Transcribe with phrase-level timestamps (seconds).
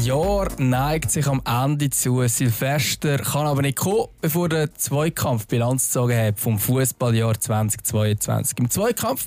[0.00, 2.26] Das Jahr neigt sich am Ende zu.
[2.26, 8.60] Silvester kann aber nicht kommen, bevor der Zweikampf Bilanz gezogen hat vom Fußballjahr 2022.
[8.60, 9.26] Im Zweikampf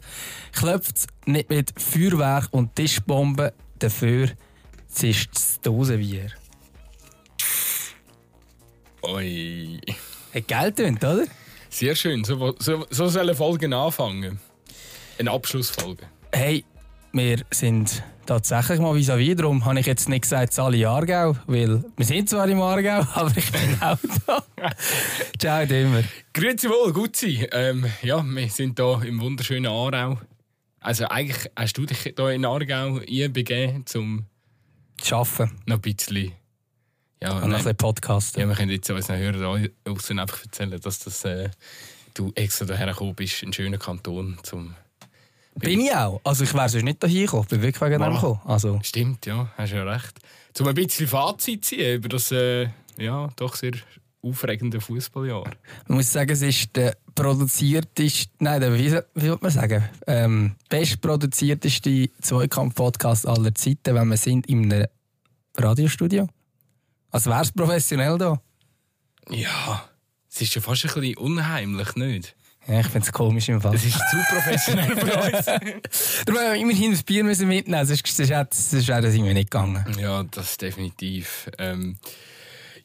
[0.52, 4.32] klopft es nicht mit Feuerwerk und Tischbomben, dafür
[4.88, 6.32] zischt das Dosenbier.
[9.04, 9.80] Oi.
[10.34, 11.26] Hat Geld tönt, oder?
[11.70, 12.24] Sehr schön.
[12.24, 14.40] So, so, so sollen Folgen anfangen.
[15.20, 16.08] Eine Abschlussfolge.
[16.32, 16.66] Hey,
[17.12, 19.36] wir sind tatsächlich mal vis-à-vis.
[19.36, 23.32] Darum habe ich jetzt nicht gesagt, alle Aargau, weil wir sind zwar im Aargau, aber
[23.36, 24.44] ich bin auch da.
[25.40, 26.04] Ciao, immer.
[26.34, 27.48] Grüezi wohl, gut sein.
[27.52, 30.20] Ähm, ja, wir sind hier im wunderschönen Aargau.
[30.80, 34.26] Also eigentlich hast du dich hier in Aargau begeben, um
[35.02, 35.52] Arbeiten.
[35.66, 36.34] noch ein bisschen...
[37.22, 38.36] Ja, Und ein Podcast.
[38.36, 41.50] ja, wir können jetzt unseren Hörern außen einfach erzählen, dass das, äh,
[42.14, 44.76] du extra daher gekommen bist, in einen schönen Kanton, zum...
[45.56, 46.20] Bin ich auch.
[46.24, 47.48] Also ich wäre sonst nicht hierher gekommen.
[47.48, 48.42] Bin wirklich wegen dem gekommen.
[48.46, 50.20] Also, Stimmt, ja, hast ja recht.
[50.54, 53.74] Zum ein bisschen Fazit ziehen über das äh, ja, doch sehr
[54.22, 55.44] aufregende Fußballjahr.
[55.88, 60.56] man muss sagen, es ist der produzierteste, nein, der, wie, wie würde man sagen, ähm,
[60.70, 64.88] bestproduzierteste Zweikampf-Podcast aller Zeiten, wenn wir sind in einem
[65.58, 66.28] Radiostudio.
[67.12, 68.42] Also wäre es professionell da?
[69.30, 69.90] Ja,
[70.30, 72.36] es ist ja fast ein bisschen unheimlich, nicht?
[72.68, 73.76] Ja, ich finde es komisch im Fall.
[73.76, 75.46] Es ist zu professionell für uns.
[76.26, 79.86] Darum haben wir immerhin das Bier müssen mitnehmen, sonst, sonst, wäre das irgendwie nicht gegangen.
[80.00, 81.50] ja, das definitiv.
[81.60, 81.98] Ähm,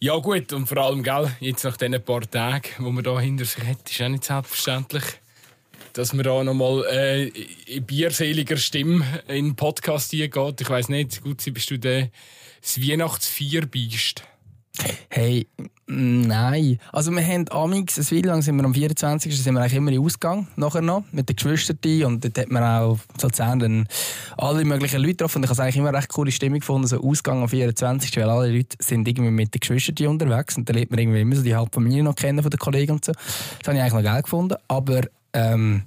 [0.01, 3.45] ja gut, und vor allem, gell, jetzt nach diesen paar Tagen, wo man da hinter
[3.45, 5.05] sich hat, ist auch nicht selbstverständlich,
[5.93, 7.29] dass man da nochmal äh,
[7.67, 10.61] in bierseliger Stimme in den Podcast hingeht.
[10.61, 12.11] Ich weiss nicht, gut, bist du der
[12.61, 14.23] das Weihnachtsfeierbiest?
[15.09, 16.79] Hey, mm, nein.
[16.93, 19.43] Also wir haben amix, ein Weile lang sind wir am 24.
[19.43, 22.63] sind wir eigentlich immer im Ausgang, nachher noch, mit den Geschwistern und dort hat man
[22.63, 23.89] auch dann
[24.37, 27.03] alle möglichen Leute getroffen und ich habe eigentlich immer eine recht coole Stimmung gefunden, so
[27.03, 28.17] Ausgang am 24.
[28.17, 31.37] weil alle Leute sind irgendwie mit den Geschwistern unterwegs und dann lernt man irgendwie immer
[31.37, 33.13] so die halbe Familie noch kennen von den Kollegen und so.
[33.13, 35.01] Das habe ich eigentlich noch geil gefunden, aber
[35.33, 35.83] ähm,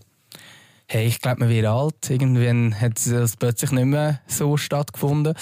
[0.94, 2.10] Hey, ich glaube, man wird alt.
[2.10, 5.36] Irgendwann hat es plötzlich nicht mehr so stattgefunden.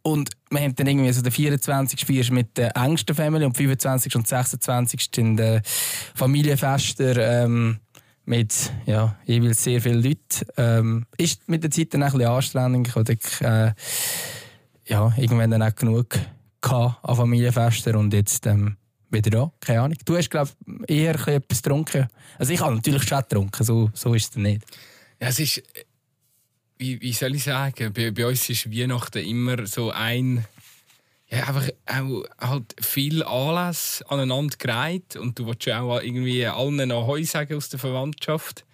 [0.00, 2.06] Und wir haben dann irgendwie so den 24.
[2.06, 4.16] Feier mit der engsten Family und 25.
[4.16, 5.10] und 26.
[5.14, 5.60] sind äh,
[6.14, 7.80] Familienfester ähm,
[8.24, 10.46] mit ja, jeweils sehr vielen Leuten.
[10.56, 12.88] Ähm, ist mit der Zeit dann ein bisschen anstrengend.
[12.88, 13.72] Ich hatte äh,
[14.86, 16.18] ja, irgendwann dann auch genug
[16.62, 18.78] an Familienfesten und jetzt ähm,
[19.10, 19.52] wieder da.
[19.60, 19.98] Keine Ahnung.
[20.06, 20.48] Du hast, glaube
[20.88, 22.08] ich, eher etwas getrunken.
[22.38, 24.64] Also ich habe natürlich schon getrunken, so, so ist es nicht.
[25.26, 25.62] Es ist,
[26.76, 30.44] wie, wie soll ich sagen, bei, bei uns ist Weihnachten immer so ein,
[31.28, 36.88] ja, einfach auch halt viel Anlass aneinander gereiht und du willst ja auch irgendwie allen
[36.88, 38.66] noch Heu sagen aus der Verwandtschaft.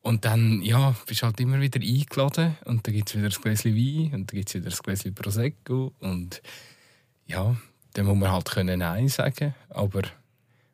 [0.00, 3.76] Und dann, ja, bist halt immer wieder eingeladen und dann gibt es wieder ein Gläschen
[3.76, 6.42] Wein und dann gibt es wieder ein Gläschen Prosecco und
[7.26, 7.56] ja,
[7.94, 10.02] dann muss man halt können Nein sagen, aber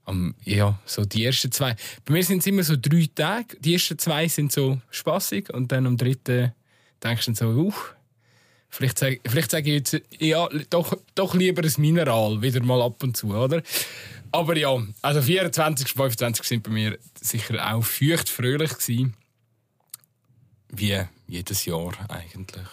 [0.08, 1.76] am, ja, so die ersten zwei.
[2.04, 3.56] Bei mir sind es immer so drei Tage.
[3.60, 6.52] Die ersten zwei sind so spaßig und dann am dritten
[7.02, 7.72] denkst du so, uh,
[8.68, 13.02] vielleicht sage vielleicht sag ich jetzt, ja, doch, doch lieber ein Mineral, wieder mal ab
[13.02, 13.62] und zu, oder?
[14.30, 19.14] Aber ja, also 24, 25 sind bei mir sicher auch feucht fröhlich gewesen.
[20.70, 22.66] Wie jedes Jahr eigentlich.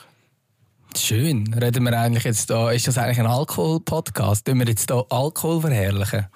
[0.98, 1.54] Schön.
[1.54, 4.46] Reden wir eigentlich jetzt da, ist das eigentlich ein Alkohol-Podcast?
[4.46, 6.28] Tun wir jetzt da Alkohol verherrlichen?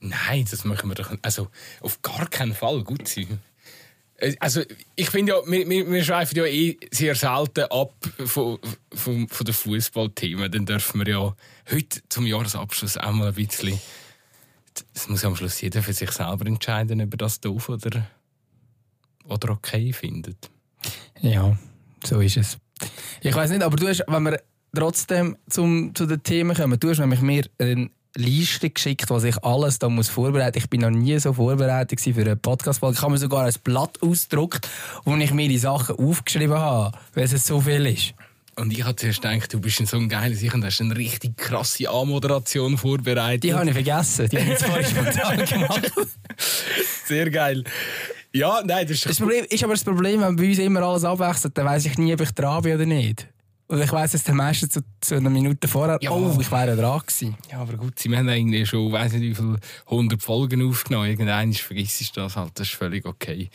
[0.00, 1.12] Nein, das machen wir doch.
[1.22, 1.48] Also,
[1.80, 3.40] auf gar keinen Fall gut sein.
[4.16, 4.62] Äh, Also,
[4.96, 7.94] ich finde ja, wir, wir, wir schweifen ja eh sehr selten ab
[8.24, 8.58] von,
[8.92, 10.50] von, von den Fußballthemen.
[10.50, 11.36] Dann dürfen wir ja
[11.70, 13.78] heute zum Jahresabschluss auch mal ein bisschen.
[14.94, 18.06] Das muss am Schluss jeder für sich selber entscheiden, ob er das doof oder,
[19.24, 20.50] oder okay findet.
[21.20, 21.58] Ja,
[22.04, 22.58] so ist es.
[23.20, 24.40] Ich weiß nicht, aber du hast, wenn wir
[24.74, 29.42] trotzdem zum, zu den Themen kommen, du hast nämlich mir eine Liste geschickt, was ich
[29.44, 30.64] alles da muss vorbereiten muss.
[30.64, 32.82] Ich bin noch nie so vorbereitet für einen podcast.
[32.82, 34.68] Ich habe mir sogar ein Blatt ausgedruckt,
[35.04, 38.14] wo ich mir die Sachen aufgeschrieben habe, weil es so viel ist.
[38.56, 41.36] Und ich habe zuerst gedacht, du bist so ein geiler Sicher und hast eine richtig
[41.36, 43.44] krasse Anmoderation vorbereitet.
[43.44, 44.28] Die habe ich vergessen.
[44.28, 45.92] Die habe ich vorhin spontan gemacht.
[47.06, 47.64] Sehr geil.
[48.32, 51.04] Ja, nein, das ist Das Problem ist aber das Problem, wenn bei uns immer alles
[51.04, 53.26] abwechselt, dann weiss ich nie, ob ich dran bin oder nicht.
[53.70, 56.10] Und ich weiss es dann meistens zu, zu einer Minute vorher, Ja.
[56.10, 57.36] oh, ich wäre dran gewesen.
[57.52, 61.08] Ja, aber gut, sie haben irgendwie schon, weiß nicht wie viele, 100 Folgen aufgenommen.
[61.08, 63.48] Irgendwann vergisst du das halt, das ist völlig okay.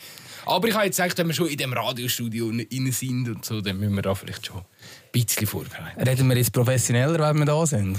[0.46, 3.60] Aber ich habe jetzt gesagt, wenn wir schon in dem Radiostudio rein sind und so,
[3.60, 4.64] dann müssen wir da vielleicht schon ein
[5.12, 6.00] bisschen vorbereiten.
[6.08, 7.98] Reden wir jetzt professioneller, wenn wir da sind?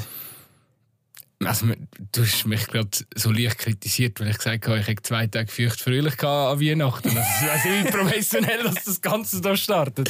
[1.46, 1.68] Also,
[2.12, 5.52] du hast mich gerade so leicht kritisiert, weil ich gesagt habe, ich hätte zwei Tage
[5.52, 7.14] feucht fröhlich an Weihnachten.
[7.14, 10.10] Das ist also wie professionell, dass das Ganze da startet.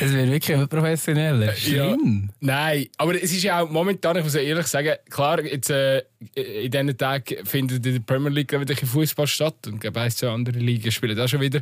[0.00, 1.54] Es wird wirklich professioneller.
[1.54, 2.30] Schlimm.
[2.30, 6.04] Ja, nein, aber es ist ja auch momentan, ich muss ehrlich sagen, klar, jetzt, äh,
[6.34, 10.24] in diesen Tagen findet in der Premier League wieder ein Fußball statt und ich weiss,
[10.24, 11.60] andere Ligen spielen da schon wieder.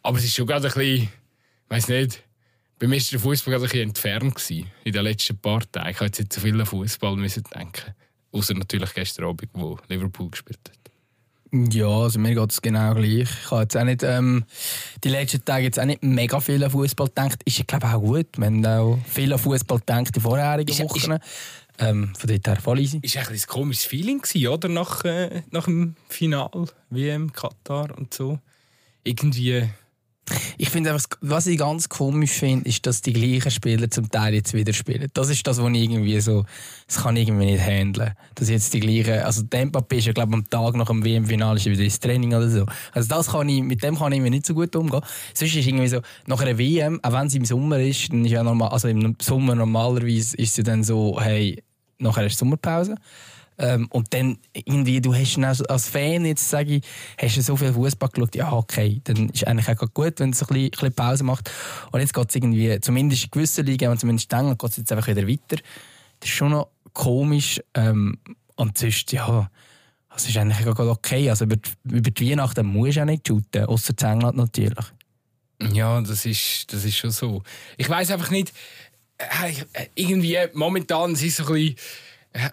[0.00, 1.10] Aber es ist schon gerade ein bisschen, ich
[1.70, 2.22] weiß nicht,
[2.78, 5.90] bei mir war der Fußball ein bisschen entfernt gewesen, in den letzten paar Tagen.
[5.90, 7.94] Ich habe jetzt nicht so viel an Fußball denken.
[8.32, 10.78] Außer natürlich gestern Abend, wo Liverpool gespielt hat.
[11.50, 13.22] Ja, also mir geht es genau gleich.
[13.22, 14.44] Ich habe jetzt auch nicht, ähm,
[15.02, 17.42] die letzten Tage jetzt auch nicht mega viel an Fußball gedacht.
[17.44, 18.26] Ist, glaube ich, auch gut.
[18.36, 21.12] Wir haben auch viel an Fußball gedacht in vorherigen ist, Wochen.
[21.12, 21.20] Ist,
[21.78, 22.98] ähm, von dort her voll easy.
[23.02, 24.68] Ist ein, ein komisches Feeling gewesen, oder?
[24.68, 28.38] Nach, äh, nach dem Final, WM, Katar und so.
[29.04, 29.70] Irgendwie
[30.56, 34.34] ich finde einfach, was ich ganz komisch finde, ist, dass die gleichen Spieler zum Teil
[34.34, 35.08] jetzt wieder spielen.
[35.14, 36.44] Das ist das, was ich irgendwie so,
[36.86, 38.12] das kann ich irgendwie nicht handeln.
[38.34, 41.82] Dass jetzt die gleichen, also Tempo ist ja, glaube am Tag nach dem WM-Finale wieder
[41.82, 42.66] ins Training oder so.
[42.92, 45.02] Also das kann ich, mit dem kann ich mir nicht so gut umgehen.
[45.34, 48.32] Sonst ist irgendwie so, nach einer WM, auch wenn es im Sommer ist, dann ist
[48.32, 51.62] ja normal, also im Sommer normalerweise ist es ja dann so, hey,
[51.98, 52.96] nachher ist Sommerpause.
[53.58, 56.82] Ähm, und dann irgendwie, du hast als, als Fan jetzt, sage ich,
[57.20, 60.42] hast du so viel Fußball geschaut, ja, okay, dann ist eigentlich auch gut, wenn es
[60.42, 61.50] ein bisschen, ein bisschen Pause macht.
[61.90, 64.92] Und jetzt geht es irgendwie, zumindest in gewissen Ligen, und zumindest dann geht es jetzt
[64.92, 65.62] einfach wieder weiter.
[66.20, 67.60] Das ist schon noch komisch.
[67.74, 68.18] Ähm,
[68.56, 69.50] und sonst, ja,
[70.12, 71.30] das ist eigentlich auch okay.
[71.30, 74.84] Also über, über die Weihnachten musst du auch nicht shooten, außer in England natürlich.
[75.72, 77.42] Ja, das ist, das ist schon so.
[77.76, 78.52] Ich weiß einfach nicht,
[79.18, 81.76] äh, äh, irgendwie momentan ist es so ein bisschen,
[82.32, 82.50] äh,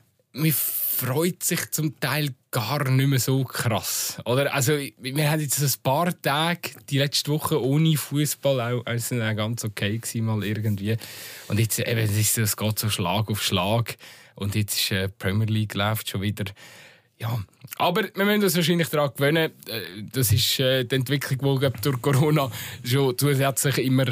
[0.96, 4.18] freut sich zum Teil gar nicht mehr so krass.
[4.26, 4.54] Oder?
[4.54, 9.66] Also, wir haben jetzt ein paar Tage, die letzte Woche ohne Fußball auch, also ganz
[9.66, 10.96] okay gewesen, mal irgendwie.
[11.48, 13.98] Und jetzt eben, es, es geht so Schlag auf Schlag.
[14.36, 16.46] Und jetzt ist äh, Premier League läuft schon wieder.
[17.18, 17.40] Ja,
[17.78, 19.52] aber wir müssen uns wahrscheinlich daran gewöhnen.
[19.68, 19.82] Äh,
[20.12, 22.52] das ist äh, die Entwicklung, die durch Corona
[22.84, 24.06] schon zusätzlich immer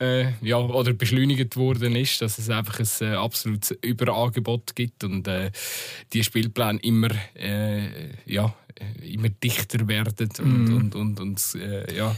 [0.00, 5.26] äh, ja, oder beschleunigt worden ist, dass es einfach ein äh, absolutes Überangebot gibt und
[5.28, 5.50] äh,
[6.12, 8.54] die Spielpläne immer, äh, ja,
[9.02, 10.76] immer dichter werden und, mm.
[10.76, 12.14] und, und, und äh, ja,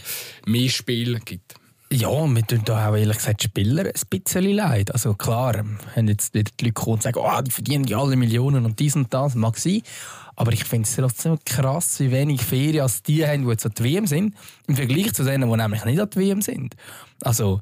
[0.47, 1.55] mehr Spiel gibt.
[1.91, 4.93] Ja, wir tun da auch ehrlich gesagt Spieler ein bisschen leid.
[4.93, 5.65] Also klar,
[5.95, 8.95] wenn jetzt die Leute kommen und sagen, oh, die verdienen ja alle Millionen und dies
[8.95, 9.81] und das, mag sein.
[10.39, 13.73] Aber ich finde es trotzdem krass, wie wenig Ferien als die haben, die jetzt an
[13.77, 14.37] der WM sind,
[14.69, 16.77] im Vergleich zu denen, die nämlich nicht an der WM sind.
[17.23, 17.61] Also,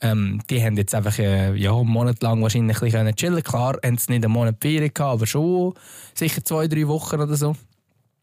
[0.00, 3.78] ähm, die haben jetzt einfach äh, ja, einen Monat lang wahrscheinlich ein bisschen chillen Klar,
[3.80, 5.74] haben sie nicht einen Monat Ferien gehabt, aber schon
[6.14, 7.54] sicher zwei, drei Wochen oder so.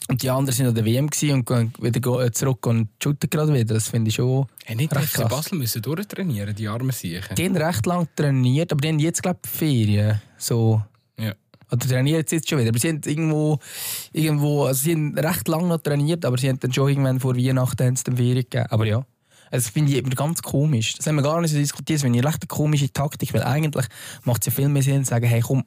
[0.10, 3.74] Und die anderen sind an der WM und gehen wieder zurück und shooten gerade wieder.
[3.74, 4.48] Das finde ich schon.
[4.66, 7.36] Hey, nicht recht FC Basel müssen durchtrainieren, die armen Siechen.
[7.38, 10.22] Die haben recht lang trainiert, aber die haben jetzt, glaube ich, Ferien.
[10.38, 10.82] So.
[11.74, 12.70] Oder trainieren sie jetzt schon wieder.
[12.70, 13.60] Aber sie haben irgendwo,
[14.12, 17.36] irgendwo also sie haben recht lange noch trainiert, aber sie haben dann schon irgendwann vor
[17.36, 18.68] Weihnachten den Ferien gegeben.
[18.70, 19.06] Aber ja.
[19.52, 20.96] Das finde ich immer ganz komisch.
[20.96, 21.98] Das haben wir gar nicht so diskutiert.
[21.98, 23.86] Das finde ich eine recht komische Taktik, weil eigentlich
[24.24, 25.64] macht es ja viel mehr Sinn, zu sagen, hey, komm,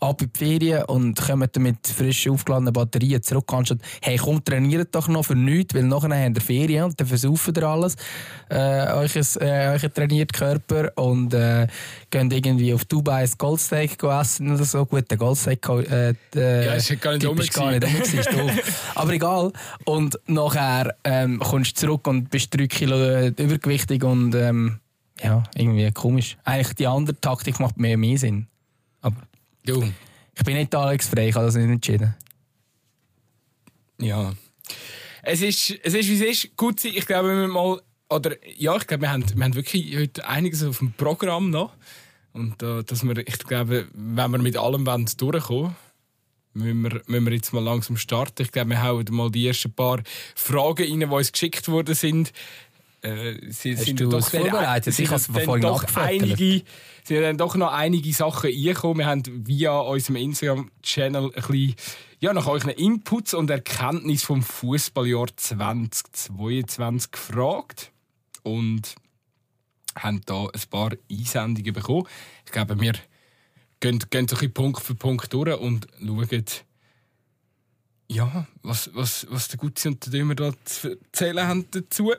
[0.00, 3.52] ab in die Ferien und kommen dann mit frisch aufgeladenen Batterien zurück.
[3.52, 7.06] Anstatt, hey, komm, trainiert doch noch für nichts, weil nachher habt ihr Ferien und dann
[7.06, 7.96] versaufen ihr alles,
[8.48, 11.66] äh, euch, äh, euch trainiert Körper und äh,
[12.10, 14.84] geht irgendwie auf Dubai ein Goldsteak essen oder so.
[14.86, 17.84] Gut, der Goldsteak äh, äh, ja, ist gar nicht dumm gar nicht
[18.94, 19.52] Aber egal.
[19.84, 24.80] Und nachher ähm, kommst du zurück und bist drei Kilo äh, übergewichtig und ähm,
[25.22, 26.36] ja, irgendwie komisch.
[26.44, 28.46] Eigentlich die andere Taktik macht mehr, mehr Sinn.
[29.68, 29.84] Du.
[30.34, 32.14] Ich bin nicht Alex Frey, ich habe das nicht entschieden.
[34.00, 34.32] Ja.
[35.22, 36.56] Es ist, es ist, wie es ist.
[36.56, 37.82] Gut ich glaube, wir mal.
[38.08, 41.74] Oder, ja, ich glaube, wir haben, wir haben wirklich heute einiges auf dem Programm noch.
[42.32, 45.76] Und äh, dass wir, ich glaube, wenn wir mit allem wollen, durchkommen
[46.54, 48.42] müssen wir, müssen wir jetzt mal langsam starten.
[48.42, 50.02] Ich glaube, wir hauen mal die ersten paar
[50.34, 52.32] Fragen rein, die uns geschickt worden sind.
[53.08, 54.94] Äh, sie Hast sind du doch vorbereitet?
[54.94, 56.62] Sie, ich habe vorhin doch einige,
[57.04, 58.98] sind dann doch noch einige Sachen eingekommen.
[58.98, 61.74] Wir haben via unserem Instagram-Channel ein bisschen
[62.20, 67.92] ja, nach euren Inputs und Erkenntnissen vom Fußballjahr 2022 gefragt
[68.42, 68.96] und
[69.94, 72.06] haben da ein paar Einsendungen bekommen.
[72.44, 72.94] Ich glaube, wir
[73.80, 76.44] gehen, gehen so ein Punkt für Punkt durch und schauen,
[78.10, 82.12] ja, was, was, was der Gutzi und der Dömer da zu erzählen haben dazu.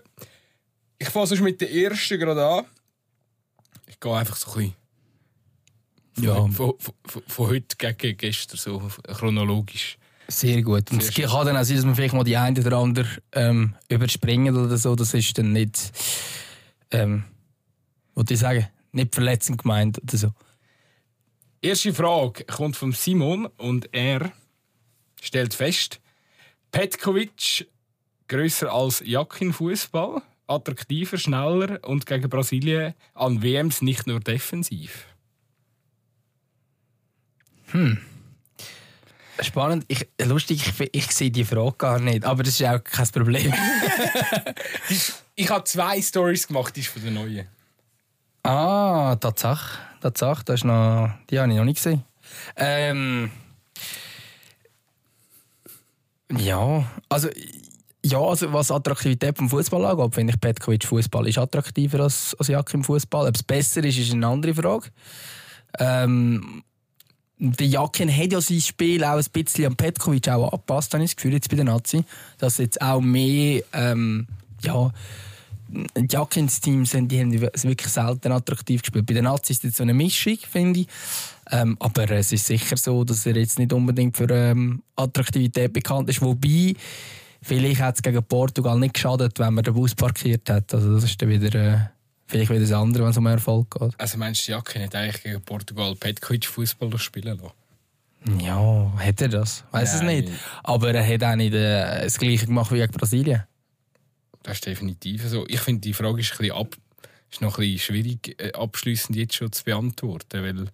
[1.00, 2.66] Ich fange sonst mit der ersten gerade an.
[3.88, 4.74] Ich gehe einfach so ein
[6.14, 6.36] bisschen ja.
[6.48, 6.94] von, von,
[7.26, 9.98] von, heute gegen gestern, so chronologisch.
[10.28, 10.92] Sehr gut.
[10.92, 13.76] Und es kann dann auch sein, dass man vielleicht mal die eine oder andere ähm,
[13.88, 14.96] überspringen oder so.
[14.96, 15.92] Das ist dann nicht,
[16.92, 17.24] ähm,
[18.14, 20.34] was ich sagen, nicht verletzend gemeint oder so.
[21.62, 24.32] Erste Frage kommt von Simon und er
[25.22, 26.00] stellt fest,
[26.72, 27.68] Petkovic
[28.28, 35.06] größer als Jakin Fußball, attraktiver, schneller und gegen Brasilien an WMs nicht nur defensiv.
[39.42, 39.86] Spannend.
[39.88, 43.54] Ich, lustig, ich, ich sehe die Frage gar nicht, aber das ist auch kein Problem.
[45.36, 47.48] Ich habe zwei Stories gemacht, die ist von der neuen.
[48.44, 49.80] ah, Tatsache.
[50.02, 52.04] Tatsache, das ist noch, die habe ich noch nicht gesehen.
[52.58, 53.32] Ähm,
[56.38, 57.30] ja, also,
[58.04, 62.48] ja, also was Attraktivität vom Fußball angeht, finde ich Petkovic Fußball ist attraktiver als, als
[62.48, 63.28] Jack im Fußball.
[63.28, 64.88] Ob es besser ist, ist eine andere Frage.
[65.80, 66.64] Ähm,
[67.38, 71.12] der Jakin hat ja sein Spiel auch ein bisschen an Petkovic auch angepasst, habe ich
[71.12, 72.04] das Gefühl, jetzt bei den Nazi.
[72.38, 74.28] Dass jetzt auch mehr, ähm,
[74.62, 74.92] ja,
[75.70, 79.06] die Jakins Teams sind, die haben wirklich selten attraktiv gespielt.
[79.06, 80.88] Bei den Nazis ist jetzt so eine Mischung, finde ich.
[81.52, 86.10] Ähm, aber es ist sicher so, dass er jetzt nicht unbedingt für ähm, Attraktivität bekannt
[86.10, 86.22] ist.
[86.22, 86.76] Wobei,
[87.42, 90.74] vielleicht hat es gegen Portugal nicht geschadet, wenn man den Bus parkiert hat.
[90.74, 91.80] Also das ist dann wieder, äh,
[92.28, 94.00] vielleicht wieder das andere, wenn es um Erfolg geht.
[94.00, 97.54] Also meinst du, Jakin hat eigentlich gegen Portugal Petkovic Fußball spielen lassen?
[98.42, 99.64] Ja, hat er das?
[99.72, 100.30] Weiß es nicht.
[100.64, 103.44] Aber er hat auch nicht äh, das Gleiche gemacht wie gegen Brasilien.
[104.44, 105.46] Das ist definitiv so.
[105.48, 106.76] Ich finde, die Frage ist, ein bisschen ab,
[107.32, 110.66] ist noch ein bisschen schwierig äh, abschließend jetzt schon zu beantworten, weil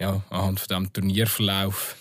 [0.00, 1.96] ja, anhand von diesem Turnierverlauf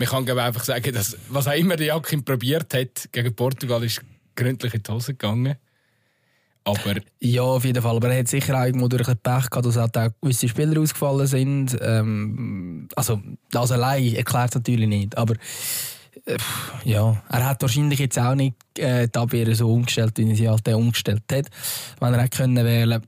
[0.00, 4.00] man kann einfach sagen, dass was auch immer der Jakin probiert hat, gegen Portugal ist
[4.34, 5.56] gründlich in die Hose gegangen.
[6.64, 7.96] Aber Ja, auf jeden Fall.
[7.96, 10.80] Aber er hat sicher auch irgendwo durch ein Pech gehabt, dass halt auch gewisse Spieler
[10.80, 11.76] ausgefallen sind.
[11.80, 15.16] Ähm, also, das allein erklärt es natürlich nicht.
[15.18, 15.34] Aber
[16.24, 16.36] äh,
[16.84, 20.48] ja, er hat wahrscheinlich jetzt auch nicht äh, die Abwehr so umgestellt, wie er sie
[20.48, 21.46] halt umgestellt hat.
[21.98, 23.02] Wenn er hätte können wählen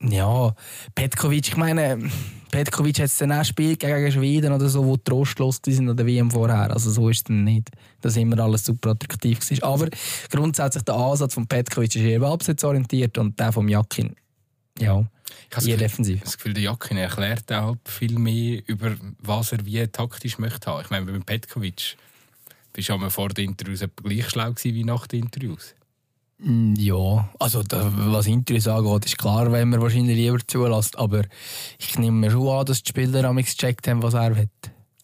[0.00, 0.54] ja,
[0.94, 2.10] Petkovic, ich meine,
[2.54, 6.06] Petkovic hat es dann auch gespielt gegen Schweden oder so, wo trostlos waren an der
[6.06, 6.70] WM vorher.
[6.70, 7.70] Also so ist es dann nicht,
[8.00, 9.72] dass immer alles super attraktiv war.
[9.72, 9.88] Aber
[10.30, 14.14] grundsätzlich der Ansatz von Petkovic ist eher ballbesitzorientiert und der vom Jakin,
[14.78, 15.04] ja,
[15.50, 16.22] ich habe eher defensiv.
[16.22, 20.82] das Gefühl, der Jakin erklärt auch viel mehr über was er wie taktisch möchte haben.
[20.82, 21.96] Ich meine, mit Petkovic
[22.72, 25.74] bist du vor den Interviews gleich schlau wie nach den Interviews.
[26.38, 30.98] Mm, Ja, also da, was Interviews angeht, ist klar, wenn man wahrscheinlich lieber zulässt.
[30.98, 31.22] Aber
[31.78, 34.48] ich nehme mir schon an, dass die Spieler am gecheckt haben, was er will.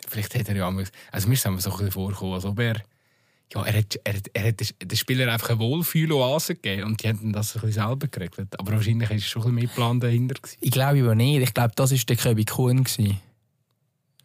[0.09, 2.59] Vielleicht hat er ja einmal- also mir ist es so ein bisschen vorgekommen, als ob
[2.59, 2.83] er
[3.53, 7.09] ja, er hat, er, hat- er hat den Spielern einfach eine Wohlfühloase gegeben und die
[7.09, 8.59] haben das ein bisschen selber geregelt.
[8.61, 10.35] Aber wahrscheinlich war schon ein bisschen mehr Plan dahinter.
[10.35, 10.57] Gewesen.
[10.61, 11.43] Ich glaube aber nicht.
[11.43, 12.85] Ich glaube, das war der Köbi Kuhn.
[12.85, 13.21] gewesen.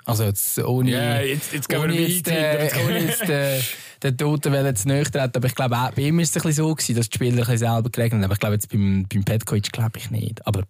[0.06, 0.92] Also jetzt ohne...
[0.92, 2.86] Ja, jetzt, jetzt gehen wir ohne weit jetzt, äh, hinter.
[2.86, 3.60] ohne jetzt äh,
[4.04, 5.36] den Toten zu nahe treten.
[5.36, 7.34] Aber ich glaube, auch bei ihm war es ein bisschen so, gewesen, dass die Spieler
[7.34, 8.24] ein bisschen selber geregelt haben.
[8.24, 10.46] Aber ich glaube, jetzt beim, beim Petkovic glaube ich nicht.
[10.46, 10.64] Aber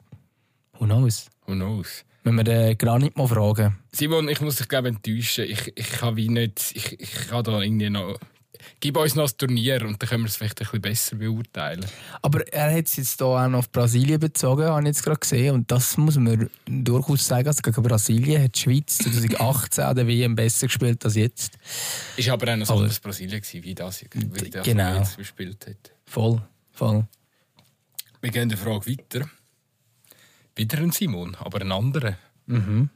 [0.79, 1.27] who knows?
[1.47, 2.05] Who knows?
[2.23, 3.77] Wenn wir den Granit mal fragen.
[3.91, 5.45] Simon, ich muss dich glaube enttäuschen.
[5.45, 6.71] Ich, ich kann wie nicht.
[6.73, 8.17] Ich, ich kann da irgendwie noch.
[8.79, 11.85] Gib uns noch das Turnier und dann können wir es vielleicht ein bisschen besser beurteilen.
[12.21, 15.19] Aber er hat es jetzt hier auch noch auf Brasilien bezogen, habe ich jetzt gerade
[15.19, 15.53] gesehen.
[15.55, 17.47] Und das muss man durchaus sagen.
[17.47, 21.57] Also gegen Brasilien hat die Schweiz 2018 an der WM besser gespielt als jetzt.
[22.17, 24.97] Ist aber auch noch so Aber- das Brasilien gewesen, wie das, wie das Genau.
[24.99, 25.91] jetzt gespielt hat.
[26.05, 27.05] Voll, voll.
[28.21, 29.29] Wir gehen der Frage weiter.
[30.55, 32.17] Wieder ein Simon, aber ein anderer.
[32.47, 32.89] Mhm.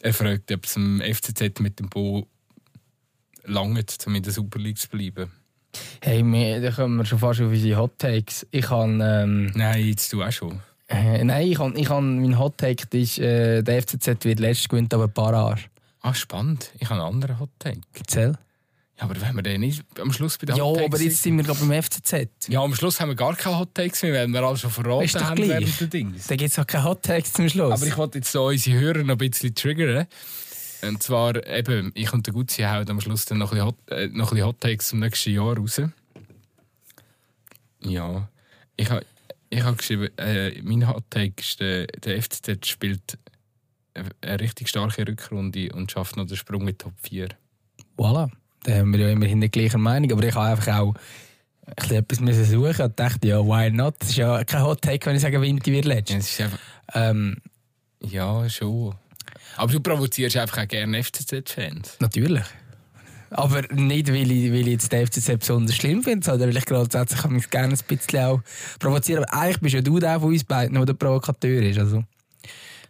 [0.00, 2.26] Er fragt, ob es im FCZ mit dem Bo
[3.48, 5.30] langt, um in der Super League zu bleiben.
[6.00, 8.46] Hey, wir, da kommen wir schon fast auf unsere Hot Takes.
[8.50, 10.60] Ich habe, ähm, Nein, jetzt du auch schon.
[10.88, 14.94] äh, nein, ich habe, ich mein Hot Take ist, äh, der FCZ wird letztes gewinnt,
[14.94, 15.58] aber Parar.
[16.00, 16.70] Ah, spannend.
[16.78, 17.80] Ich habe einen anderen Hot Take.
[17.94, 18.32] Erzähl.
[18.98, 21.22] Ja, aber wenn wir den nicht am Schluss bei den Ja, Hot Takes aber jetzt
[21.22, 22.48] sind wir gerade beim FCZ.
[22.48, 25.04] Ja, am Schluss haben wir gar keine Hot Takes mehr, weil wir alle schon verraten
[25.04, 26.26] Ist haben während der Dings.
[26.26, 27.72] Da gibt es auch keine Hot Takes zum Schluss.
[27.72, 30.06] Aber ich wollte jetzt so unsere Hörer noch ein bisschen triggern.
[30.82, 33.90] Und zwar eben, ich und der Gutzi hauen am Schluss dann noch ein bisschen Hot,
[33.90, 35.80] äh, noch ein bisschen Hot Takes zum nächsten Jahr raus.
[37.80, 38.28] Ja,
[38.76, 39.04] ich habe
[39.50, 43.18] ich hab geschrieben, äh, mein Hot Take ist, der, der FCZ spielt
[43.94, 47.28] eine, eine richtig starke Rückrunde und schafft noch den Sprung in die Top 4.
[47.96, 48.30] Voilà.
[48.64, 50.12] Da haben wir ja immerhin die gleiche Meinung.
[50.12, 50.94] Aber ich habe einfach auch
[51.76, 53.94] ein etwas müssen suchen und dachte, ja, why not?
[54.00, 56.40] Das ist ja kein Hot Take, wenn ich sage, Winter wird Ja, letztes.
[56.40, 56.58] einfach,
[56.94, 57.36] Ähm,
[58.00, 58.94] ja, schon.
[59.58, 61.96] Aber du provozierst einfach auch gerne FCZ-Fans.
[62.00, 62.44] natürlich.
[63.30, 66.64] Aber nicht, weil ich, weil ich jetzt den FCZ besonders schlimm finde, sondern weil ich
[66.64, 68.40] grundsätzlich kann mich gerne ein bisschen auch
[68.78, 69.24] provozieren.
[69.24, 71.78] Aber eigentlich bist ja du der von uns beiden, der der Provokateur ist.
[71.78, 72.04] Also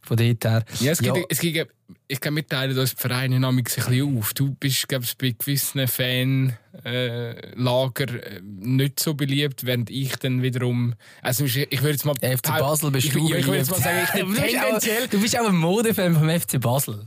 [0.03, 0.65] von dort her.
[0.81, 1.73] Ja, es gibt, Es gibt,
[2.11, 4.33] ich glaube, wir teilen uns die Vereine manchmal ein bisschen auf.
[4.33, 10.43] Du bist, glaube ich, bei gewissen Fanlager äh, äh, nicht so beliebt, während ich dann
[10.43, 10.95] wiederum.
[11.21, 12.15] Also, ich ich würde jetzt mal.
[12.15, 14.62] Der FC Basel bist ich, du Ich, ich jetzt mal sagen, ich du, bist auch,
[14.62, 15.09] tendenziell.
[15.09, 17.07] du bist auch ein Modefan vom FC Basel.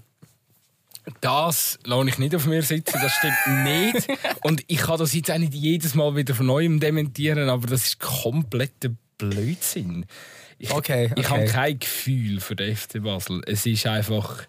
[1.20, 4.08] Das lasse ich nicht auf mir sitzen, das stimmt nicht.
[4.44, 7.86] Und ich kann das jetzt auch nicht jedes Mal wieder von neuem dementieren, aber das
[7.86, 10.06] ist kompletter Blödsinn.
[10.60, 11.28] Ich, Okay, ich okay.
[11.28, 13.42] habe kein Gefühl für den FC Basel.
[13.48, 14.44] Es ist einfach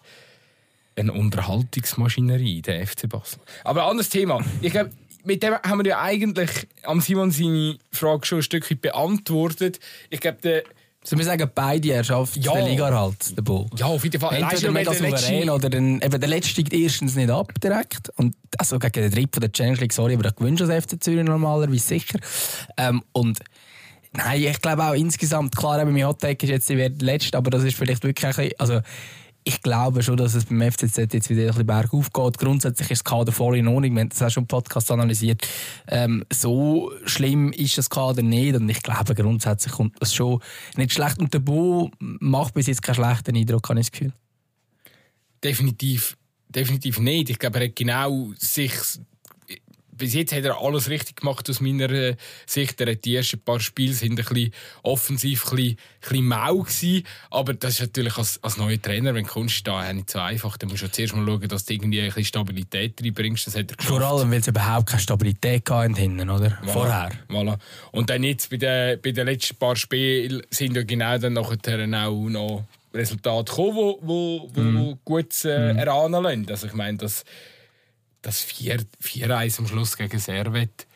[0.95, 3.39] eine Unterhaltungsmaschinerie, der FC Basel.
[3.63, 4.43] Aber anderes Thema.
[4.61, 4.91] Ich glaube,
[5.23, 6.49] mit dem haben wir ja eigentlich
[6.83, 9.79] am Simon seine Frage schon ein Stückchen beantwortet.
[10.09, 10.63] Ich glaube, der
[11.05, 12.53] Sollen wir sagen, beide Erschaften Ja.
[12.53, 13.69] der Liga halt, der Bo?
[13.77, 14.41] ja, auf jeden Fall.
[14.41, 18.07] Entweder mega der souverän oder dann, eben der letzte steigt erstens nicht ab direkt.
[18.15, 21.03] Und also gegen den dritten von der Challenge League, sorry, aber ich gewünsche das FC
[21.03, 22.19] Zürich normalerweise sicher.
[22.77, 23.39] Ähm, und
[24.13, 27.51] nein, ich glaube auch insgesamt, klar, eben mein Hot Take ist jetzt, wird letzte, aber
[27.51, 28.79] das ist vielleicht wirklich ein bisschen, also
[29.43, 32.37] ich glaube schon, dass es beim FCZ jetzt wieder ein bisschen bergauf geht.
[32.37, 33.93] Grundsätzlich ist das Kader voll in Ordnung.
[33.93, 35.47] Wir haben das auch schon im Podcast analysiert.
[35.87, 38.55] Ähm, so schlimm ist das Kader nicht.
[38.55, 40.41] Und ich glaube, grundsätzlich kommt das schon
[40.77, 41.19] nicht schlecht.
[41.19, 44.13] Und der Bo macht bis jetzt keinen schlechten Eindruck, habe ich das Gefühl.
[45.43, 47.29] Definitiv, definitiv nicht.
[47.29, 48.73] Ich glaube, er hat genau sich.
[50.03, 52.81] Bis jetzt hat er alles richtig gemacht aus meiner äh, Sicht.
[52.81, 56.57] Er hat die ersten paar Spiele sind ein bisschen offensiv, ein bisschen, ein bisschen mau
[56.57, 57.05] gewesen.
[57.29, 60.57] Aber das ist natürlich als, als neuer Trainer, wenn du kommst, da nicht so einfach.
[60.57, 63.47] Dann musst du zuerst mal schauen, dass du irgendwie ein bisschen Stabilität reinbringst.
[63.47, 66.59] Das hat er Vor allem, weil es überhaupt keine Stabilität hatten hinten, oder?
[66.65, 66.71] Voilà.
[66.73, 67.11] Vorher.
[67.29, 67.57] Voilà.
[67.93, 71.57] Und dann jetzt bei den, bei den letzten paar Spielen sind ja genau dann nachher
[72.09, 76.45] auch noch Resultate gekommen, wo, wo, wo gut äh, erahnen lassen.
[76.49, 77.23] Also ich meine, das,
[78.23, 80.87] das 4 4-1 am Schluss gegen Servet,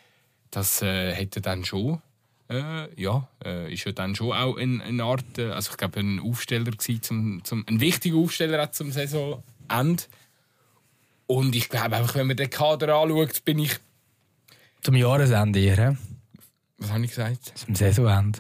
[0.50, 2.02] das äh, hätte dann schon
[2.50, 6.00] äh, ja, äh, ist ja dann schon auch eine, eine Art, äh, also ich glaube
[6.00, 10.04] ein Aufsteller gewesen, zum, zum, ein wichtiger Aufsteller auch zum Saisonende.
[11.28, 13.78] Und ich glaube einfach, wenn man den Kader anschaut, bin ich,
[14.82, 15.98] Zum Jahresende hier, hä?
[16.78, 17.52] was habe ich gesagt?
[17.56, 18.40] zum Saisonende.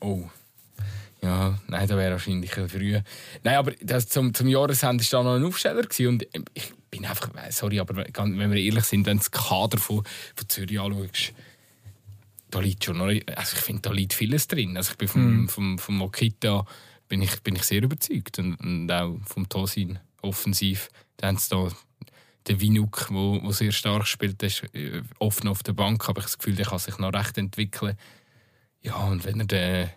[0.00, 0.24] Oh.
[1.22, 3.00] Ja, nein, da wäre wahrscheinlich ein früh.
[3.42, 5.82] Nein, aber das, zum, zum Jahresende war da noch ein Aufsteller.
[5.82, 9.24] Gewesen und ähm, ich bin einfach, äh, sorry, aber wenn wir ehrlich sind, wenn du
[9.24, 10.02] das Kader von,
[10.34, 11.32] von Zürich anschaust,
[12.50, 14.76] da liegt schon noch, also ich finde, da liegt vieles drin.
[14.76, 16.64] Also ich bin vom, vom, vom Okita
[17.08, 20.88] bin ich, bin ich sehr überzeugt und, und auch vom Tosin offensiv.
[21.16, 21.68] Dann haben sie da
[22.48, 26.20] den Winuk, wo, wo sehr stark spielt, der ist äh, noch auf der Bank, aber
[26.20, 27.96] ich habe das Gefühl, der kann sich noch recht entwickeln.
[28.82, 29.90] Ja, und wenn er den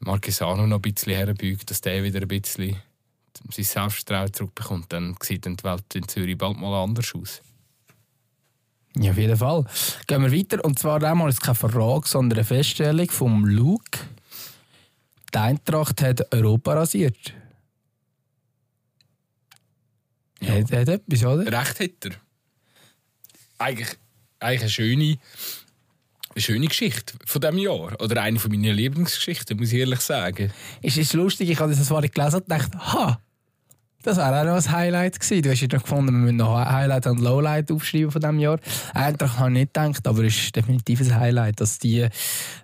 [0.00, 2.76] Marquesano noch ein bisschen herbeugt, dass der wieder ein bisschen
[3.48, 7.42] sein Selbstvertrauen zurückbekommt, dann sieht dann die Welt in Zürich bald mal anders aus.
[8.96, 9.64] Ja, auf jeden Fall.
[10.06, 10.64] Gehen wir weiter.
[10.64, 14.00] Und zwar einmal ist es keine Frage, sondern eine Feststellung vom Luke.
[15.32, 17.34] Die Eintracht hat Europa rasiert.
[20.40, 20.54] Ja.
[20.54, 21.60] Hat, hat etwas, oder?
[21.60, 22.10] Recht hat er.
[23.58, 23.96] Eigentlich,
[24.40, 25.18] eigentlich eine schöne,
[26.34, 28.00] eine schöne Geschichte von diesem Jahr.
[28.00, 30.52] Oder eine von meinen Lieblingsgeschichten, muss ich ehrlich sagen.
[30.82, 33.20] Es ist lustig, ich habe das vorhin gelesen und dachte, ha,
[34.02, 35.42] das wäre auch noch ein Highlight gewesen.
[35.42, 38.58] Du hast ja noch gefunden, wir müssen noch Highlight und Lowlight aufschreiben von diesem Jahr.
[38.94, 42.10] Eintracht habe ich nicht gedacht, aber es ist definitiv ein Highlight, dass die äh,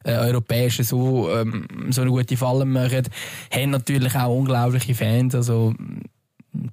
[0.05, 3.09] Europäischen so, ähm, so eine gute Fallen machen.
[3.51, 5.75] Haben natürlich auch unglaubliche Fans, also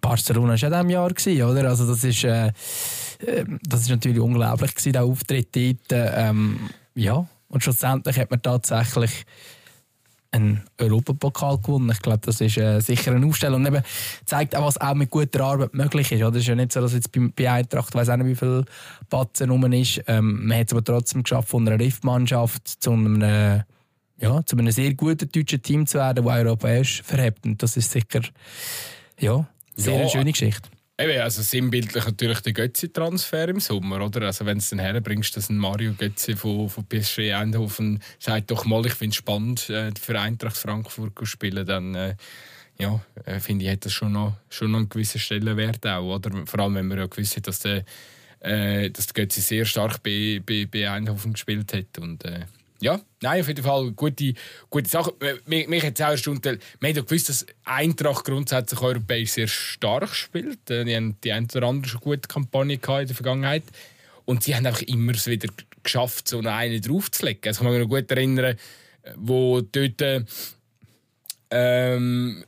[0.02, 1.70] Barcelona war in diesem Jahr, gewesen, oder?
[1.70, 5.92] Also das ist, äh, äh, das ist natürlich unglaublich gewesen, der Auftritt dort.
[5.92, 9.26] Äh, ähm, ja, und schlussendlich hat man tatsächlich
[10.34, 11.90] einen Europapokal gewonnen.
[11.92, 13.62] Ich glaube, das ist äh, sicher eine Aufstellung.
[13.62, 13.84] Und eben
[14.26, 16.22] zeigt auch, was auch mit guter Arbeit möglich ist.
[16.22, 16.36] Oder?
[16.36, 18.66] Es ist ja nicht so, dass jetzt bei, bei Eintracht, weiß auch nicht, wie viel
[19.10, 20.02] Batzen rum ist.
[20.08, 23.64] Ähm, man hat es aber trotzdem geschafft, von einer Riftmannschaft zu einem, äh,
[24.18, 27.46] ja, zu einem sehr guten deutschen Team zu werden, das europäisch verhebt.
[27.46, 28.22] Und das ist sicher
[29.20, 30.00] ja, sehr Ja.
[30.02, 30.70] eine schöne Geschichte.
[31.04, 34.22] Eben, also sinnbildlich natürlich der Götze-Transfer im Sommer, oder?
[34.22, 38.64] Also wenn es dann herbringst, dass ein Mario Götze von, von PSG Eindhoven sagt, doch
[38.64, 42.16] mal, ich finde es spannend, äh, für Eintracht Frankfurt zu spielen, dann äh,
[42.80, 46.32] ja, äh, finde ich, hat das schon noch, schon noch einen gewissen Stellenwert auch, oder?
[46.46, 47.84] Vor allem, wenn man ja gewusst hat, dass der,
[48.40, 52.24] äh, dass der Götze sehr stark bei, bei, bei Eindhoven gespielt hat und
[52.84, 54.34] ja, nein, auf jeden Fall gute,
[54.70, 55.14] gute Sache.
[55.22, 59.32] Äh, Mich, mich hat es auch erstaunt, wir haben ja gewusst, dass Eintracht grundsätzlich europäisch
[59.32, 60.70] sehr stark spielt.
[60.70, 63.64] Äh, Die haben die eine oder andere schon gute Kampagne gehabt in der Vergangenheit.
[64.26, 65.50] Und sie haben einfach immer es wieder
[65.82, 67.42] geschafft, so einen draufzulegen.
[67.46, 68.58] Also ich kann mich noch gut erinnern,
[69.16, 70.24] wo dort äh,
[71.52, 72.44] ähm,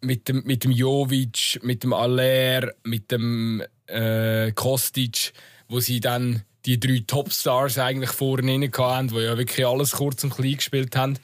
[0.00, 5.32] mit dem, mit dem Jovic, mit dem Aller, mit dem äh, Kostic,
[5.68, 10.34] wo sie dann die drei Topstars eigentlich vorne hatten, die ja wirklich alles kurz und
[10.34, 11.18] klein gespielt haben.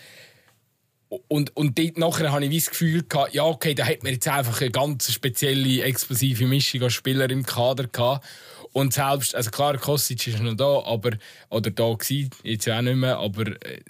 [1.28, 4.28] Und, und dort nachher hatte ich das Gefühl, gehabt, ja, okay, da hat man jetzt
[4.28, 8.26] einfach eine ganz spezielle, explosive Mischung an Spielern im Kader gehabt.
[8.72, 11.12] Und selbst, also klar, Kostic ist noch da, aber,
[11.48, 13.80] oder da gewesen, jetzt auch nicht mehr, aber äh,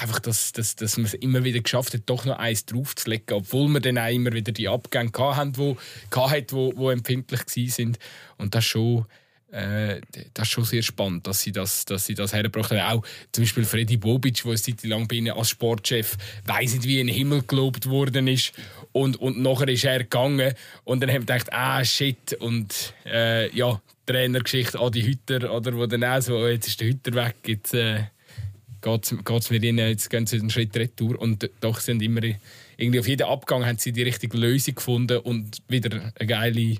[0.00, 3.68] einfach, dass, dass, dass man es immer wieder geschafft hat, doch noch eins draufzulegen, obwohl
[3.68, 5.76] wir dann auch immer wieder die Abgänge hatten, die,
[6.16, 7.96] hatten, wo empfindlich waren.
[8.38, 9.06] Und das schon
[9.52, 10.00] äh,
[10.32, 12.98] das ist schon sehr spannend, dass sie das, dass sie das hergebracht haben.
[12.98, 17.06] Auch zum Beispiel Freddy Bobic, der Zeit lang bei als Sportchef weiß nicht wie in
[17.06, 18.52] den Himmel gelobt worden ist.
[18.92, 20.54] Und, und nachher ist er gegangen.
[20.84, 22.32] Und dann haben wir gedacht, ah shit.
[22.34, 26.88] Und äh, ja, Trainergeschichte Adi Hütter oder wo dann auch so, oh, jetzt ist der
[26.88, 28.04] Hütter weg, jetzt äh,
[28.80, 31.20] geht es mit ihnen, jetzt gehen sie einen Schritt retour.
[31.20, 32.22] Und doch sind immer
[32.78, 36.78] irgendwie auf jeden Abgang haben sie die richtige Lösung gefunden und wieder eine geile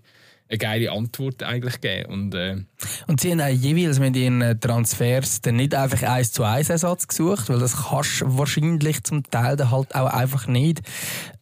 [0.53, 2.13] eine geile Antwort eigentlich geben.
[2.13, 2.59] Und, äh,
[3.07, 7.09] und sie haben auch jeweils mit ihren Transfers dann nicht einfach eins zu eins Ersatz
[7.09, 10.83] gesucht, weil das kannst du wahrscheinlich zum Teil dann halt auch einfach nicht.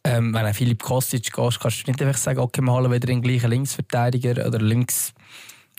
[0.03, 3.07] Ähm, wenn du Philipp Kostic gehst, kannst du nicht einfach sagen, okay, wir holen wieder
[3.07, 5.13] den gleichen Linksverteidiger oder links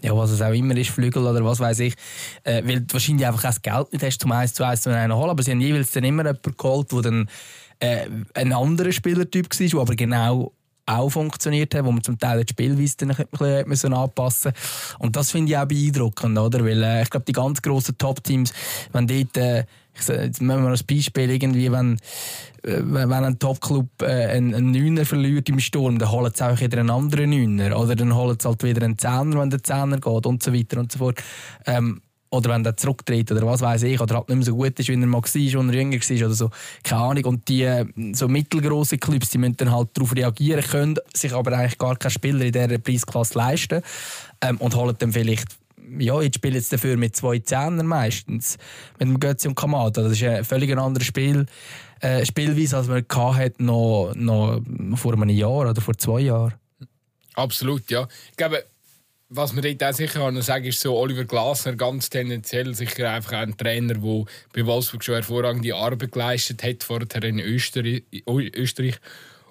[0.05, 1.95] ja, was es auch immer ist, Flügel oder was weiß ich,
[2.42, 5.14] äh, weil du wahrscheinlich einfach kein Geld nicht hast, zum eins zu eins zu einen
[5.14, 5.31] holen.
[5.31, 7.29] Aber sie haben jeweils dann immer jemanden geholt, der dann
[7.79, 10.53] äh, ein anderer Spielertyp war, der aber genau
[10.87, 14.53] auch funktioniert hat, wo man zum Teil die Spielweise dann ein bisschen anpassen
[14.99, 16.64] Und das finde ich auch beeindruckend, oder?
[16.64, 18.53] Weil äh, ich glaube, die ganz grossen Top-Teams,
[18.92, 19.64] wenn dort, äh,
[19.95, 21.99] ich sage, jetzt machen wir als Beispiel, irgendwie, wenn,
[22.62, 26.61] äh, wenn ein Top-Club äh, einen, einen Neuner verliert im Sturm, dann holen sie auch
[26.61, 27.79] wieder einen anderen Neuner.
[27.79, 30.81] Oder dann holen sie halt wieder einen Zehner, wenn der Zehner geht und so weiter
[30.81, 31.23] und so fort.
[31.66, 32.01] Ähm,
[32.33, 34.88] oder wenn er zurücktritt oder was weiß ich, oder halt nicht mehr so gut ist,
[34.88, 36.51] wie er mal war, als er jünger war oder so.
[36.83, 37.25] Keine Ahnung.
[37.27, 41.79] Und die so mittelgroßen Clubs, die müssen dann halt darauf reagieren können, sich aber eigentlich
[41.79, 43.83] gar keinen Spieler in dieser Preisklasse leisten
[44.40, 45.57] ähm, und holen dann vielleicht
[45.99, 48.57] ja, jetzt spielen sie dafür mit zwei Zehnern meistens.
[48.99, 50.03] Mit dem Götze und Kamada.
[50.03, 51.45] Das ist ein völlig anderes Spiel,
[52.01, 53.05] äh, Spielweise, als man
[53.59, 56.55] noch, noch vor einem Jahr oder vor zwei Jahren.
[57.35, 58.07] Absolut, ja.
[58.31, 58.64] Ich glaube,
[59.35, 63.33] was man dort auch sicher noch sagen ist so Oliver Glasner ganz tendenziell sicher einfach
[63.33, 68.03] ein Trainer, der bei Wolfsburg schon hervorragende Arbeit geleistet hat, vorher in Österreich.
[68.27, 68.97] Österreich.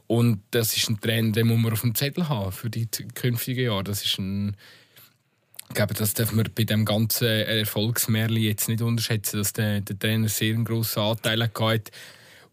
[0.08, 3.66] Und das ist ein Trainer, den muss man auf dem Zettel haben für die künftigen
[3.66, 3.84] Jahre.
[3.84, 4.56] Das ist ein
[5.70, 9.98] ich glaube, das darf man bei dem ganzen Erfolgsmärchen jetzt nicht unterschätzen, dass der, der
[9.98, 11.92] Trainer sehr einen grossen Anteil hat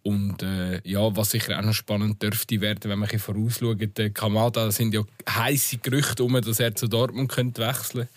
[0.03, 4.11] und äh, ja, was sicher auch noch spannend dürfte werden, wenn man ein vorausschaut, der
[4.11, 8.09] Kamada sind ja heiße Gerüchte um, dass er zu Dortmund könnte wechseln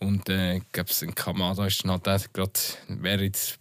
[0.00, 2.52] Und äh, ich glaube, Kamada ist dann halt gerade,
[2.88, 3.58] wäre jetzt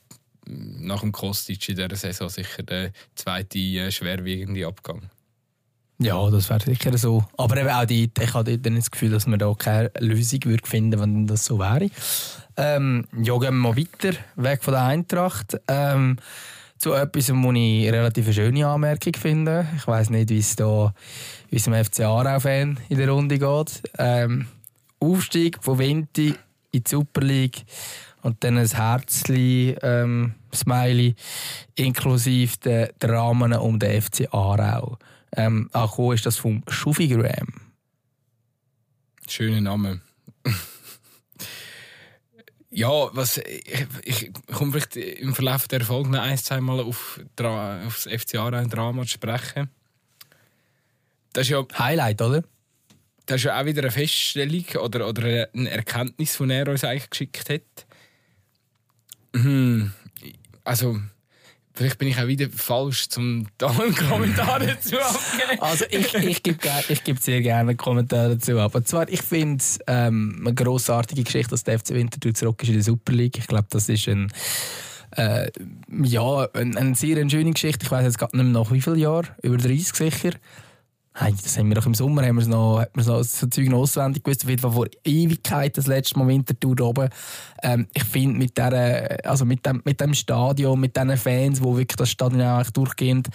[0.48, 5.10] nach dem Kostic in dieser Saison sicher der zweite äh, schwerwiegende Abgang.
[6.00, 7.26] Ja, das wäre sicher so.
[7.38, 10.68] Aber eben auch die, ich habe dann das Gefühl, dass man da keine Lösung würde
[10.68, 11.90] finden wenn das so wäre.
[12.56, 15.58] Ähm, ja, gehen wir mal weiter, weg von der Eintracht.
[15.68, 16.18] Ähm,
[16.78, 19.68] zu etwas, wo ich eine relativ schöne Anmerkung finde.
[19.76, 20.94] Ich weiß nicht, wie es da
[21.52, 23.84] unserem FC Aarau-Fan in der Runde geht.
[23.98, 24.48] Ähm,
[25.00, 26.34] Aufstieg von Vinti
[26.72, 27.66] in die Super League
[28.22, 31.16] und dann ein Herzli, ähm, Smiley,
[31.76, 34.98] inklusive der, Rahmen um den FC Aarau.
[35.36, 37.48] Ähm, angekommen ist das vom Schufigram.
[39.28, 40.02] Schöner Name.
[42.78, 47.20] Ja, was, ich, ich komme vielleicht im Verlauf der Folge noch ein, zwei Mal auf,
[47.40, 49.72] auf das FCA ein Drama zu sprechen.
[51.34, 51.66] Das ist ja...
[51.76, 52.44] Highlight, oder?
[53.26, 57.10] Das ist ja auch wieder eine Feststellung oder, oder eine Erkenntnis, die er uns eigentlich
[57.10, 57.88] geschickt hat.
[59.36, 59.92] Hm,
[60.64, 61.02] also
[61.78, 65.62] Vielleicht bin ich auch wieder falsch, zum da einen Kommentar dazu abgeben.
[65.62, 66.58] Also ich, ich gebe
[66.90, 68.74] ich geb sehr gerne einen Kommentar dazu ab.
[68.74, 72.70] Und zwar, ich finde es ähm, eine grossartige Geschichte, dass der FC Winterthur zurück ist
[72.70, 73.38] in der Super League.
[73.38, 74.32] Ich glaube, das ist ein
[75.12, 75.52] äh,
[76.02, 77.86] ja, eine, eine sehr schöne Geschichte.
[77.86, 80.32] Ich weiß jetzt gerade nicht mehr nach wie vielen Jahren, über 30 sicher.
[81.20, 83.70] Hey, das haben wir doch im Sommer haben wir noch, hat man noch so Zeug
[83.70, 84.44] noch auswendig gewusst.
[84.44, 87.10] Auf jeden Fall vor Ewigkeit das letzte Mal Wintertour oben.
[87.64, 91.76] Ähm, ich finde mit der, also mit dem, mit dem Stadion, mit diesen Fans, wo
[91.76, 93.30] wirklich das Stadion auch durchgehend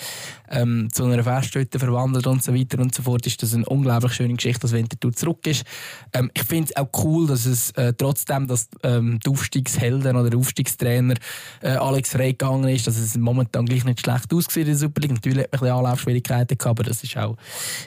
[0.49, 4.13] ähm, zu einer Festhütte verwandelt und so weiter und so fort, ist das eine unglaublich
[4.13, 5.65] schöne Geschichte, dass Wintertour zurück ist.
[6.13, 10.31] Ähm, ich finde es auch cool, dass es äh, trotzdem, dass ähm, die Aufstiegshelden oder
[10.31, 11.15] der Aufstiegstrainer
[11.63, 15.01] äh, Alex Frey gegangen ist, dass es momentan gleich nicht schlecht aussieht in der Super
[15.01, 15.15] League.
[15.15, 17.37] Natürlich hat man ein bisschen Anlaufschwierigkeiten gehabt, aber das ist auch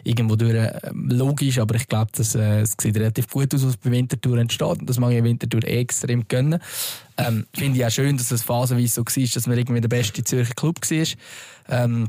[0.03, 3.77] irgendwo durch, äh, logisch, aber ich glaube, dass, äh, es sieht relativ gut aus, was
[3.77, 6.59] bei Winterthur entsteht und das mag ich Winterthur extrem gönnen.
[7.17, 10.23] Ähm, Finde ich auch schön, dass es phasenweise so war, dass man irgendwie der beste
[10.23, 11.07] Zürcher Club war.
[11.69, 12.07] Ähm,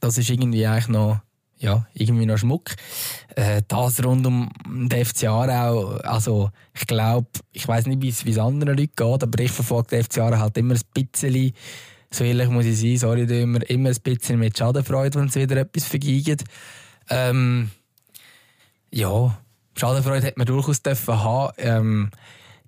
[0.00, 1.20] das ist irgendwie eigentlich noch
[1.58, 2.70] ja, irgendwie noch Schmuck.
[3.34, 8.38] Äh, das rund um den FC Aarau, also ich glaube, ich weiß nicht, wie es
[8.38, 11.52] anderen Leuten geht, aber ich verfolge den FC Aarau halt immer ein bisschen
[12.14, 15.56] so ehrlich muss ich sein, sorry, immer, immer ein bisschen mit Schadenfreude, wenn sie wieder
[15.56, 16.38] etwas vergeigen.
[17.10, 17.70] Ähm,
[18.90, 19.38] ja,
[19.76, 21.52] Schadenfreude hat man durchaus dürfen haben.
[21.58, 22.10] Ähm,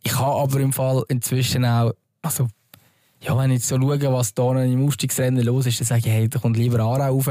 [0.02, 2.48] ich habe aber im Fall inzwischen auch, also
[3.26, 6.28] ja, wenn ich so schaue, was da im Aufstiegsrennen los ist, dann sage ich, hey,
[6.28, 7.30] da kommt lieber Aarau rauf.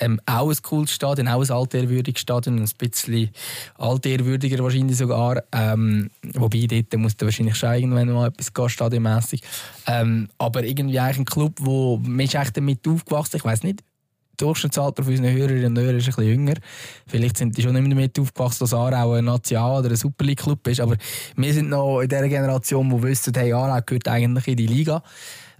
[0.00, 3.30] Ähm, auch ein cooles Stadion, auch ein altehrwürdiges Stadion, ein bisschen
[3.78, 5.44] altehrwürdiger wahrscheinlich sogar.
[5.52, 9.42] Ähm, wobei, dort muss der wahrscheinlich schon irgendwann mal etwas gehen, stadionmässig.
[9.86, 13.36] Ähm, aber irgendwie eigentlich ein Club, wo man ist echt damit aufgewachsen.
[13.36, 13.84] Ich weiß nicht,
[14.36, 16.54] Durchschnittsalter von unseren Hörerinnen und Hörern ist ein bisschen jünger.
[17.06, 20.66] Vielleicht sind die schon mehr damit aufgewachsen, dass Aarau ein National- oder ein Super League-Club
[20.68, 20.80] ist.
[20.80, 20.96] Aber
[21.36, 25.02] wir sind noch in der Generation, die wissen, hey, Aarau gehört eigentlich in die Liga.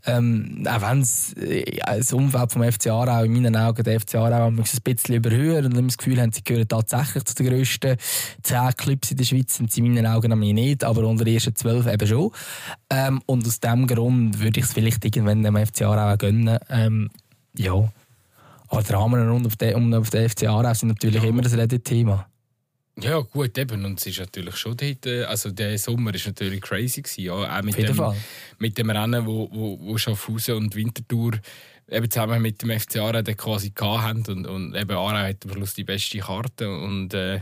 [0.07, 1.03] Ähm, auch wenn
[1.45, 5.77] äh, das Umfeld vom FC Aarau in meinen Augen der FC Aarau ein bisschen überhören
[5.77, 7.97] und das Gefühl haben, sie gehören tatsächlich zu den grössten
[8.43, 11.35] zehn Clubs in der Schweiz, sind sie in meinen Augen nämlich nicht, aber unter den
[11.35, 12.31] ersten zwölf eben schon.
[12.89, 16.57] Ähm, und aus diesem Grund würde ich es vielleicht irgendwann dem FC Aarau auch gönnen.
[16.71, 17.11] Ähm,
[17.57, 17.89] ja,
[18.77, 21.29] aber der Rahmen rund auf den, um auf den FC Aarau sind natürlich ja.
[21.29, 22.29] immer das Reddit-Thema.
[22.99, 23.85] Ja, gut, eben.
[23.85, 27.59] Und es ist natürlich schon dort, äh, also der Sommer war natürlich crazy gewesen, ja.
[27.59, 28.17] Auch mit, dem, Fall.
[28.59, 31.33] mit dem Rennen, wo, wo, wo Schaffhausen und Winterthur
[31.89, 34.25] eben zusammen mit dem FC Aarau quasi hatten.
[34.31, 37.41] Und, und eben Aarau hat am Schluss die beste Karte und äh,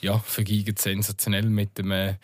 [0.00, 2.14] ja, vergegen sensationell mit dem äh,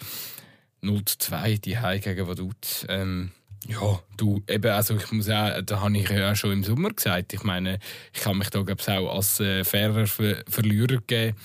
[0.82, 2.86] 0 zu 2, die Heim gegen Vaduz.
[2.88, 3.30] Ähm,
[3.68, 7.32] ja, du, eben, also ich muss auch, da habe ich ja schon im Sommer gesagt,
[7.32, 7.78] ich meine,
[8.12, 11.36] ich kann mich da glaube auch als äh, fairer Ver Verlierer geben.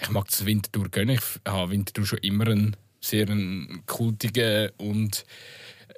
[0.00, 1.18] Ich mag das Winterthur gönnen.
[1.18, 5.24] Ich habe Winterthur schon immer einen sehr einen kultigen und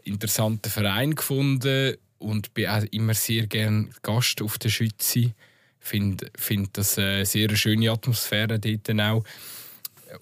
[0.04, 5.20] interessanten Verein gefunden und bin auch immer sehr gerne Gast auf der Schütze.
[5.20, 5.34] Ich
[5.80, 9.24] finde find das eine sehr schöne Atmosphäre dort auch.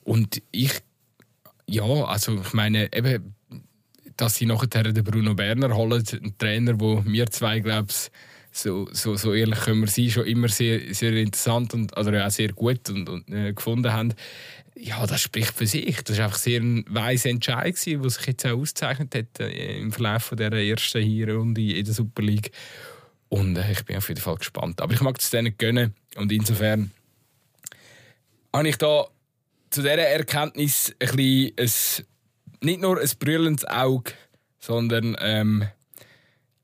[0.05, 0.73] Und ich,
[1.67, 3.36] ja, also ich meine, eben
[4.17, 8.11] dass sie nachher den Bruno Berner holen, einen Trainer, wo wir zwei, glaube ich,
[8.57, 12.31] so, so, so ehrlich können wir sein, schon immer sehr, sehr interessant und also auch
[12.31, 14.15] sehr gut und, und äh, gefunden haben.
[14.75, 16.03] Ja, das spricht für sich.
[16.03, 19.93] Das war einfach sehr ein weiser Entscheid, der sich jetzt auch ausgezeichnet hat äh, im
[19.93, 22.51] Verlauf dieser ersten Hinrunde in der Super League.
[23.29, 24.81] Und äh, ich bin auf jeden Fall gespannt.
[24.81, 26.91] Aber ich mag es denen gönnen und insofern
[28.55, 29.07] habe ich da
[29.71, 32.07] zu dieser Erkenntnis ein bisschen ein
[32.63, 34.13] nicht nur ein brüllendes Auge,
[34.59, 35.65] sondern ähm,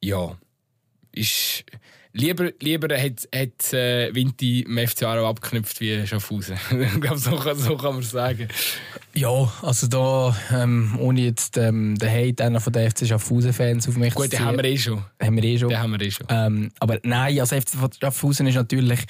[0.00, 0.36] ja,
[1.12, 1.64] ist
[2.12, 6.56] lieber, lieber hat, hat äh, Vinti im FC Aarau abgeknüpft wie Schaffhausen.
[6.94, 8.48] ich glaube, so, so kann man sagen.
[9.14, 13.96] Ja, also da, ähm, ohne jetzt ähm, den Hate einer von den FC Schaffhausen-Fans auf
[13.96, 14.38] mich Gut, zu ziehen.
[14.38, 15.04] den haben wir eh schon.
[15.20, 15.68] Haben wir eh schon.
[15.68, 16.26] Den haben wir eh schon.
[16.30, 19.00] Ähm, aber nein, also FC Schaffhausen ist natürlich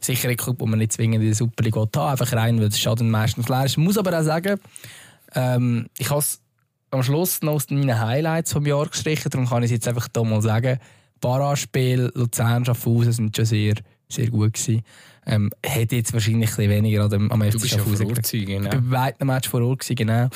[0.00, 2.68] sicher ein Club, wo man nicht zwingend in der Super League haben Einfach rein, weil
[2.68, 3.72] das Schaden meistens leer ist.
[3.72, 4.60] Ich muss aber auch sagen,
[5.34, 6.40] ähm, ich habe es
[6.90, 10.08] am Schluss noch aus meinen Highlights vom Jahr gestrichen, darum kann ich es jetzt einfach
[10.14, 10.78] hier mal sagen.
[11.20, 13.74] Paraspiel Luzern Schaffhausen sind schon sehr,
[14.08, 14.82] sehr gut gewesen.
[15.26, 18.68] Ähm, hätte jetzt wahrscheinlich ein weniger an dem, am FC Schaffhausen ja gewesen, genau.
[18.68, 20.28] Ich war bei beiden Match vor Ort, gewesen, genau.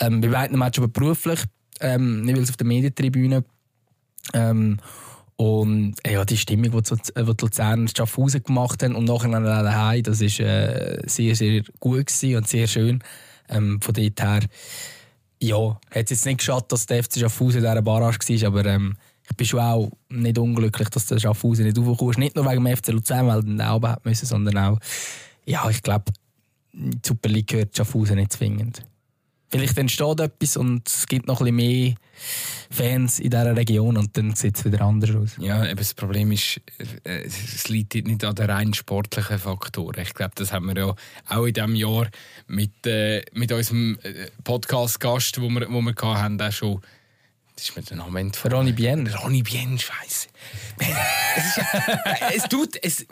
[0.00, 1.40] Ähm, bei beiden Match aber beruflich,
[1.80, 3.44] ähm, nicht weil es auf der Medientribüne.
[4.32, 4.78] Ähm,
[5.36, 9.44] und äh, ja, die Stimmung, die, die Luzern und Schaffhausen gemacht haben und nachher dann
[9.44, 13.02] daheim, das war äh, sehr, sehr gut und sehr schön.
[13.48, 14.40] Ähm, von dort her,
[15.40, 18.66] ja, hat es jetzt nicht geschafft, dass der FC Schaffhausen in dieser Barrage war, aber
[18.66, 18.96] ähm,
[19.30, 22.76] ich bin schon auch nicht unglücklich, dass der Schaffhausen nicht aufgekommen Nicht nur wegen dem
[22.76, 24.78] FC Luzern, weil er auch haben müssen, sondern auch,
[25.44, 26.06] ja, ich glaube,
[26.72, 28.82] die Super League gehört Schaffhausen nicht zwingend.
[29.50, 31.94] Vielleicht entsteht etwas und es gibt noch ein bisschen mehr
[32.70, 35.36] Fans in dieser Region und dann sieht es wieder anders aus.
[35.38, 36.60] Ja, aber das Problem ist,
[37.04, 40.02] äh, es liegt nicht an den rein sportlichen Faktoren.
[40.02, 40.94] Ich glaube, das haben wir ja
[41.28, 42.08] auch in diesem Jahr
[42.46, 46.80] mit, äh, mit unserem äh, Podcast-Gast, wo wir, wo wir hatten, auch schon
[47.54, 49.04] das ist mir der Name von Ronny Bien.
[49.08, 50.28] Ronny Bien, scheiße.
[50.78, 51.60] es,
[52.36, 53.04] es tut, es,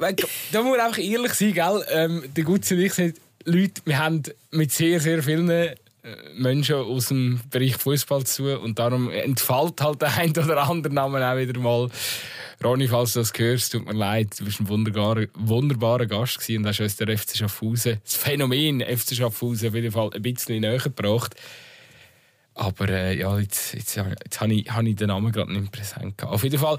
[0.53, 1.85] da muss man einfach ehrlich sein, gell?
[1.90, 4.22] Ähm, der Gutze und ich sind Leute, wir haben
[4.53, 5.75] mit sehr, sehr vielen
[6.34, 11.26] Menschen aus dem Bereich Fußball zu und darum entfällt halt der ein oder andere Name
[11.26, 11.88] auch wieder mal.
[12.64, 16.62] Ronny, falls du das hörst, tut mir leid, du bist ein wunderbarer, wunderbarer Gast gewesen
[16.62, 20.60] und hast uns der FC Schaffhausen, das Phänomen FC Schaffhausen auf jeden Fall ein bisschen
[20.60, 21.34] näher gebracht.
[22.54, 26.16] Aber äh, ja, jetzt, jetzt, jetzt habe ich, hab ich den Namen gerade nicht präsent
[26.16, 26.34] gehabt.
[26.34, 26.78] Auf jeden Fall,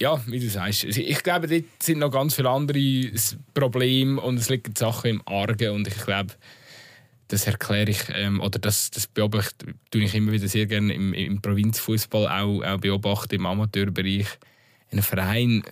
[0.00, 3.10] ja, wie du sagst, ich glaube, dort sind noch ganz viele andere
[3.52, 6.34] Probleme und es liegen Sachen im Argen und ich glaube,
[7.30, 11.40] das erkläre ich, ähm, oder das, das beobachte ich immer wieder sehr gerne im, im
[11.40, 14.26] Provinzfußball, auch, auch beobachten im Amateurbereich.
[14.90, 15.62] Ein Verein,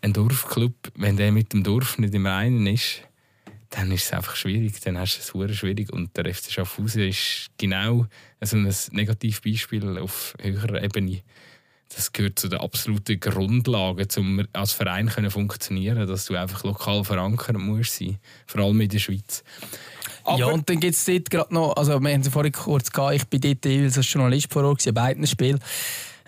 [0.00, 3.02] ein Dorfclub, wenn der mit dem Dorf nicht im Reinen ist,
[3.68, 5.92] dann ist es einfach schwierig, dann hast du es sehr schwierig.
[5.92, 8.06] Und der FC Schaffhausen ist genau
[8.40, 11.20] also ein Negativbeispiel auf höherer Ebene.
[11.94, 17.04] Das gehört zu den absoluten Grundlagen, um als Verein zu funktionieren, dass du einfach lokal
[17.04, 19.44] verankert musst sein, vor allem in der Schweiz.
[20.24, 22.90] Aber ja, und dann gibt es dort gerade noch, also wir haben es vorhin kurz
[22.90, 25.60] gehabt, ich bin dort als Journalist vor Ort, bei beiden Spielen.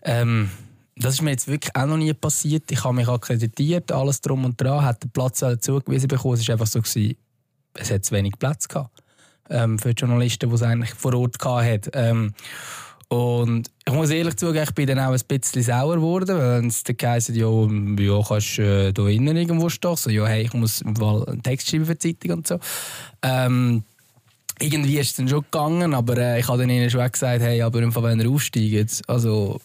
[0.03, 0.51] Ähm,
[0.97, 2.71] das ist mir jetzt wirklich auch noch nie passiert.
[2.71, 6.35] Ich habe mich akkreditiert, alles drum und dran, hat den Platz zugewiesen bekommen.
[6.35, 7.17] Es war einfach so, gewesen,
[7.75, 9.03] es hat zu wenig Platz gehabt
[9.51, 11.91] ähm, für die Journalisten, die es eigentlich vor Ort hatten.
[11.93, 12.35] Ähm,
[13.09, 16.83] und ich muss ehrlich zugeben, ich bin dann auch ein bisschen sauer geworden, weil es
[16.83, 19.95] dann geheißen ja, ja, kannst du äh, da innen irgendwo stehen.
[19.95, 22.59] So, ja, hey, ich muss einen Text schreiben für die Zeitung und so.
[23.23, 23.85] Ähm,
[24.59, 27.63] irgendwie ist es dann schon gegangen, aber äh, ich habe dann ihnen schon gesagt, hey,
[27.63, 29.61] aber im Fall, wenn ihr aufsteigt, also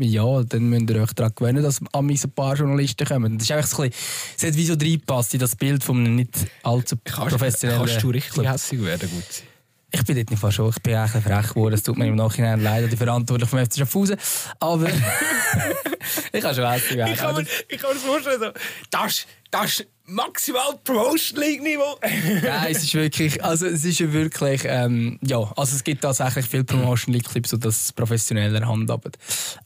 [0.00, 3.38] ja, dann müsst ihr euch daran gewöhnen, dass an mich ein paar Journalisten kommen.
[3.38, 5.98] Das ist einfach so ein bisschen, es hat wie so reinpasst in das Bild von
[5.98, 9.49] einem nicht allzu professionellen Kannst du richtig hässlich werden, gut sein?
[9.92, 10.70] Ich bin dort nicht fast schon.
[10.70, 11.74] Ich bin eigentlich frech geworden.
[11.74, 14.16] Es tut mir im Nachhinein leid, die Verantwortlichen vom FC Schaffhausen.
[14.60, 14.88] Aber
[16.32, 17.12] ich habe schon hässlich werden.
[17.12, 18.50] Ich kann mir, ich kann mir vorstellen, so,
[18.90, 21.98] das, das maximal Promotion League Niveau.
[22.42, 26.64] Nein, es ist wirklich, also es ist wirklich, ähm, ja, also es gibt tatsächlich viele
[26.64, 29.12] Promotion League Clips, so das professioneller handhaben.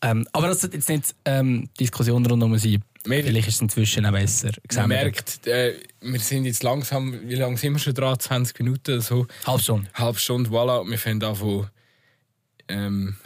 [0.03, 2.57] Ähm, aber das ist jetzt nicht ähm, Diskussion rund um
[3.05, 3.23] sie.
[3.23, 4.53] Vielleicht ist es inzwischen auch besser.
[4.75, 8.19] Man merkt, äh, wir sind jetzt langsam, wie lange sind wir schon dran?
[8.19, 9.27] 20 Minuten oder so?
[9.47, 9.89] Halb Stunde.
[9.95, 10.89] Halb Stunde, voilà.
[10.89, 11.69] Wir fangen an von,
[12.69, 13.17] ähm,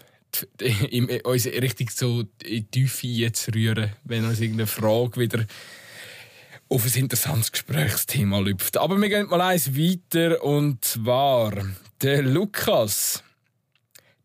[1.25, 5.45] uns richtig so in die Tiefe zu rühren, wenn uns irgendeine Frage wieder
[6.69, 8.77] auf ein interessantes Gesprächsthema läuft.
[8.77, 11.53] Aber wir gehen mal eins weiter und zwar
[12.03, 13.23] der Lukas.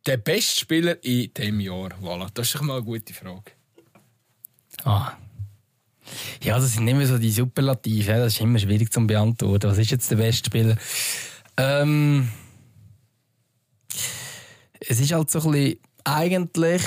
[0.05, 1.91] Der beste Spieler in diesem Jahr.
[2.01, 3.51] Voilà, das ist doch mal eine gute Frage.
[4.83, 5.13] Ah.
[6.43, 8.13] Ja, das sind immer so die Superlative.
[8.13, 9.69] Das ist immer schwierig zu beantworten.
[9.69, 10.78] Was ist jetzt der beste Spieler?
[11.58, 12.30] Ähm,
[14.80, 16.82] es ist halt so ein bisschen, eigentlich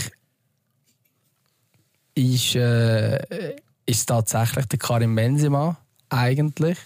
[2.14, 3.54] ist, äh,
[3.86, 5.76] ist tatsächlich der Karim Benzema
[6.08, 6.78] eigentlich.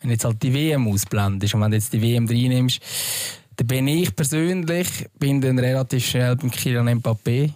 [0.00, 2.80] Wenn jetzt halt die WM ausblendest und wenn du jetzt die WM reinnimmst,
[3.56, 7.52] dann bin ich persönlich bin dann relativ schnell beim Kylian Mbappé.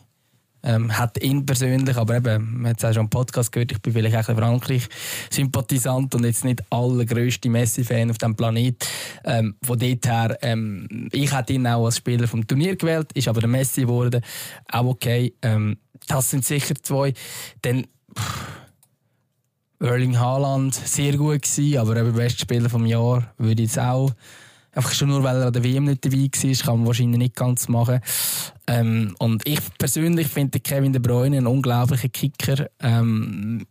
[0.68, 3.80] Ähm, hat ihn persönlich, aber eben, man hat es auch schon im Podcast gehört, ich
[3.80, 8.86] bin vielleicht auch ein Frankreich-Sympathisant und jetzt nicht allergrößte Messi-Fan auf dem Planet.
[9.24, 13.28] Ähm, von dort her, ähm, ich hätte ihn auch als Spieler vom Turnier gewählt, ist
[13.28, 14.22] aber der Messi geworden.
[14.70, 15.32] Auch okay.
[15.40, 17.14] Ähm, das sind sicher zwei.
[17.62, 18.46] Dann, pff,
[19.80, 24.12] Erling Haaland sehr gut gewesen, aber eben bester Spieler vom Jahr würde ich jetzt auch
[24.72, 27.36] einfach schon nur, weil er an der WM nicht dabei war, kann man wahrscheinlich nicht
[27.36, 28.00] ganz machen.
[28.66, 32.68] Ähm, und ich persönlich finde Kevin De Bruyne einen unglaublichen Kicker.
[32.80, 33.66] Ähm,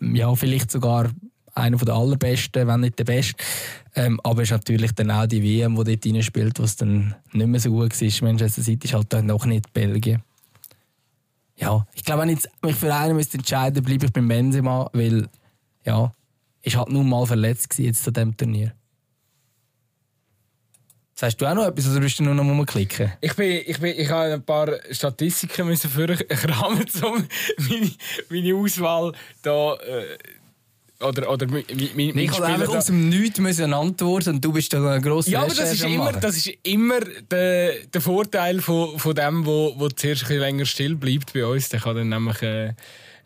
[0.00, 1.10] ja, vielleicht sogar
[1.54, 3.34] einer der allerbesten, wenn nicht der beste.
[3.94, 7.46] Ähm, aber es ist natürlich dann auch die WM, die dort spielt, was dann nicht
[7.46, 8.28] mehr so gut war.
[8.28, 10.22] Manchester City ist halt noch nicht Belgien.
[11.56, 15.28] Ja, ich glaube, wenn ich mich für einen müsste entscheiden, bleibe ich beim Benzema, weil
[15.84, 16.12] ja,
[16.62, 18.72] ist halt nur mal verletzt jetzt zu diesem Turnier.
[21.22, 23.12] Sagst du auch noch etwas oder bist du nur noch rumklicken?
[23.20, 27.90] Ich, bin, ich, bin, ich habe ein paar Statistiken müssen kramen, um meine,
[28.28, 29.74] meine Auswahl da.
[29.74, 31.62] Äh, oder, oder mein,
[31.94, 35.30] mein, ich habe einfach aus dem Nichts müssen antworten und du bist da ein grosser
[35.30, 36.98] Ja, aber das ist, immer, das ist immer
[37.30, 41.46] der, der Vorteil von, von dem, wo, wo zuerst ein bisschen länger still bleibt bei
[41.46, 41.68] uns.
[41.68, 42.42] Der kann dann nämlich...
[42.42, 42.74] Äh,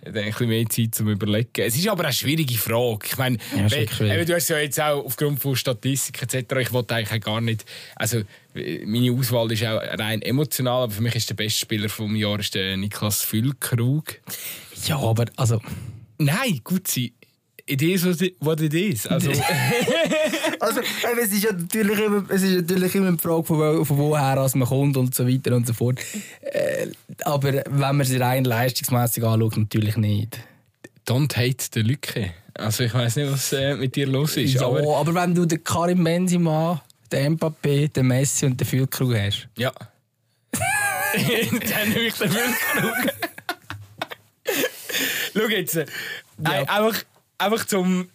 [0.07, 1.51] ein bisschen mehr Zeit zum Überlegen.
[1.57, 3.07] Es ist aber eine schwierige Frage.
[3.07, 6.57] Ich meine, ja, du hast ja jetzt auch aufgrund von Statistik etc.
[6.61, 7.65] Ich wollte eigentlich gar nicht.
[7.95, 8.23] Also
[8.55, 12.39] meine Auswahl ist auch rein emotional, aber für mich ist der beste Spieler vom Jahr
[12.39, 14.21] ist der Niklas Füllkrug.
[14.87, 15.61] Ja, aber also.
[16.19, 17.11] Nein, gut sein.
[17.69, 18.05] It is
[18.39, 19.09] what it is.
[19.09, 19.31] Also,
[20.61, 20.81] also
[21.21, 24.49] es, ist ja natürlich immer, es ist natürlich immer eine Frage, von, wo, von woher
[24.55, 25.99] man kommt und so weiter und so fort.
[26.43, 26.87] Äh,
[27.25, 30.39] aber wenn man sich rein leistungsmässig anschaut, natürlich nicht.
[31.09, 32.35] Don't hate the Lücke.
[32.55, 34.55] Also ich weiß nicht, was äh, mit dir los ist.
[34.55, 39.15] Ja, aber, aber wenn du den Karim Benzema, den Mbappé, den Messi und den Füllkrug
[39.15, 39.49] hast.
[39.59, 39.73] Ja.
[40.53, 43.13] Dann nehme ich den Füllkrug.
[45.35, 45.75] Schau jetzt.
[45.75, 46.63] Ja.
[46.63, 47.05] einfach
[47.39, 48.11] einfach zum.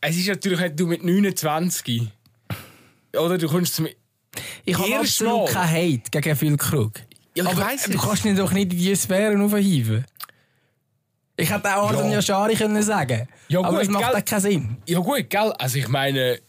[0.00, 2.08] Es ist natürlich nicht du mit 29.
[3.14, 3.88] Oder du kommst zum.
[4.64, 6.92] Ich habe absolut keinen Hate gegen viel Krug.
[7.34, 10.04] Ja, aber weiss du kannst ihn doch nicht in diese Sphäre aufheben.
[11.36, 12.16] Ich hätte auch Arden ja.
[12.16, 14.76] Yashari können sagen ja, gut, aber es macht gell, keinen Sinn.
[14.86, 15.52] Ja gut, gell?
[15.58, 16.40] Also ich meine,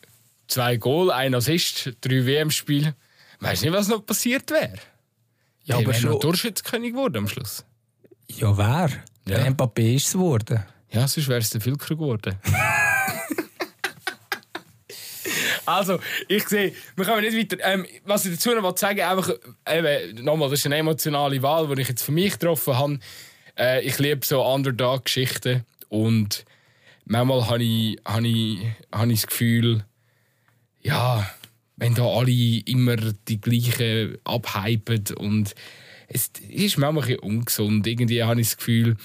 [0.48, 2.96] zwei Goal, ein Assist, drei WM-Spiele.
[3.40, 4.74] Weißt du nicht, was noch passiert wäre?
[5.64, 6.20] Ja, aber schon...
[6.20, 7.66] Torschützkönig geworden am Schluss.
[8.28, 8.90] Ja, wer?
[9.28, 9.44] Ja.
[9.44, 10.64] Der Mbappé ist es geworden.
[10.94, 12.36] Ja, sonst wäre es der Filker geworden.
[15.66, 17.58] also, ich sehe, wir kommen nicht weiter.
[17.64, 19.32] Ähm, was ich dazu noch sagen einfach,
[19.68, 23.00] eben, nochmal, das ist eine emotionale Wahl, die ich jetzt für mich getroffen habe.
[23.58, 26.46] Äh, ich liebe so Underdog-Geschichten und
[27.06, 28.60] manchmal habe ich, habe, ich,
[28.92, 29.84] habe ich das Gefühl,
[30.82, 31.28] ja,
[31.76, 35.56] wenn da alle immer die gleichen abhypen und
[36.08, 37.88] es ist manchmal ein bisschen ungesund.
[37.88, 38.96] Irgendwie habe ich das Gefühl,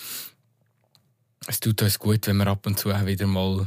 [1.48, 3.66] es tut uns gut, wenn wir ab und zu auch wieder mal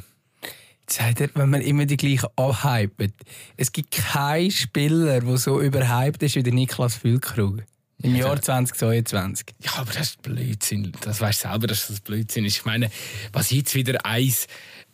[0.91, 3.13] sagt er, wenn man immer die gleichen abhypt.
[3.57, 7.63] Es gibt keinen Spieler, der so überhyped ist wie der Niklas Füllkrug.
[8.03, 9.45] Im Jahr 2022.
[9.59, 10.91] Ja, aber das ist Blödsinn.
[11.01, 12.57] Das weißt du selber, dass das Blödsinn ist.
[12.57, 12.89] Ich meine,
[13.31, 14.47] was jetzt wieder eins.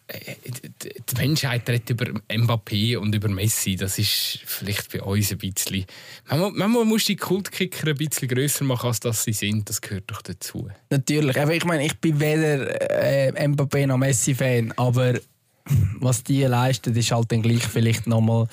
[0.10, 3.76] Die Menschheit redet über Mbappé und über Messi.
[3.76, 5.86] Das ist vielleicht bei uns ein bisschen.
[6.30, 9.70] Manchmal, manchmal musst die Kultkicker ein bisschen grösser machen, als dass sie sind.
[9.70, 10.70] Das gehört doch dazu.
[10.90, 11.36] Natürlich.
[11.36, 15.20] Ich meine, ich bin weder äh, Mbappé noch Messi-Fan, aber
[16.00, 18.48] was die leisten, ist halt dann gleich vielleicht nochmal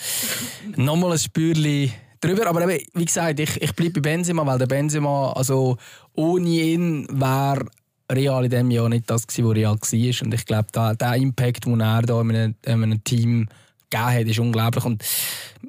[0.76, 2.46] noch mal ein Spürchen drüber.
[2.46, 5.76] Aber eben, wie gesagt, ich, ich bleibe bei Benzema, weil der Benzema, also
[6.14, 7.66] ohne ihn wäre
[8.12, 10.26] Real in diesem Jahr nicht das gewesen, was Real war.
[10.26, 13.48] Und ich glaube, der, der Impact, den er da in einem, in einem Team
[13.90, 14.84] gegeben hat, ist unglaublich.
[14.84, 15.02] Und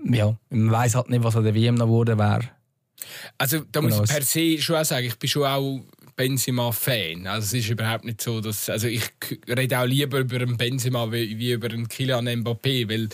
[0.10, 2.50] ja, man weiß halt nicht, was an der WM noch geworden wäre.
[3.38, 4.04] Also da muss Genau.
[4.04, 5.82] ich per se schon auch sagen, ich bin schon auch
[6.16, 7.28] Benzema-Fan.
[7.28, 8.70] Also es ist überhaupt nicht so, dass...
[8.70, 9.04] Also ich
[9.48, 13.10] rede auch lieber über einen Benzema wie, wie über einen Kylian Mbappé, weil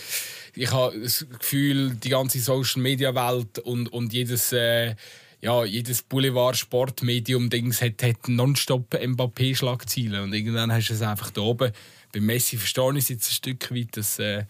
[0.55, 4.51] ich habe das Gefühl, die ganze Social-Media-Welt und, und jedes...
[4.53, 4.95] Äh,
[5.41, 10.23] ja, jedes Boulevard-Sportmedium-Dings hat, hat nonstop Mbappé-Schlagzeilen.
[10.23, 11.71] Und irgendwann hast du es einfach da oben.
[12.13, 14.45] Bei Messi verstehe ich es jetzt ein Stück weit, dass äh,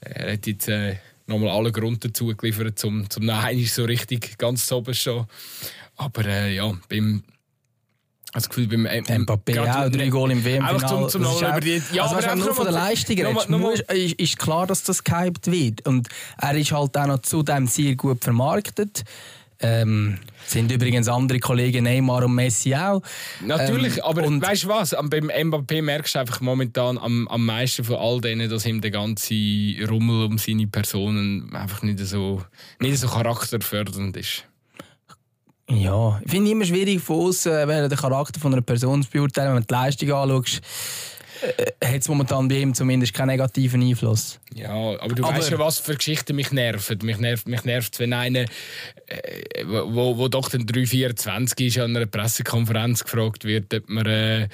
[0.00, 4.38] er hat jetzt äh, nochmal alle Grund dazu geliefert, zum, zum Nein ist so richtig
[4.38, 5.26] ganz oben schon.
[5.96, 7.24] Aber äh, ja, beim
[8.32, 10.74] also das Gefühl, beim M Mbappé gerade- auch, drei Goal im WM-Finale.
[10.74, 11.82] Einfach zum, zum ist über die...
[11.92, 15.50] Ja, also, aber weißt, nur von der Leistung redest, ist, ist klar, dass das gehypt
[15.50, 15.84] wird.
[15.88, 16.08] Und
[16.38, 19.02] er ist halt auch noch zudem sehr gut vermarktet.
[19.62, 23.02] Ähm, sind übrigens andere Kollegen, Neymar und Messi auch.
[23.44, 24.90] Natürlich, Ähm, aber weißt du was?
[24.90, 28.90] Beim Mbappé merkst du einfach momentan am, am meisten von all denen, dass ihm der
[28.90, 29.34] ganze
[29.88, 32.42] Rummel um seine Personen einfach nicht so,
[32.78, 34.44] nicht so charakterfördernd ist.
[35.68, 39.54] Ja, ich finde immer schwierig von außen, äh, den Charakter von einer Person zu beurteilen.
[39.54, 40.60] Wenn du die Leistung anschaust,
[41.84, 44.38] hat es momentan bei ihm zumindest keinen negativen Einfluss.
[44.54, 46.98] Ja, aber du Aber- weißt ja, was für Geschichten mich nerven.
[47.02, 48.40] Mich nervt, mich nervt wenn einer,
[49.06, 54.42] äh, wo, wo doch dann 324 ist, an einer Pressekonferenz gefragt wird, ob man äh,
[54.42, 54.48] äh,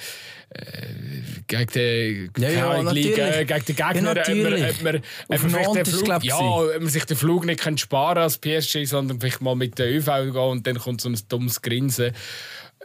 [1.47, 5.39] gegen den, Ja, ja, äh, gegen den Ja, Gegner, ob man, ob man, ob man
[5.39, 9.19] vielleicht den Flug, ja, ob man sich den Flug nicht kann sparen als PSG, sondern
[9.19, 12.13] vielleicht mal mit der ÖV gehen und dann kommt so ein dummes Grinsen.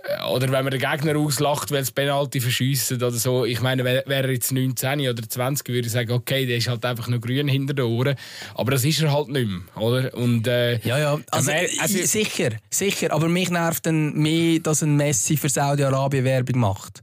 [0.05, 3.45] Äh, Oder wenn man den Gegner auslacht, weil es Penalty verschiessen oder so.
[3.45, 6.69] Ich meine, wäre wär er jetzt 19 oder 20, würde ich sagen, okay, der ist
[6.69, 8.17] halt einfach noch grün hinter den Ohren.
[8.55, 10.13] Aber das ist er halt nicht mehr, oder?
[10.15, 13.13] Und, äh, Ja, ja, also, mer- also- sicher, sicher.
[13.13, 17.01] Aber mich nervt dann mehr, dass ein Messi für Saudi-Arabien Werbung macht.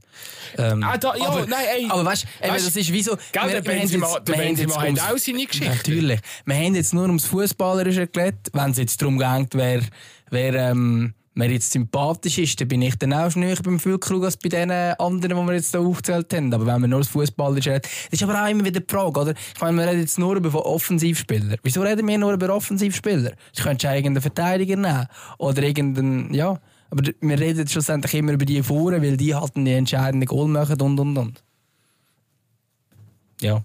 [0.58, 1.86] Ähm, Ah, da, ja, aber, nein, ey.
[1.88, 3.16] aber weißt du, das ist wie so.
[3.32, 5.70] Gell, der wir haben Benzema, jetzt- der Benzema hat ums- auch seine Geschichte.
[5.74, 6.20] Natürlich.
[6.44, 8.48] Wir haben jetzt nur ums Fußballerische geredet.
[8.52, 9.80] Wenn es jetzt darum geht, wer,
[10.30, 14.36] wer ähm, mir jetzt sympathisch ist, dann bin ich dann auch näher beim Füllkrug als
[14.36, 16.52] bei den anderen, die wir jetzt hier aufgezählt haben.
[16.52, 19.20] Aber wenn wir nur das Fußballerische reden, das ist aber auch immer wieder die Frage,
[19.20, 19.34] oder?
[19.54, 21.56] Ich meine, wir reden jetzt nur über Offensivspieler.
[21.62, 23.32] Wieso reden wir nur über Offensivspieler?
[23.56, 25.06] Du könntest ja irgendeinen Verteidiger nehmen.
[25.38, 26.60] Oder irgendeinen, ja.
[26.90, 30.80] Aber wir reden schlussendlich immer über die vorne, weil die halt die entscheidenden Goal machen
[30.80, 31.44] und und und.
[33.40, 33.64] Ja.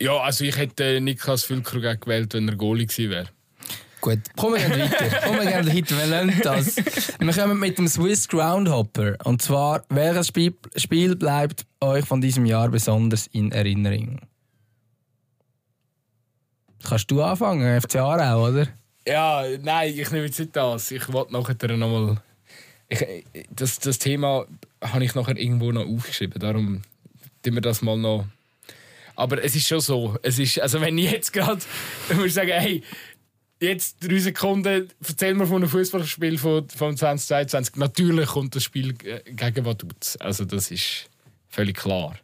[0.00, 3.28] ja, also ich hätte Niklas Füllkrug auch gewählt, wenn er Goalie gewesen wäre.
[4.02, 5.20] Gut, kommen wir gerne weiter.
[5.24, 5.96] Kommen wir gerne weiter.
[5.96, 6.76] Wir lernen das.
[6.76, 9.16] Wir kommen mit dem Swiss Groundhopper.
[9.22, 14.18] Und zwar, welches Spiel, Spiel bleibt euch von diesem Jahr besonders in Erinnerung?
[16.82, 18.66] Kannst du anfangen, FC Aarau, oder?
[19.06, 20.90] Ja, nein, ich nehme jetzt nicht das.
[20.90, 22.20] Ich wollte nachher nochmal.
[23.50, 24.46] Das, das Thema
[24.80, 26.40] habe ich nachher irgendwo noch aufgeschrieben.
[26.40, 26.82] Darum
[27.44, 28.26] tun wir das mal noch.
[29.14, 30.16] Aber es ist schon so.
[30.22, 31.60] Es ist, also wenn ich jetzt gerade
[32.14, 32.82] muss ich sagen, hey,
[33.62, 37.76] jetzt drei Sekunden, erzähl mir von einem Fußballspiel von, von 2022.
[37.76, 40.16] Natürlich kommt das Spiel äh, gegen Vaduz.
[40.20, 41.08] Also das ist
[41.48, 42.16] völlig klar.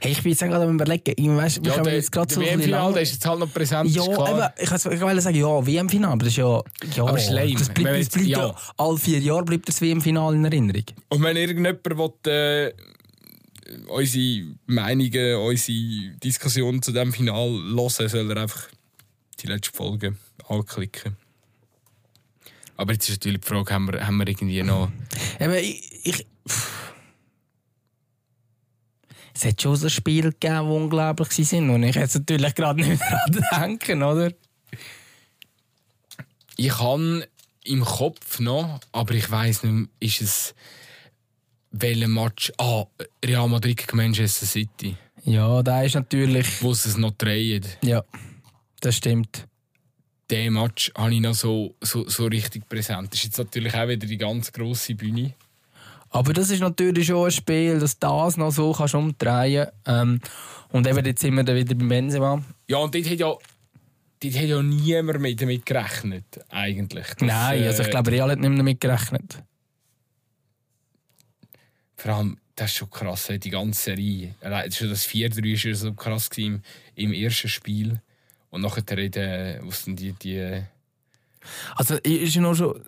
[0.00, 1.14] Hey, ich bin jetzt gerade am überlegen.
[1.16, 3.26] Ich weiss, wir Ja, der, jetzt gerade so ein bisschen WM-Final lang- der ist jetzt
[3.26, 3.90] halt noch präsent.
[3.90, 6.62] Ja, eben, ich wollte- ich wollte sagen, ja, WM-Final, aber das ist ja...
[6.94, 7.52] ja Aber ist lame.
[7.54, 8.46] Das bleibt, das bleibt ja.
[8.46, 8.56] ja.
[8.76, 10.84] alle vier Jahre bleibt das WM-Final in Erinnerung.
[11.08, 11.84] Und wenn irgendjemand
[12.24, 12.72] will, äh,
[13.88, 18.68] unsere Meinungen, unsere Diskussion zu diesem Final hören, soll er einfach
[19.40, 20.16] die letzte Folge
[20.48, 21.16] anklicken.
[22.76, 24.90] Aber jetzt ist natürlich die Frage, haben wir, haben wir irgendwie noch...
[25.40, 26.26] Ich, ich,
[29.34, 33.00] es hat schon so Spiele gegeben, die unglaublich waren, und ich jetzt natürlich gerade nicht
[33.00, 34.32] mehr daran denken, oder?
[36.56, 37.28] Ich habe
[37.64, 40.54] im Kopf noch, aber ich weiß nicht mehr, ist es...
[41.72, 42.52] Welcher Match?
[42.56, 42.86] Ah,
[43.22, 44.96] Real Madrid gegen Manchester City.
[45.24, 46.62] Ja, da ist natürlich.
[46.62, 47.66] Wo sie es noch drehen.
[47.82, 48.02] Ja,
[48.80, 49.46] das stimmt.
[50.30, 53.12] Den Match habe ich noch so, so, so richtig präsent.
[53.12, 55.34] Das ist jetzt natürlich auch wieder die ganz grosse Bühne.
[56.10, 60.20] Aber das ist natürlich schon ein Spiel, dass das noch so kannst umdrehen ähm,
[60.70, 62.42] Und eben jetzt sind wir dann wieder beim Benzema.
[62.68, 67.06] Ja, und dort hat ja, dort hat ja niemand mit damit gerechnet, eigentlich.
[67.06, 69.42] Dass, Nein, also ich äh, glaube, Real hat nicht mehr damit gerechnet.
[71.96, 74.34] Vor allem, das ist schon krass, die ganze Serie.
[74.70, 76.62] Schon das 4-3 war so krass im,
[76.94, 78.00] im ersten Spiel.
[78.50, 80.62] Und nachher reden, was sind die, die
[81.74, 82.80] Also ist ja noch schon...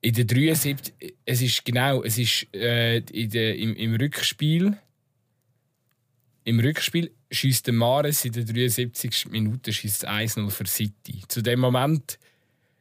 [0.00, 0.92] in der 73,
[1.24, 4.76] es ist genau, es ist äh, in der, im, im Rückspiel.
[6.44, 9.26] Im Rückspiel schießt der Mares in der 73.
[9.30, 11.22] Minute schießt 1-0 für City.
[11.26, 12.18] Zu dem Moment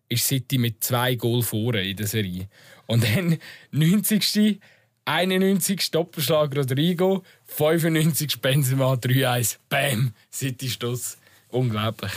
[0.09, 2.49] ist City mit zwei Goal vorne in der Serie.
[2.87, 3.37] Und dann
[3.71, 4.59] 90.
[5.05, 5.91] 91.
[5.91, 8.39] Doppelschlag Rodrigo, 95.
[8.39, 9.57] Benzema 3-1.
[9.67, 10.13] Bam!
[10.31, 11.17] City Stoss.
[11.53, 12.11] Unglaublich.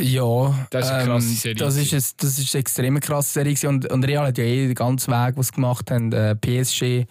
[0.00, 3.32] Ja, Das ist eine krasse ähm, Serie Das ist, ein, das ist eine extrem krasse
[3.32, 3.68] Serie.
[3.68, 6.12] Und, und Real hat ja eh den ganzen Weg, was sie gemacht haben.
[6.12, 7.06] Äh, PSG,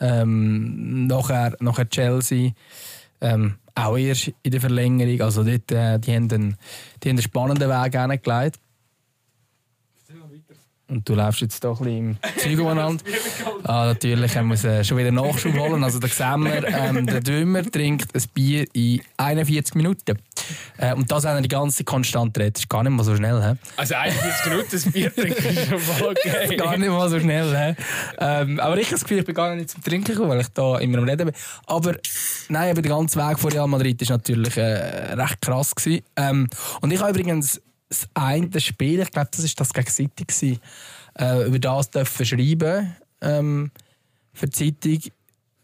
[0.00, 2.52] ähm, nachher, nachher Chelsea.
[3.20, 5.20] Ähm, auch erst in der Verlängerung.
[5.22, 6.56] Also dort, äh, die, haben einen,
[7.02, 8.58] die haben einen spannenden Weg hingelegt.
[10.90, 13.04] Und du läufst jetzt doch ein bisschen im Zeug umeinander.
[13.62, 15.84] Ah, natürlich, er muss äh, schon wieder Nachschub holen.
[15.84, 20.18] Also da sehen wir, ähm, der Dümmer trinkt ein Bier in 41 Minuten.
[20.78, 23.40] Äh, und das, wenn er die ganze konstant redet, ist gar nicht mal so schnell.
[23.40, 23.56] He?
[23.76, 26.56] Also 41 Minuten das Bier trinken ist schon voll okay.
[26.56, 27.76] Gar nicht mal so schnell.
[28.18, 30.48] Ähm, aber ich habe das Gefühl, ich bin gar nicht zum Trinken gekommen, weil ich
[30.48, 31.34] da immer am Reden bin.
[31.66, 31.94] Aber
[32.48, 35.72] nein, aber der ganze Weg von Real Madrid war natürlich äh, recht krass.
[35.72, 36.02] Gewesen.
[36.16, 36.48] Ähm,
[36.80, 37.60] und ich habe übrigens
[37.90, 40.60] das eine Spiel, ich glaube, das war das gegen City, gewesen,
[41.18, 43.70] äh, über das dürfen schreiben ähm,
[44.32, 45.12] für die Zeitung.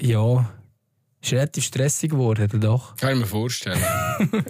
[0.00, 0.50] Ja,
[1.22, 2.96] ist relativ stressig geworden, oder doch?
[2.96, 3.82] Kann ich mir vorstellen.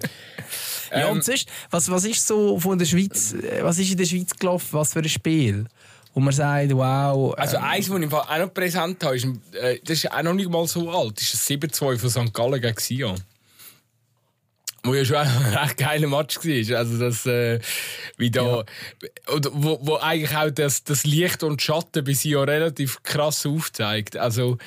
[0.91, 3.97] Ja, Ähm, und sonst, was, was ist so von der Schweiz, äh, was ist in
[3.97, 5.67] der Schweiz gelaufen, was für ein Spiel?
[6.15, 7.35] Wo man sagt, wow.
[7.37, 9.27] Also ähm, eins, das ich im Fall auch noch präsent habe, ist,
[9.61, 12.33] äh, das ist auch noch nicht mal so alt, ist das 7-2 von St.
[12.33, 13.21] Gallen gegen Sion.
[14.87, 16.79] Wo ja schon ein recht geiler Match war.
[16.79, 17.61] Also das, äh,
[18.17, 18.65] wie da,
[19.27, 24.17] und wo, wo eigentlich auch das, das Licht und Schatten bei Sion relativ krass aufzeigt.
[24.17, 24.59] Also,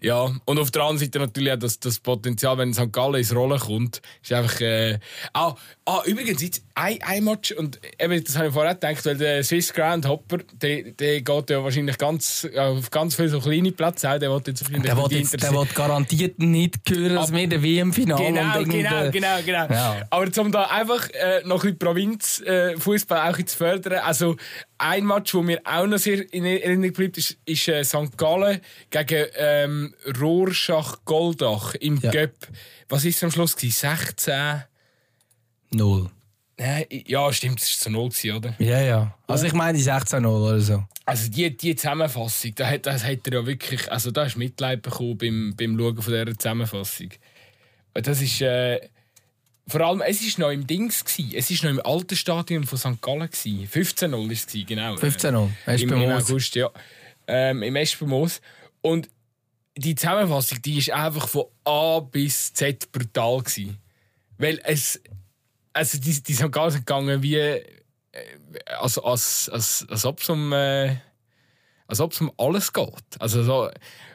[0.00, 2.92] ja, und auf der anderen Seite natürlich auch das, das Potenzial, wenn St.
[2.92, 4.60] Gallen ins Rollen kommt, ist einfach.
[4.60, 4.98] Äh,
[5.32, 5.54] ah,
[5.86, 9.42] ah, übrigens, jetzt ein, ein Match, und eben, das habe ich vorher gedacht, weil der
[9.44, 14.10] Swiss Grand Hopper, der, der geht ja wahrscheinlich ganz, auf ganz viele so kleine Plätze
[14.10, 17.48] auch, der will jetzt wahrscheinlich der die jetzt, der will garantiert nicht hören, dass wir
[17.48, 19.66] den WM-Finale Genau, genau, genau, genau.
[19.72, 20.02] Ja.
[20.10, 24.36] Aber um da einfach äh, noch ein bisschen Provinzfußball auch ein bisschen zu fördern, also
[24.78, 28.16] ein Match, wo mir auch noch sehr in Erinnerung bleibt, ist, ist äh, St.
[28.16, 28.60] Gallen
[28.90, 32.10] gegen ähm, Rorschach-Goldach im Ja.
[32.10, 32.48] Göpp.
[32.88, 33.56] Was ist am Schluss?
[33.56, 33.96] gewesen?
[33.96, 34.64] 16?
[35.72, 36.10] Null.
[36.56, 38.54] Nein, ja, stimmt, es war zu 0, gewesen, oder?
[38.58, 39.14] Ja, ja.
[39.26, 40.84] Also ich meine die 16-0 oder so.
[41.04, 44.38] Also die, die Zusammenfassung, da hat, das hat er ja wirklich, also da hast du
[44.38, 47.08] Mitleid bekommen beim, beim Schauen von dieser Zusammenfassung.
[47.94, 48.80] Das ist, äh,
[49.66, 51.32] vor allem, es war noch im Dings, gewesen.
[51.34, 53.00] es war noch im alten Stadion von St.
[53.00, 53.30] Gallen.
[53.30, 53.66] gewesen.
[53.66, 54.94] 15-0 war es, genau.
[54.96, 55.50] 15-0.
[55.66, 56.10] Hast Im, Im.
[56.10, 56.70] August, ja.
[57.26, 58.40] Ähm, Im Espenmoos.
[58.82, 59.08] Und
[59.76, 63.78] die Zusammenfassung, die ist einfach von A bis Z brutal gewesen.
[64.36, 65.00] Weil es,
[65.72, 67.64] also die, die sind gar nicht gegangen wie, äh,
[68.66, 70.96] als, als, als, als ob es um, äh,
[71.86, 73.04] als ob es um alles geht.
[73.18, 73.70] Also so,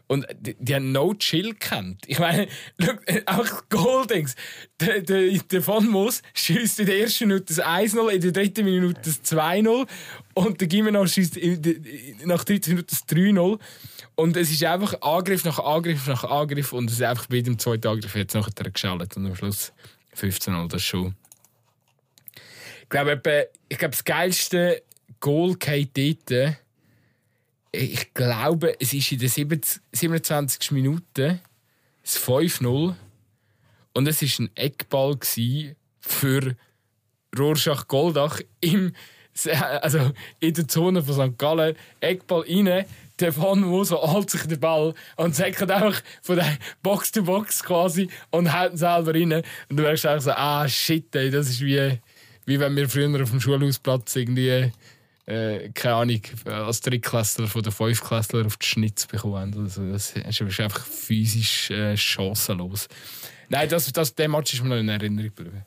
[0.09, 2.01] und die, die haben No Chill kennt.
[2.07, 2.47] Ich meine,
[2.81, 2.93] schau,
[3.27, 4.35] auch Goldings.
[4.81, 8.65] Der, der, der Von Moos schießt in der ersten Minute das 1-0, in der dritten
[8.65, 9.87] Minute das 2-0
[10.33, 11.37] und der Gimeno schießt
[12.25, 13.59] nach 13 Minuten das 3-0.
[14.15, 17.59] Und es ist einfach Angriff nach Angriff nach Angriff und es ist einfach bei jedem
[17.59, 19.71] zweiten Angriff jetzt nachher geschaltet und am Schluss
[20.17, 21.13] 15-0, das schon.
[22.81, 23.21] Ich glaube,
[23.69, 24.81] ich glaube, das geilste
[25.19, 26.57] Goal geht dort.
[27.71, 30.71] Ich glaube, es ist in 70 27.
[30.71, 31.39] Minute
[32.01, 32.95] das 5-0.
[33.93, 35.17] Und es war ein Eckball
[35.99, 36.55] für
[37.37, 38.93] Rorschach Goldach im,
[39.81, 41.37] also in der Zone von St.
[41.37, 41.75] Gallen.
[41.99, 42.85] Eckball rein.
[43.19, 47.61] Der Van Moser holt sich den Ball und säckert einfach von der Box to Box
[47.61, 49.33] quasi und hält ihn selber rein.
[49.33, 51.99] Und du merkst einfach so, ah shit, ey, das ist wie,
[52.45, 54.71] wie wenn wir früher auf dem Schulhausplatz irgendwie,
[55.29, 59.53] äh, keine Ahnung, als Drittklässler von der Fünftklässler auf die Schnitz bekommen.
[59.57, 62.87] Also, das ist einfach physisch äh, chancenlos.
[63.49, 65.65] Nein, das, das, der Match ist mir noch in Erinnerung geblieben.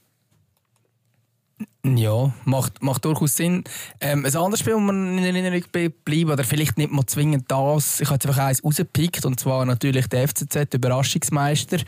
[1.84, 3.64] Ja, macht, macht durchaus Sinn.
[4.00, 5.64] Ähm, ein anderes Spiel, das man in Erinnerung
[6.04, 9.64] bleiben, oder vielleicht nicht mal zwingend das, ich habe jetzt einfach eins rausgepickt, und zwar
[9.64, 11.78] natürlich der FCZ, Überraschungsmeister.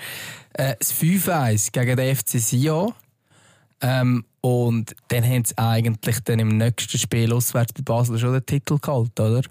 [0.52, 2.92] Äh, das 5-1 gegen den FC Sion.
[3.80, 8.44] Ähm, und dann haben sie eigentlich dann im nächsten Spiel auswärts bei Basel schon den
[8.44, 9.42] Titel gehalten, oder?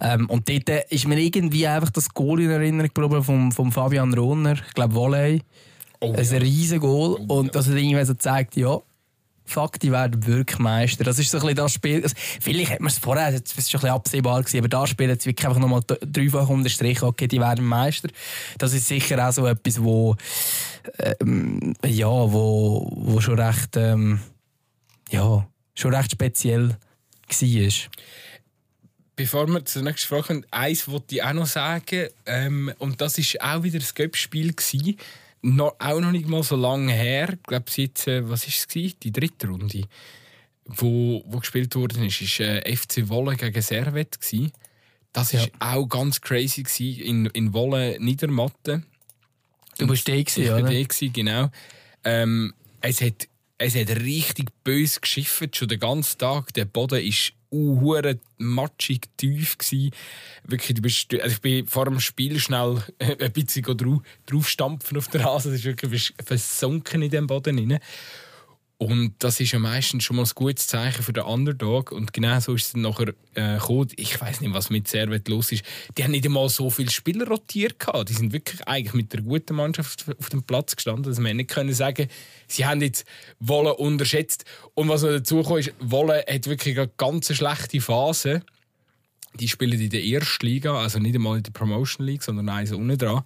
[0.00, 4.12] Ähm, und dort ist mir irgendwie einfach das Goal in Erinnerung geblieben vom, vom Fabian
[4.12, 5.42] Rohner, ich glaube Volley.
[6.00, 6.38] Oh, ein ja.
[6.38, 7.16] riesen Goal.
[7.28, 8.78] Oh, und das hat irgendwie so gezeigt, ja,
[9.82, 11.04] die werden wirklich Meister.
[11.04, 12.02] Das ist so ein bisschen das Spiel.
[12.02, 14.86] Also, vielleicht hat man es vorher, das ist schon ein bisschen absehbar gewesen, aber da
[14.86, 18.08] spielen sie wirklich einfach nochmal dreifach unterstrichen, okay, die werden Meister.
[18.58, 20.16] Das ist sicher auch so etwas, wo,
[20.98, 24.20] ähm, ja, wo, wo schon recht, ähm,
[25.10, 26.76] ja, schon recht speziell
[27.28, 27.72] war.
[29.16, 33.16] Bevor wir zur nächsten Frage kommen, eins wollte ich auch noch sagen, ähm, und das
[33.18, 34.96] war auch wieder ein Göppspiel gewesen
[35.44, 37.34] noch, auch noch nicht mal so lange her.
[37.34, 39.82] Ich glaube, jetzt, äh, was ist es Die dritte Runde,
[40.64, 44.52] wo, wo gespielt worden ist, ist äh, FC Wolle gegen Servet gewesen.
[45.12, 45.46] Das ja.
[45.60, 48.82] auch ganz crazy gewesen, in in Wolle Niedermatte.
[49.78, 50.66] Du bist der gewesen?
[50.66, 51.50] Ich war genau.
[52.04, 53.28] Ähm, es hat
[53.58, 56.52] es hat richtig böse geschifft, schon den ganzen Tag.
[56.54, 58.02] Der Boden ist uh,
[58.38, 59.56] matschig tief.
[60.44, 65.08] Wirklich, du bist, also ich bin vor dem Spiel schnell ein bisschen drauf, draufstampfen auf
[65.08, 65.52] der Rasen.
[65.52, 67.78] Das ist wirklich versunken in dem Boden rein.
[68.76, 71.92] Und das ist ja meistens schon mal ein gutes Zeichen für den Underdog.
[71.92, 73.88] Und genau so ist es dann nachher äh, gekommen.
[73.96, 75.64] Ich weiß nicht, was mit Servet los ist.
[75.96, 77.78] Die haben nicht einmal so viele Spieler rotiert.
[77.78, 78.08] Gehabt.
[78.08, 81.04] Die sind wirklich eigentlich mit der guten Mannschaft auf dem Platz gestanden.
[81.04, 82.08] Dass wir nicht können sagen,
[82.48, 83.06] sie haben jetzt
[83.38, 84.44] Wolle unterschätzt.
[84.74, 88.42] Und was noch dazu kommt, ist, Wolle hat wirklich eine ganz schlechte Phase
[89.34, 92.72] die spielen in der ersten Liga, also nicht einmal in der Promotion League, sondern eins
[92.72, 93.22] unten dran.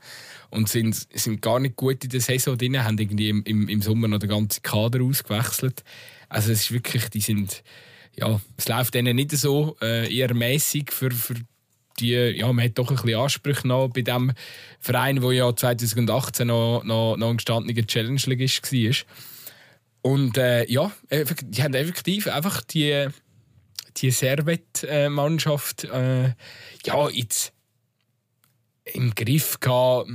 [0.50, 3.82] Und sind, sind gar nicht gut in der Saison drin, haben irgendwie im, im, im
[3.82, 5.84] Sommer noch den ganzen Kader ausgewechselt.
[6.28, 7.62] Also es ist wirklich, die sind,
[8.16, 11.34] ja, es läuft denen nicht so, äh, eher mäßig für, für
[12.00, 14.32] die, ja, man hat doch ein bisschen Ansprüche noch bei dem
[14.80, 18.94] Verein, der ja 2018 noch, noch, noch ein gestandener Challenge-Ligist war.
[20.00, 23.08] Und äh, ja, die haben effektiv einfach die
[24.02, 26.34] die Servet-Mannschaft äh,
[26.84, 27.52] ja, jetzt
[28.84, 30.08] im Griff gehabt.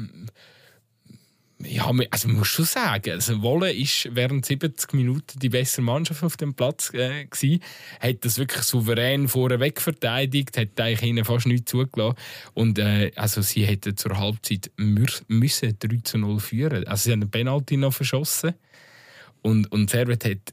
[1.65, 6.21] Ja, also man muss schon sagen, also Wolle ist während 70 Minuten die bessere Mannschaft
[6.21, 7.63] auf dem Platz äh, gewesen,
[8.01, 12.17] hat das wirklich souverän vorweg verteidigt, hat eigentlich ihnen fast nichts zugelassen
[12.53, 16.85] und äh, also sie hätten zur Halbzeit müssen 3 zu 0 führen.
[16.85, 18.55] Also sie haben einen Penalty noch verschossen
[19.41, 20.51] und, und Servet hat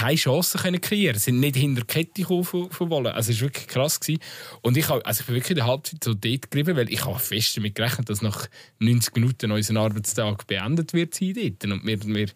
[0.00, 3.14] keine Chance können kreieren Sie sind nicht hinter die Kette gekommen von, von Wolle.
[3.14, 4.00] Also es war wirklich krass.
[4.00, 4.20] Gewesen.
[4.62, 7.04] Und ich, hab, also ich bin wirklich in der Halbzeit so dort geblieben, weil ich
[7.04, 8.48] habe fest damit gerechnet, dass nach
[8.78, 11.64] 90 Minuten unser Arbeitstag beendet wird dort.
[11.64, 12.28] Und wir, wir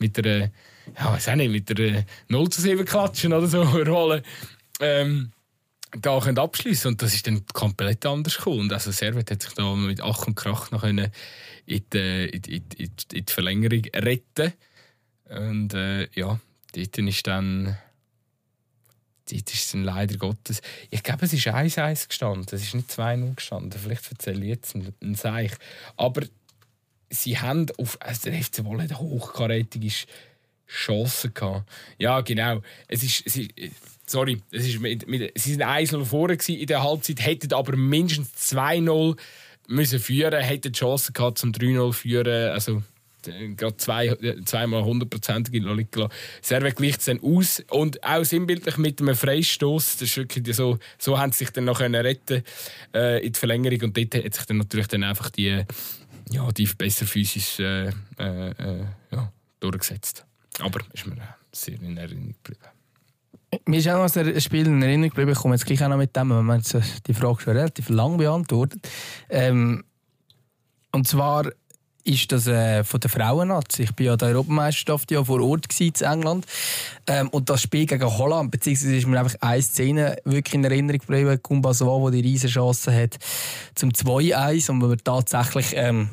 [0.00, 0.50] mit einer,
[0.98, 4.24] ja, weiß auch nicht, mit einer 0 zu 7 klatschen oder so Rolle.
[4.80, 5.30] Ähm,
[5.96, 8.60] da können abschließen und das ist dann komplett anders gekommen.
[8.60, 10.96] Und also Servet hat sich da mit Ach und Krach noch in
[11.66, 14.54] die, in, in, in, in die Verlängerung retten.
[15.28, 16.40] Und äh, ja,
[16.72, 17.76] dort ist dann.
[19.30, 20.60] Dort ist dann leider Gottes.
[20.90, 22.46] Ich glaube, es ist 1-1 gestanden.
[22.50, 23.80] Es ist nicht 2-0 gestanden.
[23.80, 25.52] Vielleicht erzähle ich jetzt einen Seich.
[25.96, 26.22] Aber
[27.08, 28.00] sie haben auf.
[28.00, 29.92] Also der FC Wolle eine hochkarätige
[30.66, 31.70] Chance gehabt.
[31.98, 32.62] Ja, genau.
[32.88, 33.26] Es ist.
[33.26, 33.50] Es ist
[34.06, 38.52] sorry, es ist mit, mit, sie sind 1-0 vorne in der Halbzeit, hätten aber mindestens
[38.52, 39.16] 2-0
[39.68, 42.50] müssen führen, hätten die Chance gehabt zum 3-0 führen.
[42.50, 42.82] Also
[43.56, 46.08] gerade zwei, zweimal hundertprozentige liegen
[46.40, 49.98] Servet gleicht es dann aus und auch sinnbildlich mit einem Freistoß.
[49.98, 52.42] Das ist wirklich so, so haben sie sich dann noch retten
[52.94, 55.64] äh, in die Verlängerung und dort hat sich dann natürlich dann einfach die,
[56.30, 60.24] ja, die besser physisch äh, äh, ja, durchgesetzt.
[60.60, 61.16] Aber ist mir
[61.52, 62.60] sehr in Erinnerung geblieben.
[63.66, 65.98] Mir ist auch noch ein Spiel in Erinnerung geblieben, ich komme jetzt gleich auch noch
[65.98, 66.62] mit dem, weil man
[67.06, 68.88] die Frage schon relativ lang beantwortet.
[69.28, 69.84] Ähm,
[70.92, 71.50] und zwar
[72.04, 73.82] ist das äh, von der Frauennazi.
[73.82, 76.46] Ich war ja der Europameisterschaft ja vor Ort in England.
[77.06, 80.98] Ähm, und das Spiel gegen Holland, beziehungsweise ist mir einfach eine Szene wirklich in Erinnerung
[80.98, 83.18] geblieben, Kumbasoa, wo die riesen Chance hat
[83.74, 86.10] zum 2-1 und wo wir tatsächlich, ähm,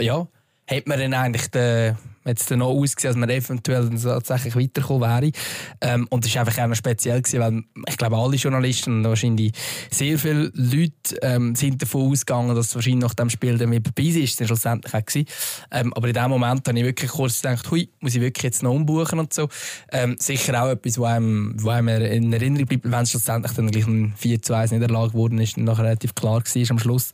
[0.00, 0.26] ja,
[0.66, 5.02] hat man dann eigentlich den hat es dann auch ausgesehen, dass man eventuell tatsächlich weitergekommen
[5.02, 5.32] wäre.
[5.80, 9.04] Ähm, und es war einfach auch noch speziell, gewesen, weil ich glaube, alle Journalisten und
[9.04, 9.52] wahrscheinlich
[9.90, 10.92] sehr viele Leute
[11.22, 14.40] ähm, sind davon ausgegangen, dass es wahrscheinlich nach dem Spiel dann vorbei ist.
[14.40, 15.24] War schlussendlich auch.
[15.70, 18.62] Ähm, aber in dem Moment habe ich wirklich kurz gedacht, hui, muss ich wirklich jetzt
[18.62, 19.48] noch umbuchen und so.
[19.92, 23.70] Ähm, sicher auch etwas, wo einem, wo einem in Erinnerung bleibt, wenn es schlussendlich dann
[23.70, 27.12] gleich ein 4 zu 1 Niederlage geworden ist, dann relativ klar war am Schluss.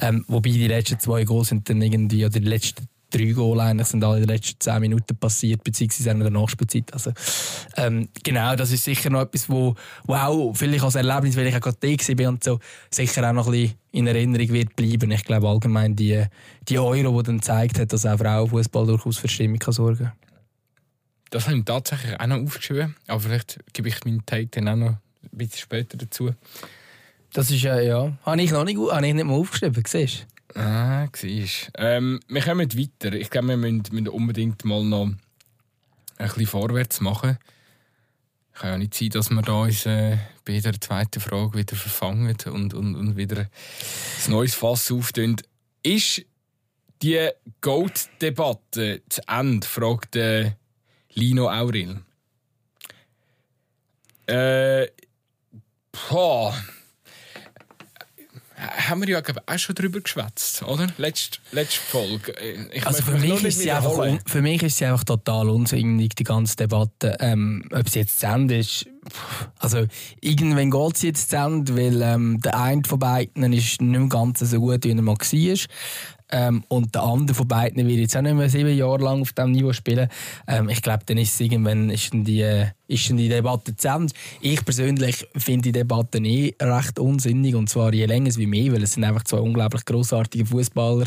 [0.00, 3.88] Ähm, wobei die letzten zwei Goals sind dann irgendwie, oder die letzten drei Goal eigentlich
[3.88, 6.92] sind alle in den letzten zehn Minuten passiert, beziehungsweise in der Nachspielzeit.
[6.92, 7.12] Also,
[7.76, 11.56] ähm, genau, das ist sicher noch etwas, wo, wo auch vielleicht als Erlebnis, weil ich
[11.56, 12.58] auch gerade da bin und so,
[12.90, 15.10] sicher auch noch ein bisschen in Erinnerung wird bleiben.
[15.12, 16.24] Ich glaube allgemein die,
[16.68, 20.12] die Euro, die dann gezeigt hat, dass auch Frauenfußball durchaus für Stimmung kann sorgen kann.
[21.30, 22.96] das habe ich tatsächlich auch noch aufgeschrieben.
[23.06, 24.98] Aber vielleicht gebe ich meinen Take dann auch noch ein
[25.38, 26.32] bisschen später dazu.
[27.32, 28.16] Das ist ja, ja.
[28.24, 30.26] Habe ich noch nicht, habe ich nicht mal aufgeschrieben, siehst?
[30.54, 33.12] Ah, siehst ähm, Wir kommen weiter.
[33.14, 35.18] Ich glaube, wir müssen, müssen unbedingt mal noch ein
[36.16, 37.38] bisschen vorwärts machen.
[38.52, 42.36] Kann ja nicht sein, dass wir da uns äh, bei jeder zweiten Frage wieder verfangen
[42.46, 45.36] und, und, und wieder ein neues Fass auftun.
[45.82, 46.24] Ist
[47.02, 47.30] die
[47.60, 49.66] Goat-Debatte zu Ende?
[49.66, 50.52] fragt äh,
[51.14, 52.00] Lino Auril.
[54.26, 54.86] Äh,
[56.08, 56.54] boah
[58.56, 60.86] haben wir ja auch schon darüber geschwätzt, oder?
[60.96, 62.34] Letzte, letzte Folge.
[62.72, 66.24] Ich also für mich, ist sie einfach, für mich ist sie einfach total unsinnig, die
[66.24, 67.16] ganze Debatte.
[67.20, 68.86] Ähm, ob sie jetzt zu Ende ist,
[69.58, 69.86] also
[70.20, 74.08] irgendwann geht sie jetzt zu Ende, weil ähm, der eine von beiden ist nicht mehr
[74.08, 75.58] ganz so gut, wie er mal war.
[76.30, 79.32] Ähm, und der andere von beiden wird jetzt auch nicht mehr sieben Jahre lang auf
[79.32, 80.08] diesem Niveau spielen.
[80.48, 84.12] Ähm, ich glaube, dann ist es irgendwann ist die, äh, ist die Debatte zu Ende.
[84.40, 88.82] Ich persönlich finde die Debatte eh recht unsinnig und zwar je länger wie mehr, weil
[88.82, 91.06] es sind einfach zwei unglaublich großartige Fußballer,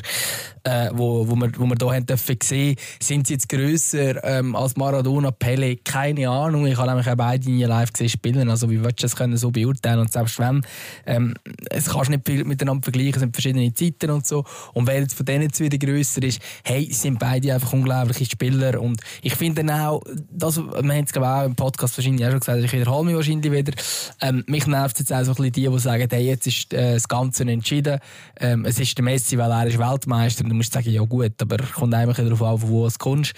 [0.64, 4.56] äh, wo, wo wir, wo wir hier haben dürfen sehen, sind sie jetzt grösser ähm,
[4.56, 6.66] als Maradona, Pele, keine Ahnung.
[6.66, 9.38] Ich habe nämlich auch beide nie live gesehen spielen, also wie würdest du das können
[9.38, 10.00] so beurteilen?
[10.00, 10.66] Und selbst wenn,
[11.06, 11.36] ähm,
[11.70, 14.44] es kannst nicht viel miteinander vergleichen, es sind verschiedene Zeiten und so.
[14.74, 18.82] Und wer jetzt von denen jetzt wieder grösser ist, hey, sind beide einfach unglaubliche Spieler.
[18.82, 20.02] Und ich finde auch,
[20.32, 23.06] das, wir haben es glaube ich auch im Podcast wahrscheinlich auch schon gesagt, ich wiederhole
[23.06, 23.74] mich wahrscheinlich wieder,
[24.22, 27.44] ähm, mich nervt jetzt auch so die, die sagen, hey, jetzt ist äh, das Ganze
[27.44, 28.00] entschieden,
[28.40, 31.42] ähm, es ist der Messi, weil er ist Weltmeister und du musst sagen, ja gut,
[31.42, 33.34] aber kommt einfach darauf an, von wo es kommst.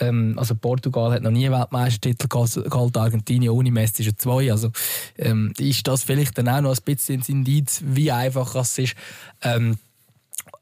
[0.00, 4.70] Ähm, also Portugal hat noch nie einen Weltmeistertitel geholt, Argentinien ohne Messi schon zwei, also
[5.16, 8.94] ähm, ist das vielleicht dann auch noch ein bisschen ein Indiz, wie einfach es ist.
[9.42, 9.78] Ähm,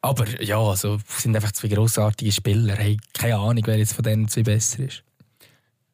[0.06, 2.76] aber ja, also sind einfach zwei grossartige Spieler.
[2.76, 5.02] Hey, keine Ahnung, wer jetzt von denen zwei besser ist.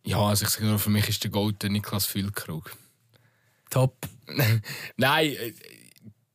[0.05, 2.77] Ja, also ich sage nur, für mich ist der Gold der Niklas Füllkrug.
[3.71, 3.97] Top.
[4.97, 5.53] Nein, äh,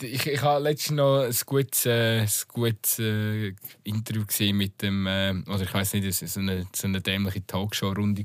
[0.01, 3.53] ich, ich habe letztens noch ein gutes, äh, ein gutes äh,
[3.83, 7.01] Interview gesehen mit dem, äh, oder ich weiß nicht, es war so eine, so eine
[7.01, 8.23] dämliche Talkshow-Runde.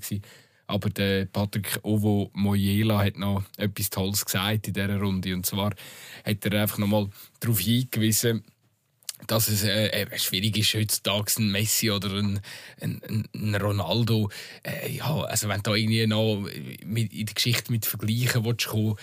[0.66, 5.34] Aber der Patrick Ovo Moyela hat noch etwas Tolles gesagt in dieser Runde.
[5.34, 5.74] Und zwar
[6.24, 7.08] hat er einfach nochmal
[7.40, 8.44] darauf hingewiesen,
[9.26, 12.40] dass es äh, schwierig ist, heutzutage ein Messi oder ein,
[12.80, 14.30] ein, ein Ronaldo.
[14.62, 16.46] Äh, ja, also wenn du da irgendwie noch
[16.84, 18.96] mit, in der Geschichte mit Vergleichen willst, kommen,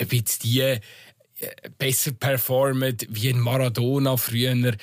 [0.00, 0.80] ob jetzt die äh,
[1.78, 4.76] besser performen wie ein Maradona früher,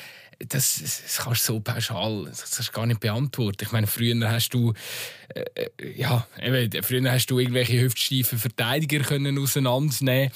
[0.50, 3.64] das, das kannst du so pauschal das kannst du gar nicht beantworten.
[3.64, 4.74] Ich meine, früher hast du
[5.34, 10.32] äh, äh, ja, eben, früher hast du irgendwelche hüftsteifen Verteidiger können auseinandernehmen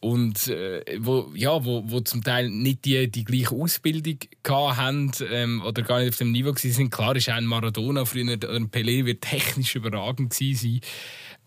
[0.00, 5.62] und äh, wo, ja, wo, wo zum Teil nicht die, die gleiche Ausbildung haben ähm,
[5.62, 6.90] oder gar nicht auf dem Niveau waren.
[6.90, 10.90] Klar ist auch ein Maradona früher oder ein Pelé wird technisch überragend gewesen sein.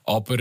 [0.09, 0.37] Aber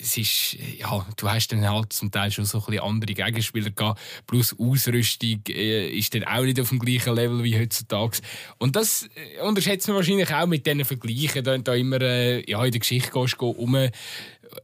[0.00, 3.70] es ist, ja, du hast dann halt zum Teil schon so ein bisschen andere Gegenspieler
[3.70, 4.00] gehabt.
[4.26, 8.18] Plus Ausrüstung äh, ist dann auch nicht auf dem gleichen Level wie heutzutage.
[8.58, 11.44] Und das äh, unterschätzt man wahrscheinlich auch mit diesen Vergleichen.
[11.44, 13.88] Da, da immer äh, ja, in der Geschichte gehst, gehst, um,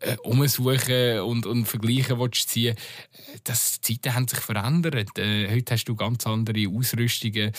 [0.00, 2.76] äh, umsuchen und, und vergleichen willst, ziehen,
[3.44, 5.18] das, die Zeiten haben sich verändert.
[5.18, 7.52] Äh, heute hast du ganz andere Ausrüstungen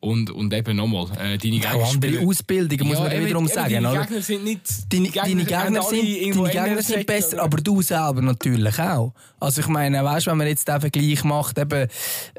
[0.00, 1.74] und, und eben nochmal, äh, deine Gegner...
[1.74, 3.82] Auch andere Ausbildungen, muss ja, man wiederum sagen.
[3.82, 4.62] Deine Gegner sind nicht...
[4.92, 9.12] Deine, deine Gegner, sind, deine Gegner sind besser, aber du selber natürlich auch.
[9.38, 11.88] Also ich meine, weißt, wenn man jetzt den Vergleich macht, eben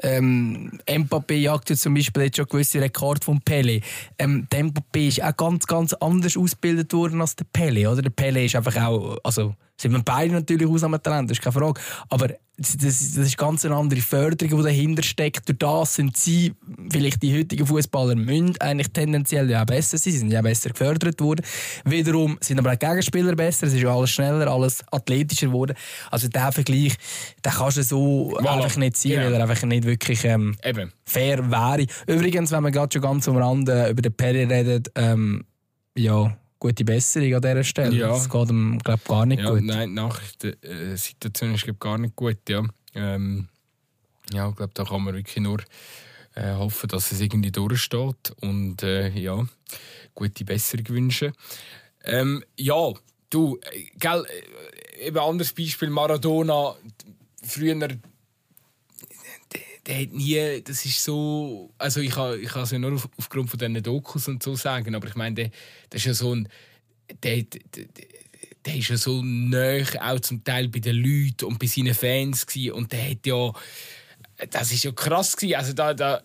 [0.02, 3.80] ähm, Mbappé jagt ja zum Beispiel jetzt schon gewisse Rekord von Pele.
[4.18, 8.02] Ähm, der Mbappé ist auch ganz, ganz anders ausgebildet worden als der Pele, oder?
[8.02, 9.18] Der Pele ist einfach auch...
[9.22, 11.80] Also also sind wir beide natürlich Ausnahmetalente, das ist keine Frage.
[12.08, 15.48] Aber das, das, ist ganz eine andere Förderung, die dahinter steckt.
[15.48, 16.52] Durch das sind sie,
[16.90, 20.12] vielleicht die heutigen Fußballer, müssen eigentlich tendenziell ja besser sein.
[20.12, 21.44] Sie sind ja besser gefördert worden.
[21.84, 23.68] Wiederum sind aber auch Gegenspieler besser.
[23.68, 25.76] Es ist ja alles schneller, alles athletischer geworden.
[26.10, 26.96] Also der Vergleich,
[27.44, 28.64] den kannst du so voilà.
[28.64, 29.26] einfach nicht ziehen, yeah.
[29.26, 30.56] weil er einfach nicht wirklich ähm,
[31.04, 31.86] fair wäre.
[32.08, 35.44] Übrigens, wenn man gerade schon ganz am Rande über den Perry redet, ähm,
[35.96, 37.96] ja, gute Besserung an dieser Stelle.
[37.96, 38.08] Ja.
[38.08, 39.62] Das geht ihm, glaube gar nicht ja, gut.
[39.62, 42.38] Nein, nach der äh, Situation ist glaub, gar nicht gut.
[42.48, 42.62] Ja,
[42.94, 43.48] ähm,
[44.32, 45.60] ja ich glaube, da kann man wirklich nur
[46.34, 49.46] äh, hoffen, dass es irgendwie durchsteht und äh, ja,
[50.14, 51.32] gute Besserung wünschen.
[52.04, 52.92] Ähm, ja,
[53.30, 54.24] du, äh, gell,
[54.96, 56.74] äh, eben anderes Beispiel, Maradona,
[57.42, 57.76] früher
[59.86, 63.08] der hat nie, das ist so, also ich kann, ich kann es ja nur auf,
[63.16, 65.50] aufgrund von diesen Dokus und so sagen, aber ich meine, der,
[65.90, 66.48] der ist ja so ein,
[67.22, 67.86] der, der,
[68.64, 72.46] der ist ja so nah auch zum Teil bei den Leuten und bei seinen Fans
[72.46, 72.72] gewesen.
[72.72, 73.52] und der hat ja
[74.50, 75.56] das ist ja krass gewesen.
[75.56, 76.20] Also da, da,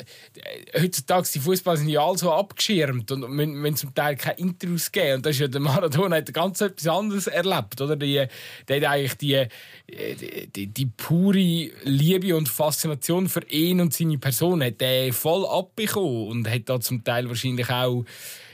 [0.80, 5.18] heutzutage die Fußballer sind ja alle so abgeschirmt und wenn zum Teil keine Interviews geben
[5.18, 7.96] und das ist ja der Maradona hat ganz etwas anderes erlebt, oder?
[7.96, 8.26] Die,
[8.68, 9.48] der hat eigentlich die,
[9.90, 15.46] die, die, die, pure Liebe und Faszination für ihn und seine Person hat er voll
[15.46, 18.06] abbekommen und hat da zum Teil wahrscheinlich auch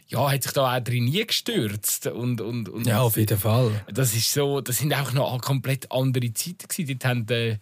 [0.09, 2.07] ja, hat sich da auch drin nie gestürzt.
[2.07, 3.85] Und, und, und ja, auf jeden Fall.
[3.93, 6.97] Das, ist so, das sind auch noch komplett andere Zeiten gewesen.
[6.99, 7.57] Dort haben, äh,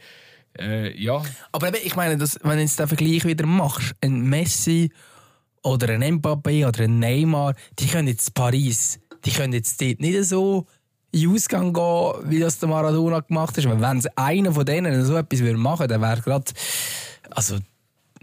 [0.60, 1.22] äh, ja.
[1.52, 4.92] Aber eben, ich meine, dass, wenn du jetzt den Vergleich wieder machst, ein Messi
[5.64, 10.24] oder ein Mbappé oder ein Neymar, die können jetzt Paris, die können jetzt dort nicht
[10.26, 10.66] so
[11.12, 13.64] in Ausgang gehen, wie das der Maradona gemacht hat.
[13.66, 16.52] Wenn einer von denen so etwas machen würde, dann wäre gerade
[17.32, 17.58] also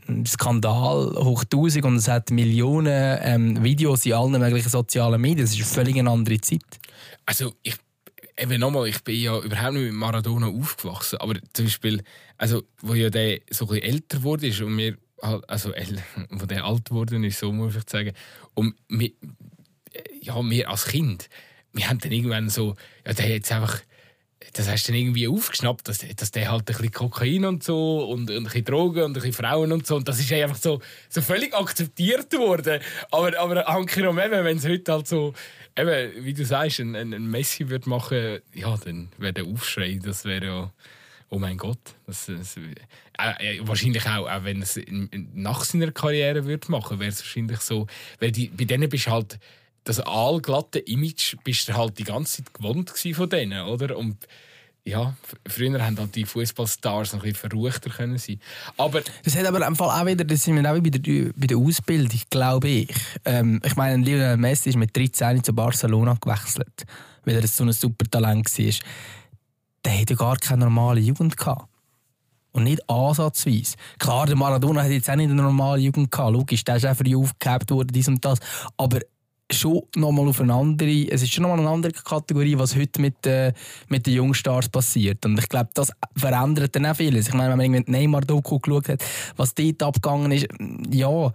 [0.09, 5.47] ein Skandal hoch 1000 und es hat Millionen ähm, Videos in allen möglichen sozialen Medien.
[5.47, 6.61] Das ist eine völlig andere Zeit.
[7.27, 7.77] Also ich
[8.39, 12.03] eben nochmal, ich bin ja überhaupt nicht mit Maradona aufgewachsen, aber zum Beispiel,
[12.37, 15.73] also, wo ja der so ein älter wurde ist und mir halt, also,
[16.31, 18.13] wo der alt wurde ist, so muss ich sagen,
[18.55, 19.11] und wir,
[20.21, 21.29] ja, wir als Kind,
[21.73, 22.77] wir haben dann irgendwann so,
[23.07, 23.81] ja, der jetzt einfach,
[24.53, 28.05] das hast du dann irgendwie aufgeschnappt, dass, dass der halt ein bisschen Kokain und so
[28.05, 30.57] und, und ein bisschen Drogen und ein bisschen Frauen und so und das ist einfach
[30.57, 32.81] so, so völlig akzeptiert worden.
[33.11, 35.35] Aber, aber Ankerum eben, wenn es heute halt so,
[35.77, 40.25] eben, wie du sagst, ein, ein Messi würde machen, ja, dann wäre der Aufschrei, das
[40.25, 40.73] wäre ja,
[41.31, 41.95] oh mein Gott.
[42.07, 44.81] Das, das, äh, äh, wahrscheinlich auch, auch wenn es
[45.35, 47.87] nach seiner Karriere würde machen, wäre es wahrscheinlich so,
[48.21, 49.39] weil die, bei denen bist du halt
[49.85, 53.97] das allglatte Image bist du halt die ganze Zeit gewohnt von denen, oder?
[53.99, 54.27] Und
[54.87, 55.15] ja,
[55.47, 58.39] früher haben halt die Fußballstars ein bisschen verruchter können sein.
[58.77, 61.57] Aber das hat aber im Fall auch wieder, das sind wir auch bei bei der
[61.57, 62.95] Ausbildung, glaube ich.
[63.25, 66.85] Ähm, ich meine, Lionel Messi ist mit 13 zu Barcelona gewechselt,
[67.25, 68.75] weil er so ein super Talent war.
[69.87, 71.69] Der hatte gar keine normale Jugend gehabt.
[72.53, 73.77] Und nicht ansatzweise.
[73.99, 76.33] Klar, der Maradona hat jetzt auch nicht eine normale Jugend gehabt.
[76.33, 78.39] Logisch, der ist auch früh aufgehabt worden, dies und das.
[78.77, 79.01] Aber
[79.51, 83.27] schon nochmal auf eine andere, es ist schon nochmal eine andere Kategorie, was heute mit,
[83.27, 83.53] äh,
[83.89, 85.25] mit den Jungstars passiert.
[85.27, 87.29] Und ich glaube, das verändert dann auch vieles.
[87.29, 89.05] Ich meine, wenn man irgendwie Neymar-Doku geschaut hat,
[89.37, 90.47] was dort abgegangen ist,
[90.91, 91.33] ja,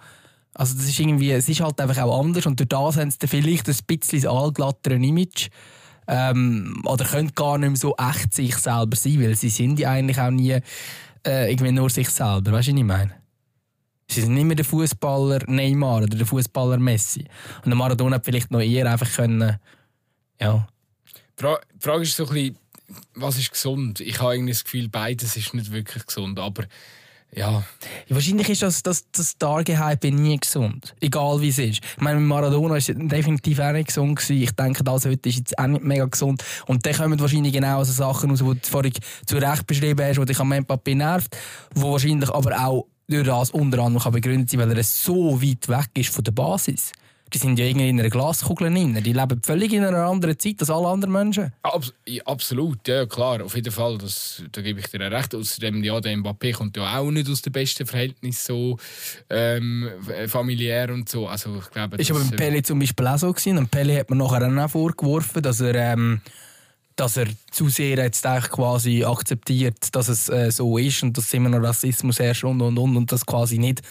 [0.53, 3.28] also das ist irgendwie, es ist halt einfach auch anders und durch das haben sie
[3.28, 5.49] vielleicht ein bisschen das allglattere Image.
[6.07, 9.91] Ähm, oder können gar nicht mehr so echt sich selber sein, weil sie sind ja
[9.91, 10.57] eigentlich auch nie
[11.26, 12.51] äh, irgendwie nur sich selber.
[12.51, 13.18] Weißt du, was ich meine?
[14.10, 17.26] Sie sind nicht mehr der Fußballer Neymar oder der Fußballer Messi.
[17.64, 19.57] Und der Maradona hat vielleicht noch eher einfach können,
[20.39, 20.68] ja.
[21.39, 21.43] Die
[21.80, 22.57] Frage ist so ein bisschen,
[23.14, 23.99] was ist gesund?
[23.99, 26.66] Ich habe irgendwie das Gefühl, beides ist nicht wirklich gesund, aber
[27.36, 27.64] ja.
[28.10, 30.95] Wahrscheinlich ist das, das, das Target-Hype nie gesund.
[30.99, 31.84] Egal wie es ist.
[31.84, 34.18] Ich meine, mit Maradona war es definitiv auch nicht gesund.
[34.18, 34.41] Gewesen.
[34.41, 36.43] Ich denke, das heute ist jetzt auch nicht mega gesund.
[36.66, 38.93] Und dann kommen wahrscheinlich genau so Sachen raus, die du vorhin
[39.26, 41.38] zu Recht beschrieben hast, die dich am Mbappé nervt,
[41.76, 45.68] die wahrscheinlich aber auch durch das unter anderem kann begründet sein, weil er so weit
[45.68, 46.91] weg ist von der Basis.
[47.32, 49.03] Die sind ja irgendwie in einer Glaskugel drin.
[49.03, 51.53] Die leben völlig in einer anderen Zeit als alle anderen Menschen.
[51.62, 53.99] Abs ja, absolut, ja klar, auf jeden Fall.
[53.99, 55.36] Das, da gebe ich dir recht.
[55.36, 58.78] Außerdem, ja, der Mbappé kommt ja auch nicht aus dem besten Verhältnis so
[59.30, 59.89] ähm,
[60.28, 61.28] familiär und so.
[61.28, 63.60] Also, ich glaube, ist aber mit Pele zum Beispiel auch so gewesen.
[63.60, 66.22] Und Pele hat man nachher auch vorgeworfen, dass er ähm,
[66.99, 71.49] dass er zu sehr jetzt quasi akzeptiert, dass es äh, so ist und dass immer
[71.49, 73.81] noch Rassismus herrscht und und und und das quasi nicht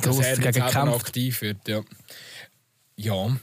[0.00, 0.94] groß dagegen kämpft.
[0.94, 1.82] aktiv wird, ja.
[2.96, 3.36] Ja.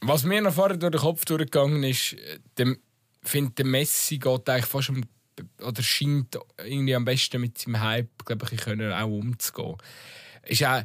[0.00, 2.16] Was mir noch vorher durch den Kopf durchgegangen ist,
[2.58, 2.78] ich
[3.22, 5.02] finde, der Messi geht eigentlich fast um,
[5.60, 9.76] oder scheint irgendwie am besten mit seinem Hype, glaube ich, können auch umzugehen.
[10.44, 10.82] Ist auch,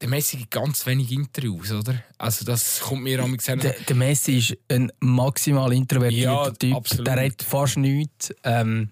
[0.00, 2.02] der Messi gibt ganz wenig Interviews, oder?
[2.16, 6.74] Also das kommt mir am der, der Messi ist ein maximal introvertierter ja, Typ.
[6.74, 7.06] Absolut.
[7.06, 8.34] Der redet fast nichts.
[8.42, 8.88] Ähm,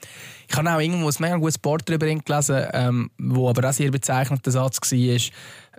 [0.48, 3.90] ich habe auch irgendwo ein mega gutes Sport darüber gelesen, ähm, wo aber auch sehr
[3.90, 5.20] bezeichnender Satz war.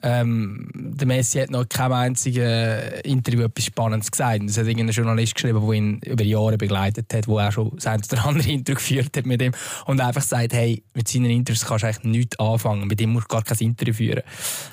[0.01, 4.41] Ähm, der Messi hat noch kein einziges Interview etwas Spannendes gesagt.
[4.45, 8.01] Das hat irgendein Journalist geschrieben, der ihn über Jahre begleitet hat, der auch schon sein
[8.11, 9.53] oder andere Interview geführt hat mit ihm
[9.85, 13.29] und einfach sagt, hey, mit seinen Interviews kannst du eigentlich nichts anfangen, mit ihm musst
[13.29, 14.23] du gar kein Interview führen.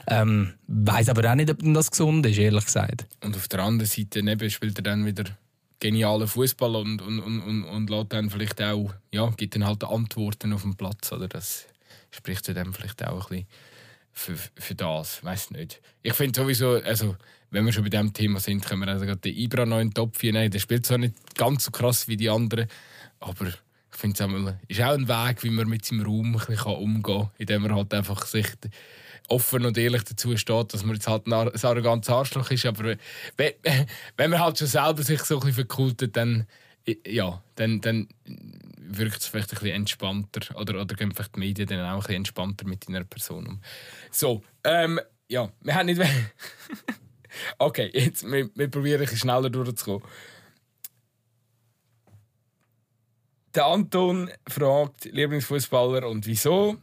[0.07, 3.07] Ähm, weiß aber auch nicht, ob das gesund ist, ehrlich gesagt.
[3.23, 5.25] Und auf der anderen Seite neben spielt er dann wieder
[5.79, 9.85] genialen Fußball und, und, und, und, und lässt dann vielleicht auch, ja, gibt dann halt
[9.85, 11.13] Antworten auf dem Platz.
[11.13, 11.29] Oder?
[11.29, 11.67] Das
[12.11, 13.47] spricht zu dem vielleicht auch ein bisschen
[14.17, 15.23] für, für das.
[15.23, 15.81] Weiß nicht.
[16.03, 17.17] Ich finde sowieso, also,
[17.51, 19.95] wenn wir schon bei diesem Thema sind, können wir also den Ibra noch in den
[19.95, 20.51] Topf nehmen.
[20.51, 22.67] Der spielt zwar nicht ganz so krass wie die anderen,
[23.21, 23.55] aber ich
[23.91, 24.25] finde
[24.69, 27.65] es ist auch ein Weg, wie man mit seinem Raum ein bisschen umgehen kann, indem
[27.67, 28.47] er halt einfach sich
[29.29, 32.67] offen und ehrlich dazu steht, dass man jetzt halt ein arrogantes Arschloch ist.
[32.67, 32.97] Aber
[33.37, 33.53] wenn,
[34.17, 36.47] wenn man halt schon selber sich so ein bisschen verkultet, dann
[37.07, 38.09] Ja, dann, dann
[38.79, 40.57] wirkt es vielleicht ein bisschen entspannter.
[40.57, 43.61] Oder, oder gehen vielleicht die Medien dann auch ein bisschen entspannter mit deiner Person um.
[44.11, 46.01] So, ähm, ja, wir haben nicht.
[47.59, 50.07] okay, jetzt wir, wir probieren ein bisschen schneller durchzukommen.
[53.55, 56.77] Der Anton fragt Lieblingsfußballer und wieso.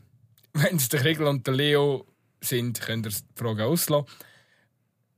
[0.53, 2.05] Wenn es der Kriegel und der Leo
[2.41, 4.07] sind, könnt ihr die Frage auslassen.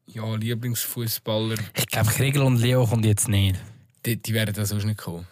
[0.07, 3.59] Ja, Lieblingsfußballer, Ich glaube, Kriegel und Leo kommt jetzt nicht.
[4.06, 5.28] Die, die werden da sonst nicht kommen.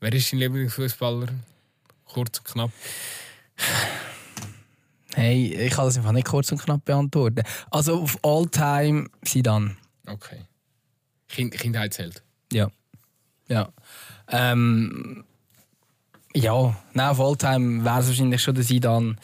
[0.00, 1.28] Wer ist dein Lieblingsfußballer?
[2.04, 2.70] Kurz und knapp.
[5.14, 7.42] Hey, ich kann das einfach nicht kurz und knapp beantworten.
[7.70, 9.08] Also auf All-Time
[9.42, 9.76] dann.
[10.06, 10.44] Okay.
[11.28, 12.22] Kind, Kindheitsheld.
[12.52, 12.70] Ja.
[13.48, 13.72] Ja.
[14.28, 15.24] Ähm,
[16.34, 19.18] ja, nein, auf Alltime wäre es wahrscheinlich schon der Sidan.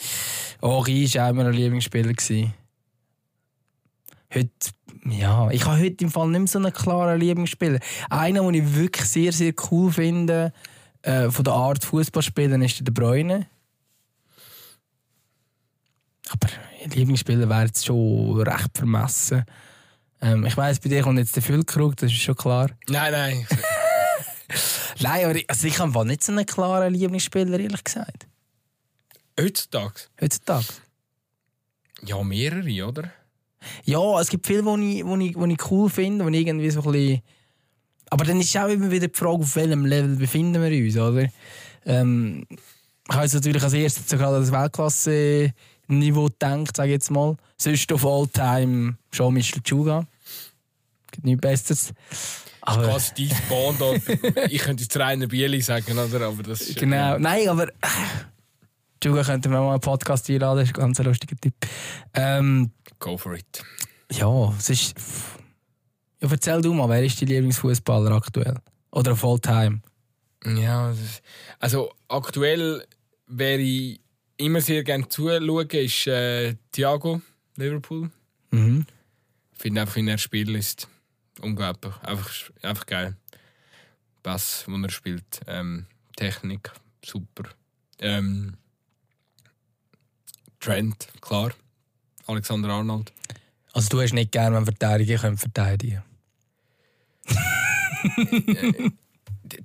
[0.60, 2.12] Henri war auch immer ein Lieblingsspieler.
[2.12, 2.54] Gewesen.
[4.32, 4.50] Heute,
[5.06, 7.80] ja, ich habe heute im Fall nicht mehr so einen klaren Lieblingsspieler.
[8.10, 10.52] Einer, den ich wirklich sehr, sehr cool finde,
[11.02, 13.48] äh, von der Art Fußball spielen, ist der De Bruyne.
[16.28, 16.48] Aber
[16.94, 19.44] Lieblingsspieler wäre jetzt schon recht vermessen.
[20.22, 22.70] Ähm, ich weiss, bei dir kommt jetzt der Füllkrug, das ist schon klar.
[22.88, 23.46] Nein, nein.
[25.02, 28.26] Nein, aber ich, also ich habe nicht so einen klaren Lieblingsspieler, ehrlich gesagt.
[29.40, 29.94] Heutzutage?
[30.20, 30.66] Heutzutage.
[32.02, 33.10] Ja, mehrere, oder?
[33.84, 36.70] Ja, es gibt viele, die ich, wo ich, wo ich cool finde, die ich irgendwie
[36.70, 37.22] so ein bisschen...
[38.10, 41.28] Aber dann ist auch immer wieder die Frage, auf welchem Level befinden wir uns, oder?
[41.86, 47.10] Ähm, ich habe jetzt natürlich als erstes sogar an das Weltklasse-Niveau gedacht, sage ich jetzt
[47.10, 47.36] mal.
[47.56, 50.06] Sonst auf All-Time schon Michel Chuga.
[51.12, 51.92] Gibt nichts Besseres.
[52.62, 54.02] Aber, Quasi dein Bond.
[54.50, 56.26] ich könnte jetzt Rainer Bieli sagen, oder?
[56.26, 57.18] Aber das ist, genau.
[57.18, 57.68] Nein, aber...
[59.00, 61.54] äh, Chuga könnte mir mal einen Podcast einladen, das ist ein ganz lustiger Typ.
[62.14, 63.62] Ähm, Go for it.
[64.12, 64.94] Ja, es ist.
[66.20, 68.56] Ja, erzähl du mal, wer ist dein Lieblingsfußballer aktuell?
[68.90, 69.80] Oder auf All-Time?
[70.44, 70.94] Ja,
[71.58, 72.84] also aktuell
[73.26, 74.00] wäre ich
[74.36, 77.20] immer sehr gerne zuschauen, ist äh, Thiago
[77.56, 78.10] Liverpool.
[78.50, 78.86] Mhm.
[79.52, 80.88] Ich finde einfach, wie er spielt, ist
[81.40, 81.94] unglaublich.
[82.02, 82.30] Einfach,
[82.62, 83.16] einfach geil.
[84.22, 85.40] Pass, wo er spielt.
[85.46, 85.86] Ähm,
[86.16, 86.72] Technik,
[87.04, 87.44] super.
[87.98, 88.56] Ähm,
[90.60, 91.52] Trent, klar.
[92.26, 93.12] Alexander Arnold.
[93.72, 96.02] Also, du hast nicht gerne, wenn Verteidiger können verteidigen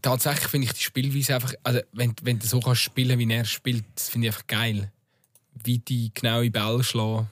[0.01, 3.45] Tatsächlich finde ich die Spielweise einfach, also wenn, wenn du so kannst spielen wie er
[3.45, 4.91] spielt, das finde ich einfach geil.
[5.63, 7.29] Wie die genaue Bälle schlagen,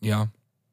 [0.00, 0.28] ja,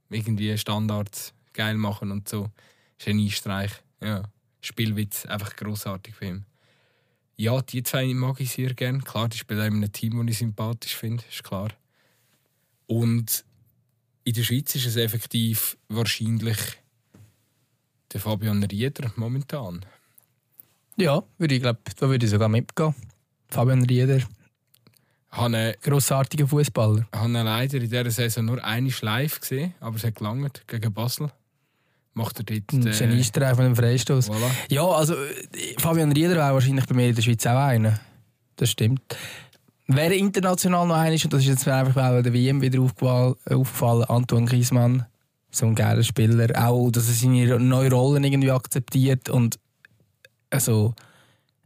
[0.09, 2.49] irgendwie Standards geil machen und so.
[2.97, 3.71] Geniestreich,
[4.01, 4.23] ja.
[4.61, 6.45] Spielwitz, einfach großartig für ihn.
[7.37, 8.99] Ja, die zwei mag ich sehr gerne.
[8.99, 11.69] Klar, die spielen auch in einem Team, das ich sympathisch finde, ist klar.
[12.89, 13.45] Und
[14.23, 16.57] in der Schweiz ist es effektiv wahrscheinlich
[18.11, 19.85] der Fabian Rieder momentan.
[20.95, 22.95] Ja, würde ich glaube, da würde ich sogar mitgehen.
[23.47, 24.21] Fabian Rieder,
[25.29, 27.07] habe grossartiger Fußballer.
[27.13, 31.31] habe leider in dieser Saison nur eine live gesehen, aber es hat gelangt gegen Basel.
[32.15, 34.31] Macht er dort Ein äh, Geniestreich von dem Freistoß.
[34.31, 34.49] voilà.
[34.69, 37.99] Ja, also äh, Fabian Rieder wäre wahrscheinlich bei mir in der Schweiz auch einer.
[38.55, 39.15] Das stimmt.
[39.91, 44.03] Wer international noch einer ist, und das ist jetzt einfach bei der WM wieder aufgefallen,
[44.03, 45.07] Antoine Griezmann.
[45.49, 46.47] So ein geiler Spieler.
[46.63, 49.57] Auch, dass er seine neue Rollen irgendwie akzeptiert und
[50.51, 50.93] also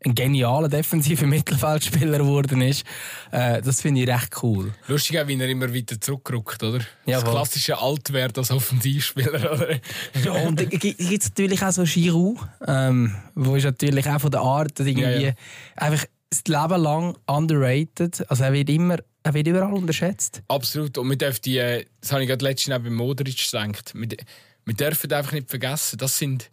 [0.06, 2.86] ein genialer defensiver Mittelfeldspieler geworden ist.
[3.32, 4.74] Äh, das finde ich recht cool.
[4.88, 6.80] Lustig auch, wie er immer weiter zurückrückt, oder?
[6.80, 7.32] das Jawohl.
[7.32, 9.80] klassische Altwert als Offensivspieler, oder?
[10.24, 14.32] Ja, und es gibt es natürlich auch so Giroud, ähm, wo ist natürlich auch von
[14.32, 15.32] der Art irgendwie Ja, ja.
[15.76, 18.30] einfach das Leben lang underrated.
[18.30, 20.42] Also er wird immer, er wird überall unterschätzt.
[20.48, 20.98] Absolut.
[20.98, 24.18] Und wir dürfen die, äh, das habe ich gerade letztens auch bei Modric gedacht, wir,
[24.66, 26.50] wir dürfen einfach nicht vergessen, das sind,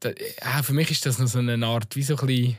[0.00, 2.58] da, ja, für mich ist das noch so eine Art, wie so ein bisschen,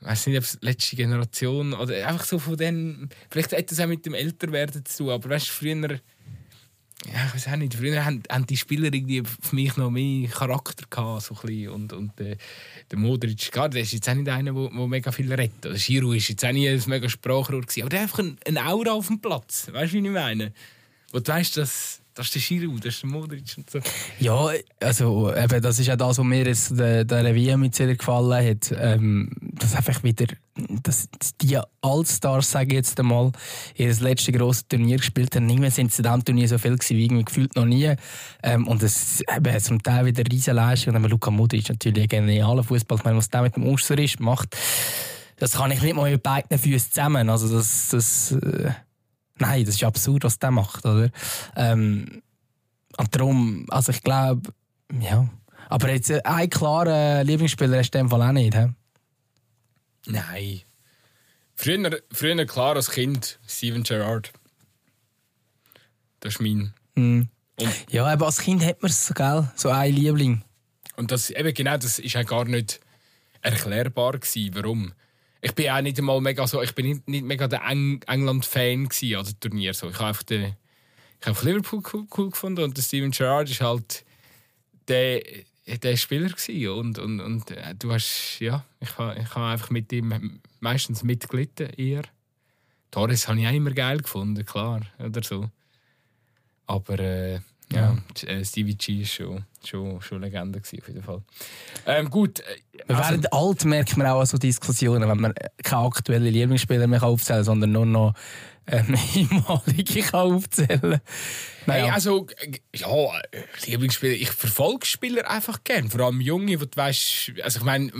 [0.00, 3.80] ich weiß nicht, ob es letzte Generation oder einfach so von den, vielleicht hat das
[3.80, 6.00] auch mit dem Älterwerden zu tun, aber weißt du, früher,
[7.04, 10.28] ja, ich weiß auch nicht, früher haben, haben die Spieler irgendwie für mich noch mehr
[10.28, 12.36] Charakter gehabt, so ein und, und äh,
[12.90, 15.64] der Modric, klar, der ist jetzt auch nicht einer, der, der mega viel redet.
[15.66, 18.38] Oder Giroud ist jetzt auch nicht ein mega Sprachrohr gewesen, aber der hat einfach ein-
[18.46, 20.52] eine Aura auf dem Platz, weißt du, wie ich meine?
[21.12, 23.78] Wo du weißt, das, das ist der Giroud, das ist der Modric und so.
[24.18, 24.48] Ja,
[24.80, 28.44] also eben, das ist ja das, was mir jetzt der, der WM mit sehr gefallen
[28.44, 28.74] hat.
[28.78, 30.26] Ähm, dass einfach wieder
[30.82, 31.08] dass
[31.42, 33.32] die Allstars, sage ich jetzt einmal,
[33.74, 35.48] ihr letztes grosses Turnier gespielt haben.
[35.48, 37.94] Irgendwann sind zu diesem Turnier so viel gewesen, wie irgendwie gefühlt noch nie.
[38.42, 40.94] Ähm, und es eben zum Teil wieder riesen Leistung.
[40.94, 42.96] Und dann Luka Modric ist natürlich ein genialer Fußball.
[42.96, 44.56] Ich meine, was der mit dem Osterist macht,
[45.38, 47.28] das kann ich nicht mal mit beiden Füßen zusammen.
[47.28, 48.70] Also das, das äh,
[49.38, 51.10] nein, das ist absurd, was der macht, oder?
[51.56, 52.22] Ähm,
[52.96, 54.50] und darum, also ich glaube,
[55.00, 55.28] ja,
[55.68, 58.68] Aber jetzt äh, einen klaren Lieblingsspieler hast du in dem Fall auch nicht, hä?
[60.06, 60.60] Nein.
[61.54, 64.32] Früher, früher klar als Kind Steven Gerrard.
[66.20, 66.72] Das ist mein.
[66.94, 67.28] Mhm.
[67.90, 69.50] Ja, aber als Kind hat man es, gell?
[69.56, 70.42] So ein Liebling.
[70.96, 72.80] und das, eben genau, das ist auch gar nicht
[73.40, 74.92] erklärbar gewesen, warum.
[75.46, 78.88] Ich bin auch nicht einmal mega so, ich bin nicht, nicht mega der Eng England-Fan
[78.88, 79.74] an dem Turnier.
[79.74, 79.88] So.
[79.88, 80.56] Ich habe einfach, den,
[81.20, 84.04] ich habe Liverpool cool, cool gefunden und der Steven Gerrard ist halt
[84.88, 85.22] der,
[85.68, 86.68] der Spieler gewesen.
[86.68, 91.04] und, und, und äh, du hast, ja, ich habe, ich habe einfach mit ihm meistens
[91.04, 92.02] mitgelitten eher.
[92.90, 95.48] Torres habe ich auch immer geil gefunden, klar, oder so.
[96.66, 97.38] Aber äh,
[97.72, 97.96] ja,
[98.26, 101.22] äh, Stevie G ist schon, schon, schon Legende gewesen, auf jeden Fall.
[101.86, 102.44] Ähm, gut, äh,
[102.86, 106.86] Wir also- werden alt, merkt man auch an so Diskussionen, wenn man keine aktuellen Lieblingsspieler
[106.86, 108.14] mehr aufzählen kann, sondern nur noch
[108.68, 111.00] ähm, ehemalige kann aufzählen
[111.66, 111.94] Hey, Naja.
[111.94, 112.88] also, äh, ja,
[113.64, 115.90] Lieblingsspieler, ich verfolge Spieler einfach gern.
[115.90, 117.90] Vor allem Junge, wo du weißt, also ich meine,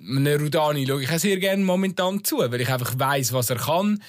[0.00, 3.56] einem Rudani schaue ich auch sehr gerne momentan zu, weil ich einfach weiß, was er
[3.56, 4.02] kann.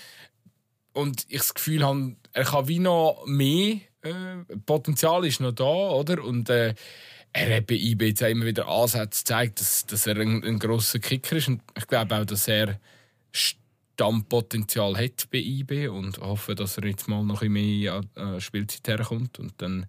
[0.94, 3.78] Und ich das Gefühl habe, er kann wie noch mehr.
[4.06, 6.24] Äh, Potenzial ist noch da, oder?
[6.24, 6.74] Und äh,
[7.34, 11.36] er hat bei IB immer wieder Ansätze gezeigt, dass, dass er ein, ein grosser Kicker
[11.36, 11.50] ist.
[11.50, 12.80] Und ich glaube auch, dass er
[13.32, 18.40] Stammpotenzial hat bei IB und hoffe, dass er jetzt mal noch ein mehr an äh,
[18.40, 19.86] Spielzeit herkommt und dann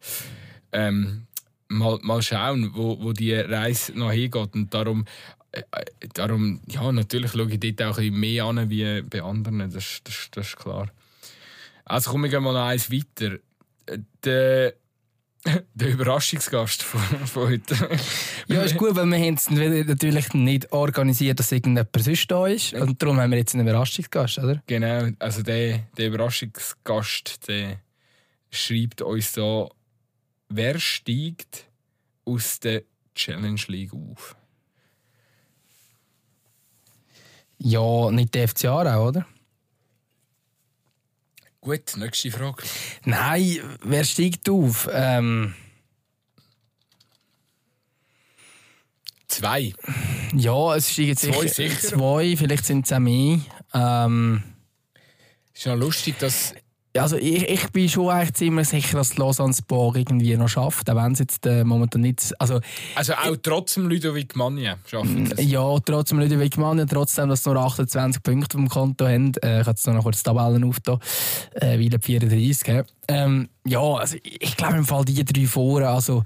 [0.73, 1.27] ähm,
[1.69, 4.55] mal, mal schauen, wo, wo die Reise noch hingeht.
[4.55, 5.05] Und darum,
[5.53, 9.71] äh, äh, darum ja, natürlich schaue ich dort auch ein mehr an wie bei anderen,
[9.71, 10.91] das, das, das ist klar.
[11.85, 13.39] Also komme ich mal noch eins weiter.
[14.25, 14.75] Der,
[15.75, 17.75] der Überraschungsgast von, von heute.
[18.49, 22.75] Ja, ist gut, weil wir haben es natürlich nicht organisiert, dass irgendjemand sonst da ist.
[22.75, 24.63] Und darum haben wir jetzt einen Überraschungsgast, oder?
[24.67, 27.81] Genau, also der, der Überraschungsgast, der
[28.51, 29.69] schreibt uns da,
[30.49, 31.67] wer steigt
[32.25, 32.83] aus der
[33.15, 34.37] Challenge League auf?
[37.59, 39.27] Ja, nicht der FC Aarau, oder?
[41.67, 42.63] Gut, nächste Frage.
[43.07, 44.89] Nein, wer steigt auf?
[44.93, 45.53] Ähm,
[49.27, 49.73] Zwei.
[50.33, 51.81] ja, es steigen Zwei sicher, sicher?
[51.81, 53.41] zwei, vielleicht sind es auch mehr.
[53.75, 54.45] Ähm,
[55.53, 56.55] Ist noch lustig, dass.
[57.03, 60.97] Also ich, ich bin schon eigentlich ziemlich sicher, dass Lausanne Bar irgendwie noch schafft, auch
[60.97, 62.33] wenn es jetzt äh, momentan nicht...
[62.39, 62.61] Also
[62.95, 65.45] Also auch trotzdem Ludovic Manja schaffen das.
[65.45, 69.33] ja, trotzdem Ludwig Mann, ja, trotzdem, dass sie nur 28 Punkte dem Konto haben.
[69.43, 71.01] Äh, ich habe jetzt noch kurz die Tabellen aufgetan,
[71.55, 72.67] äh, weil 34.
[72.67, 72.83] hä?
[73.09, 76.23] Ähm, ja, also ich, ich glaube im Fall die drei vorne, also...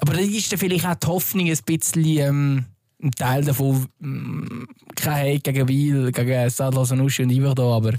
[0.00, 2.04] Aber da ist dann vielleicht auch die Hoffnung ein bisschen...
[2.04, 2.64] Ähm,
[3.00, 4.64] ein Teil davon, mm,
[4.96, 7.98] kein Hate gegen Wiel, gegen Sadler, Sanussi und Iverdon, aber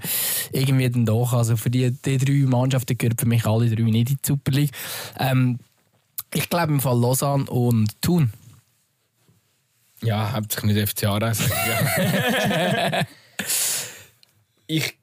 [0.52, 1.34] irgendwie dann doch.
[1.34, 4.52] Also für die, die drei Mannschaften gehören für mich alle drei nicht in die Super
[4.52, 4.72] League.
[5.18, 5.60] Ähm,
[6.34, 8.32] ich glaube im Fall Lausanne und Thun.
[10.02, 11.34] Ja, hauptsächlich nicht FC Aarau.
[11.34, 13.02] sagen, Ja.
[14.68, 14.98] ich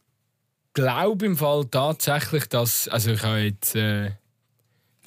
[0.73, 2.89] glaube im Fall tatsächlich, dass.
[2.89, 4.13] Also ich habe jetzt äh,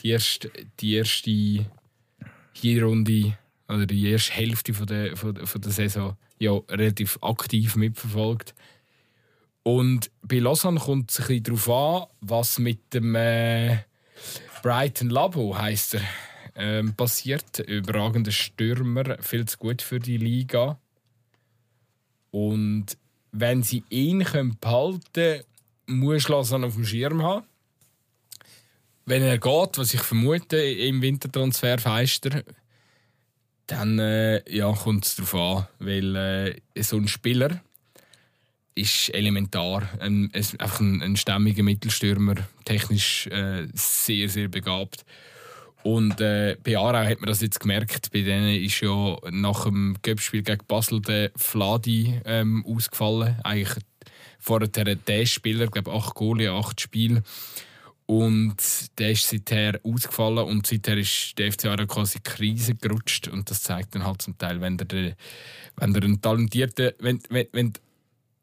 [0.02, 1.66] die erste, die erste
[2.54, 3.38] Hinrunde
[3.70, 8.56] oder die erste Hälfte von der, von, von der Saison ja, relativ aktiv mitverfolgt.
[9.64, 13.78] Und bei Lausanne kommt es ein bisschen darauf an, was mit dem äh,
[14.64, 16.02] Brighton Labo heisst er,
[16.56, 17.60] ähm, passiert.
[17.60, 20.80] Überragender Stürmer, viel zu gut für die Liga.
[22.32, 22.98] Und
[23.32, 25.44] wenn sie ihn können behalten können,
[25.86, 27.46] muss Lausanne auf dem Schirm haben.
[29.06, 32.44] Wenn er geht, was ich vermute, im Wintertransfer feister,
[33.70, 37.62] dann äh, ja, kommt es darauf an, weil äh, so ein Spieler
[38.76, 39.88] ist elementar.
[40.00, 42.36] Ein, es- einfach ein, ein stämmiger Mittelstürmer,
[42.66, 45.06] technisch äh, sehr, sehr begabt.
[45.84, 48.12] Und äh, bei Aarau hat man das jetzt gemerkt.
[48.12, 53.38] Bei denen ist ja nach dem Göppspiel gegen Basel der Fladi ähm, ausgefallen.
[53.44, 53.84] Eigentlich
[54.40, 57.24] vorher der Spieler, ich glaube acht Goalie, acht Spiele.
[58.10, 58.58] Und
[58.98, 63.28] der ist seither ausgefallen und seither ist der FC Aarau quasi in Krise gerutscht.
[63.28, 65.16] Und das zeigt dann halt zum Teil, wenn der,
[65.76, 67.74] wenn der einen talentierten, wenn, wenn, wenn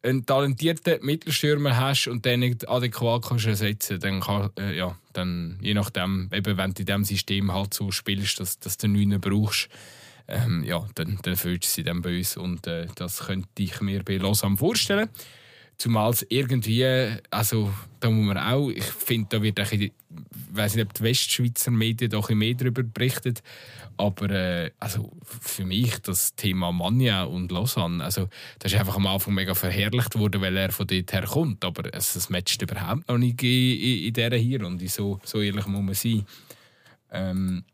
[0.05, 5.59] einen talentierten Mittelstürmer hast und den nicht adäquat kannst ersetzen dann kann, äh, ja, dann
[5.61, 9.21] je nachdem, eben, wenn du in diesem System halt so spielst, dass, dass du einen
[9.21, 9.69] brauchst,
[10.29, 13.81] ähm, ja, dann, dann fühlst du sie dann bei uns und äh, das könnte ich
[13.81, 15.09] mir bei Lausanne vorstellen.
[15.79, 16.85] Zumal es irgendwie,
[17.31, 19.93] also da muss man auch, ich finde, da wird auch, in- ich
[20.53, 23.43] weiß nicht, ob die Westschweizer Medien ein bisschen mehr darüber berichtet,
[23.99, 28.29] aber äh, also für mich das Thema Manja und Lausanne, also
[28.59, 31.93] das ist einfach am Anfang mega verherrlicht worden, weil er von dort her kommt, aber
[31.95, 33.49] es, es matcht überhaupt noch nicht in,
[33.79, 36.25] in, in dieser hier und so, so ehrlich muss man sein.
[37.11, 37.65] Ähm,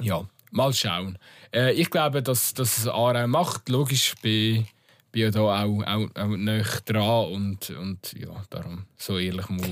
[0.00, 1.18] ja, mal schauen.
[1.54, 3.68] Äh, ich glaube, dass, dass es Aarau macht.
[3.68, 4.66] Logisch, bin,
[5.14, 9.70] bin ja da auch, auch, auch näher dran und, und ja, darum so ehrlich muss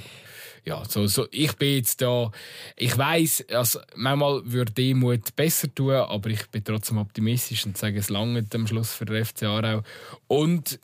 [0.64, 2.30] ja, so, so, ich bin jetzt da,
[2.76, 7.98] ich weiß, also manchmal würde Demut besser tun, aber ich bin trotzdem optimistisch und sage,
[7.98, 9.82] es lange am Schluss für den FC Aarau.
[10.28, 10.78] Und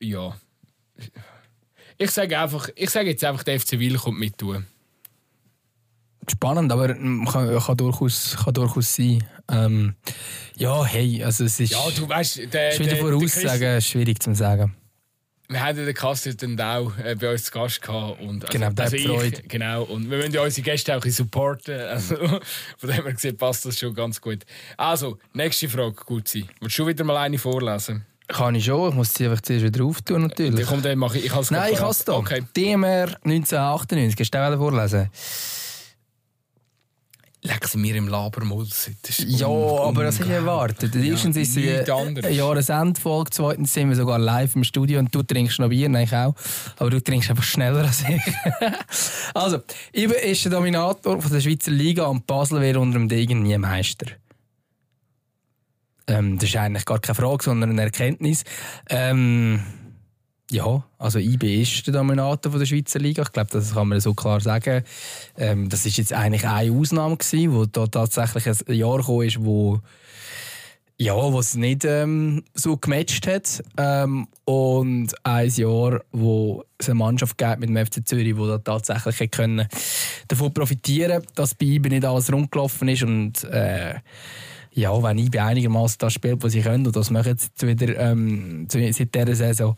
[0.00, 0.36] ja,
[1.98, 4.66] ich sage einfach, ich sage jetzt einfach, der FC Wil kommt mit tun.
[6.28, 9.24] Spannend, aber kann, kann, durchaus, kann durchaus sein.
[9.50, 9.94] Ähm,
[10.56, 11.72] ja, hey, also es ist.
[11.72, 14.74] Ja, du weißt, der, schwierig voraussagen, schwierig zu sagen.
[15.50, 18.20] Wir hatten den Kassi dann auch äh, bei uns zu Gast gehabt.
[18.20, 21.10] Und, also, genau, der also ich, Genau, und wir wollen ja unsere Gäste auch ein
[21.10, 21.80] supporten.
[21.80, 22.14] Also,
[22.78, 24.44] von dem her gesehen passt das schon ganz gut.
[24.76, 26.48] Also, nächste Frage, gut sein.
[26.60, 28.06] Willst du wieder mal eine vorlesen?
[28.28, 30.64] Kann ich schon, ich muss sie einfach zuerst wieder auftun natürlich.
[30.64, 32.12] Komm, dann mache ich, ich Nein, ich habe es da.
[32.12, 32.44] Okay.
[32.56, 35.10] DMR 1998, kannst du auch vorlesen?
[37.42, 38.90] Sie mir im Labermodus.
[39.26, 40.94] Ja, aber das habe ich erwartet.
[40.94, 45.22] Ja, Erstens ist es eine Jahresendfolge, zweitens sind wir sogar live im Studio und du
[45.22, 46.34] trinkst noch Bier, nein, ich auch.
[46.76, 48.20] Aber du trinkst einfach schneller als ich.
[49.34, 49.58] also,
[49.92, 53.56] Ibe ist der Dominator von der Schweizer Liga und Basel wäre unter dem Degen nie
[53.56, 54.06] Meister.
[56.06, 58.44] Ähm, das ist eigentlich gar keine Frage, sondern eine Erkenntnis.
[58.88, 59.62] Ähm,
[60.50, 63.22] ja, also IB ist der Dominator der Schweizer Liga.
[63.22, 64.84] Ich glaube, das kann man so klar sagen.
[65.36, 69.44] Ähm, das ist jetzt eigentlich eine Ausnahme gewesen, wo da tatsächlich ein Jahr gekommen ist,
[69.44, 69.80] wo
[71.00, 73.62] ja, was nicht ähm, so gematcht hat.
[73.78, 78.58] Ähm, und ein Jahr, wo es eine Mannschaft gab mit dem FC Zürich, die da
[78.58, 79.66] tatsächlich können
[80.28, 83.94] davon profitieren dass bei IB nicht alles rundgelaufen ist und äh,
[84.72, 88.66] ja, wenn IB einigermaßen das spielt, was sie können, und das machen sie wieder ähm,
[88.68, 89.74] seit dieser Saison,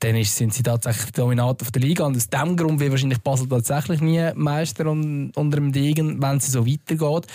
[0.00, 2.04] dann sind sie tatsächlich Dominator der Liga.
[2.04, 6.38] Und aus diesem Grund wird wahrscheinlich Basel tatsächlich nie Meister un unter dem Degen, wenn
[6.38, 7.26] es so weitergeht.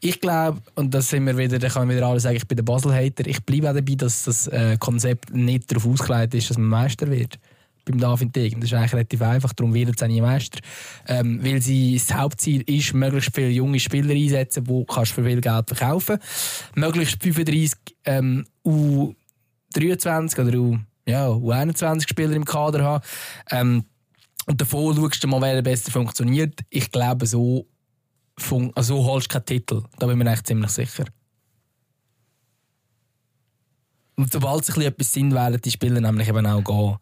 [0.00, 2.56] Ich glaube, und das sind wir wieder, da können wir wieder alle sagen, ich bin
[2.56, 6.58] der Basel-Hater, ich bleibe auch dabei, dass das äh, Konzept nicht darauf ausgelegt ist, dass
[6.58, 7.38] man Meister wird
[7.84, 8.60] beim David Degen.
[8.60, 10.60] Das ist eigentlich relativ einfach, darum wird er nie Meister.
[11.06, 15.40] Ähm, weil sie, das Hauptziel ist, möglichst viele junge Spieler einsetzen, die kannst für viel
[15.40, 16.18] Geld verkaufen
[16.74, 23.04] Möglichst 35 ähm, U23 oder U, ja, U21 Spieler im Kader haben.
[23.50, 23.84] Ähm,
[24.46, 26.60] und davon schaust du mal, wer besser funktioniert.
[26.70, 27.66] Ich glaube, so,
[28.74, 29.82] also so holst du keinen Titel.
[29.98, 31.04] Da bin ich mir echt ziemlich sicher.
[34.16, 36.96] Und sobald sie etwas sind, werden die Spieler nämlich eben auch gehen.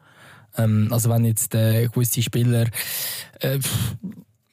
[0.56, 2.68] Ähm, also wenn jetzt äh, gewisse Spieler
[3.40, 3.59] äh,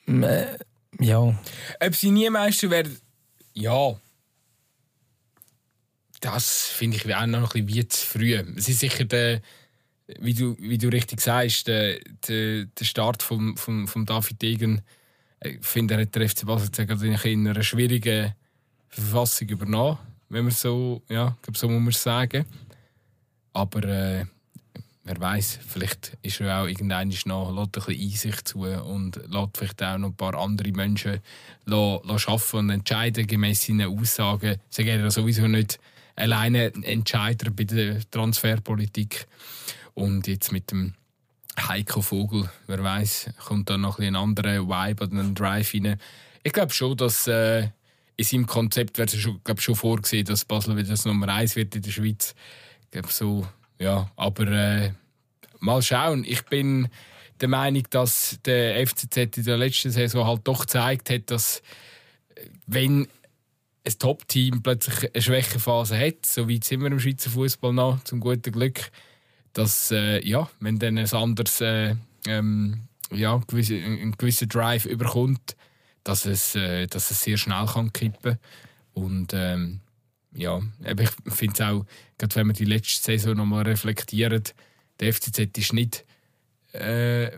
[0.07, 0.57] äh,
[0.99, 1.39] ja.
[1.79, 2.97] Ob sie nie Meister werden,
[3.53, 3.99] ja.
[6.19, 8.33] Das finde ich auch noch ein bisschen wie zu früh.
[8.33, 9.41] Es ist sicher der,
[10.19, 14.81] wie du, wie du richtig sagst, der, der, der Start von vom, vom David Degen.
[15.43, 16.71] Ich finde, er hat der FC Basel
[17.25, 18.33] in einer schwierigen
[18.89, 19.99] Verfassung übernommen,
[20.29, 22.45] wenn man so, ja, so muss man sagen.
[23.53, 24.25] Aber äh,
[25.07, 29.57] wer weiß, vielleicht ist er auch irgendwann noch, lässt ein bisschen Einsicht zu und lässt
[29.57, 31.21] vielleicht auch noch ein paar andere Menschen
[31.65, 34.57] arbeiten und entscheiden gemäß seinen Aussagen.
[34.69, 35.79] Sie gehen ja sowieso nicht
[36.15, 39.27] alleine Entscheider bei der Transferpolitik.
[39.93, 40.93] Und jetzt mit dem
[41.57, 45.99] Heiko Vogel, wer weiß, kommt da noch ein, anderer Vibe oder ein Drive rein.
[46.43, 47.69] Ich glaube schon, dass äh,
[48.15, 51.81] in seinem Konzept wird schon, schon vorgesehen, dass Basel wieder das Nummer 1 wird in
[51.81, 52.35] der Schweiz.
[52.83, 53.47] Ich glaube so
[53.79, 54.91] ja, aber äh,
[55.59, 56.23] mal schauen.
[56.23, 56.89] Ich bin
[57.39, 61.61] der Meinung, dass der FCZ in der letzten Saison halt doch gezeigt hat, dass
[62.35, 63.07] äh, wenn
[63.85, 68.19] ein Top-Team plötzlich eine Schwächephase hat, so weit sind wir im Schweizer Fußball noch, zum
[68.19, 68.91] guten Glück,
[69.53, 71.95] dass äh, ja, wenn dann ein anderes äh,
[72.27, 72.81] ähm,
[73.11, 75.55] ja, gewisse, ein gewisser Drive überkommt,
[76.03, 78.37] dass es, äh, dass es sehr schnell kann kippen
[78.93, 79.79] und ähm,
[80.37, 81.85] ja, ich finde es auch,
[82.17, 84.53] gerade wenn man die letzte Saison nochmal reflektiert,
[84.99, 86.05] der FCZ ist nicht
[86.73, 87.31] äh,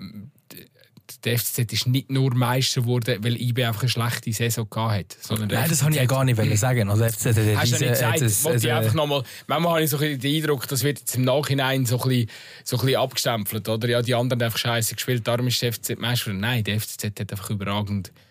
[1.24, 5.18] der FCZ ist nicht nur Meister geworden, weil IB einfach eine schlechte Saison hatte.
[5.20, 6.90] Sondern Nein, das wollte ich ja gar nicht sagen.
[6.90, 8.22] Also FCZ hat Hast diese, du nicht gesagt?
[8.22, 11.24] Das, ich einfach noch mal, manchmal habe ich so den Eindruck, das wird jetzt im
[11.24, 12.30] Nachhinein so ein bisschen,
[12.64, 13.68] so ein bisschen abgestempelt.
[13.68, 13.90] Oder?
[13.90, 16.34] Ja, die anderen haben einfach scheiße gespielt, darum ist der FCZ Meister.
[16.34, 18.29] Nein, der FCZ hat einfach überragend gespielt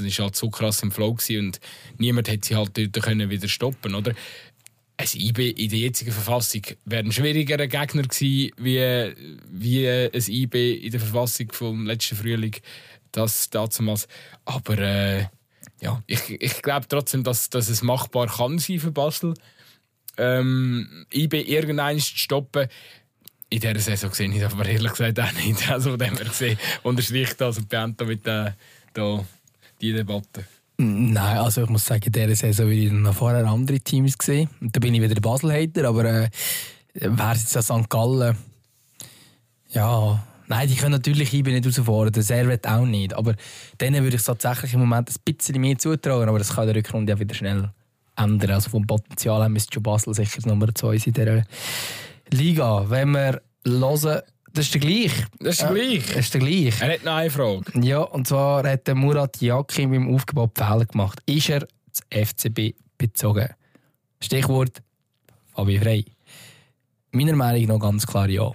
[0.00, 1.60] und ist halt so krass im Flow gewesen und
[1.98, 4.14] niemand hat sie halt dort können wieder stoppen, oder?
[4.96, 9.14] Ein IB in der jetzigen Verfassung wäre ein schwierigerer Gegner gewesen, wie,
[9.50, 12.54] wie ein IB in der Verfassung vom letzten Frühling.
[13.12, 14.08] Das damals.
[14.44, 15.26] Aber äh,
[15.80, 19.34] ja, ich, ich glaube trotzdem, dass, dass es machbar kann sein für Basel.
[20.18, 22.68] Ähm, IB irgendeinen zu stoppen.
[23.48, 25.68] In dieser Saison sehe ich aber ehrlich gesagt auch nicht.
[25.70, 28.56] Also von dem her gesehen unterstreicht das und beende mit der,
[28.92, 29.24] da
[29.80, 30.44] die Debatte.
[30.76, 34.48] Nein, also ich muss sagen, in dieser Saison habe ich noch vorher andere Teams gesehen.
[34.60, 36.30] Und da bin ich wieder Basel-Hater, aber äh,
[36.94, 37.88] wäre es jetzt St.
[37.90, 38.36] Gallen,
[39.72, 43.34] ja, nein, die können natürlich IB nicht rausfahren, der Servet auch nicht, aber
[43.80, 47.12] denen würde ich tatsächlich im Moment ein bisschen mehr zutrauen, aber das kann der Rückrunde
[47.12, 47.70] ja wieder schnell
[48.16, 48.50] ändern.
[48.50, 51.44] Also vom Potenzial her müsste schon Basel sicher Nummer 2 sein in dieser
[52.30, 52.90] Liga.
[52.90, 55.12] Wenn wir hören, das ist der gleich.
[55.38, 56.06] Das ist der gleich.
[56.06, 56.80] Das ist der gleich.
[56.80, 57.64] Er hat noch eine Frage.
[57.80, 61.20] Ja, und zwar hat der Murat Yakin beim Aufbau Fehler gemacht.
[61.26, 63.48] Ist er zu FCB bezogen?
[64.20, 64.82] Stichwort
[65.54, 66.04] Fabi Frey.
[67.12, 68.52] Meiner Meinung nach ganz klar ja.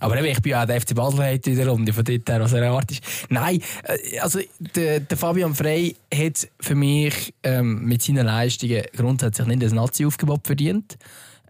[0.00, 2.52] Aber ich bin auch der FC Basel heute in der Runde, von dort her, was
[2.52, 3.00] er erwartet.
[3.28, 4.40] Nein, äh, also
[4.74, 10.46] der, der Fabian Frey hat für mich ähm, mit seinen Leistungen grundsätzlich nicht das Nazi-Aufgebot
[10.46, 10.98] verdient.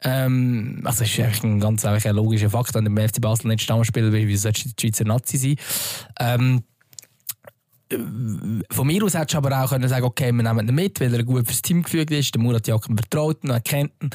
[0.05, 4.13] Ähm, also es ist eigentlich ein ganz logischer Fakt, wenn der FC Basel nicht Stammspieler
[4.13, 5.57] will, wie sollte die Schweizer Nazi sein?
[6.21, 6.63] Ähm,
[8.71, 11.15] von mir aus hättest du aber auch können sagen okay, wir nehmen ihn mit, weil
[11.15, 12.35] er gut fürs Team gefügt ist.
[12.35, 14.11] Der Murat Jakob vertraut ihn, er kennt ihn,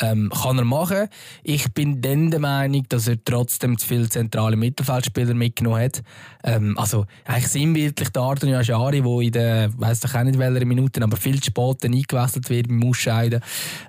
[0.00, 1.08] ähm, kann er machen.
[1.42, 6.02] Ich bin dann der Meinung, dass er trotzdem zu viele zentrale Mittelfeldspieler mitgenommen hat.
[6.44, 10.64] Ähm, also eigentlich sinnbildlich der Arden Yashari, der in den, weiss doch auch nicht welcher
[10.64, 13.40] Minuten, aber viel zu spät eingewechselt wird beim Ausscheiden.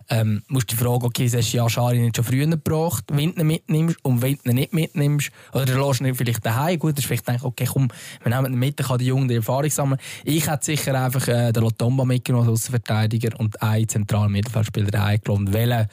[0.09, 3.41] Ähm, musst du die Frage, okay, hast du Yashari nicht schon früher gebracht, wenn du
[3.41, 6.93] ihn mitnimmst und wenn du ihn nicht mitnimmst, oder du lässt ihn vielleicht daheim, gut,
[6.93, 7.89] das ist vielleicht eigentlich, okay, komm,
[8.23, 9.99] wir nehmen ihn mit, dann kann der Junge die Erfahrung sammeln.
[10.23, 15.21] Ich hätte sicher einfach äh, den Lotomba mitgenommen als Außenverteidiger und einen zentralen Mittelfeldspieler daheim
[15.21, 15.53] gelassen.
[15.53, 15.87] Weil,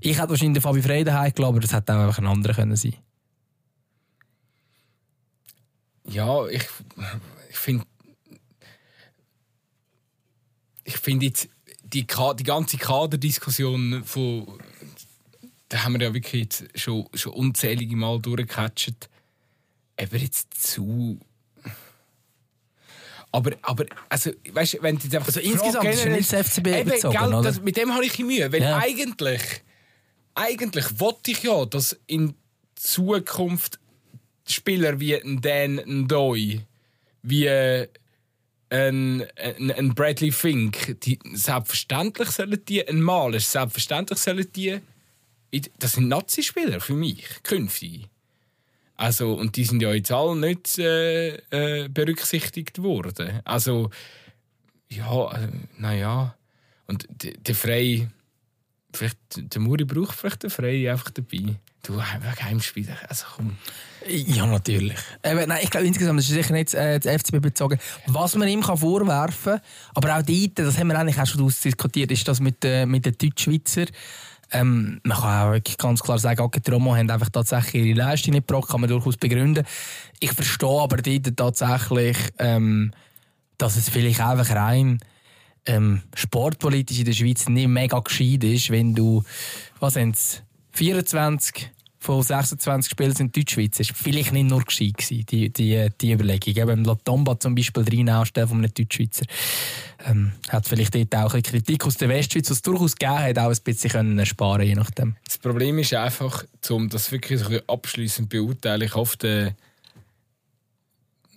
[0.00, 2.54] ich hätte wahrscheinlich den Fabi Frey daheim gelassen, aber das hätte auch einfach ein anderer
[2.54, 2.94] können sein
[6.08, 6.64] Ja, ich,
[7.50, 7.84] ich finde
[10.84, 11.48] ich finde jetzt
[11.84, 14.46] die, die ganze Kaderdiskussion von
[15.72, 19.08] da haben wir ja wirklich schon, schon unzählige Mal durchgecatcht.
[19.98, 21.18] Aber jetzt zu
[23.32, 27.16] aber, aber also, weißt, wenn du einfach also insgesamt ist nicht das FCB eben, bezogen,
[27.18, 28.76] gell, das, mit dem habe ich Mühe, weil ja.
[28.76, 29.42] eigentlich,
[30.34, 32.34] eigentlich wollte ich ja, dass in
[32.74, 33.78] Zukunft
[34.46, 36.60] Spieler wie ein Dan Ndoi,
[37.22, 37.88] wie ein,
[38.68, 44.78] ein, ein Bradley Fink, die, selbstverständlich sollen die, ein Maler, selbstverständlich sollen die,
[45.78, 48.08] das sind Nazi-Spieler für mich, künftig.
[48.96, 53.40] Also, und die sind ja jetzt alle nicht äh, äh, berücksichtigt worden.
[53.44, 53.90] Also,
[54.88, 55.48] ja, äh,
[55.78, 56.34] naja.
[56.86, 58.08] Und der Frey,
[58.92, 61.56] vielleicht, der Muri braucht vielleicht den Frey einfach dabei.
[61.84, 63.56] Du, Heimspieler, also komm.
[64.06, 64.98] Ja, natürlich.
[65.24, 67.78] Eben, nein, ich glaube insgesamt, das ist sicher nicht äh, das FCB bezogen.
[68.06, 69.60] Was man ihm kann vorwerfen kann,
[69.94, 73.04] aber auch die, das haben wir eigentlich auch schon diskutiert, ist das mit, äh, mit
[73.04, 73.86] den Deutschschweizer.
[74.52, 78.34] Ähm, man kann auch ganz klar sagen, okay, die Romo haben einfach tatsächlich ihre Leistung
[78.34, 79.64] nicht gebracht, kann man durchaus begründen.
[80.20, 82.92] Ich verstehe aber dort tatsächlich, ähm,
[83.58, 85.00] dass es vielleicht einfach rein
[85.66, 89.22] ähm, sportpolitisch in der Schweiz nicht mega gescheit ist, wenn du,
[89.80, 90.16] was sind
[90.72, 91.70] 24
[92.02, 93.76] von 26 Spielen sind Deutschschweiz.
[93.78, 96.56] Das war vielleicht nicht nur gescheit, gewesen, die, die, die Überlegung.
[96.56, 99.24] Eben Latomba zum Beispiel drin anstellen von einem Deutschschweizer.
[100.04, 103.38] Ähm, hat vielleicht dort auch ein Kritik aus der Westschweiz, was es durchaus gegeben hat,
[103.38, 105.14] auch ein bisschen können ersparen je nachdem.
[105.24, 109.54] Das Problem ist einfach, um das wirklich so abschließend beurteilen, ich hoffe, der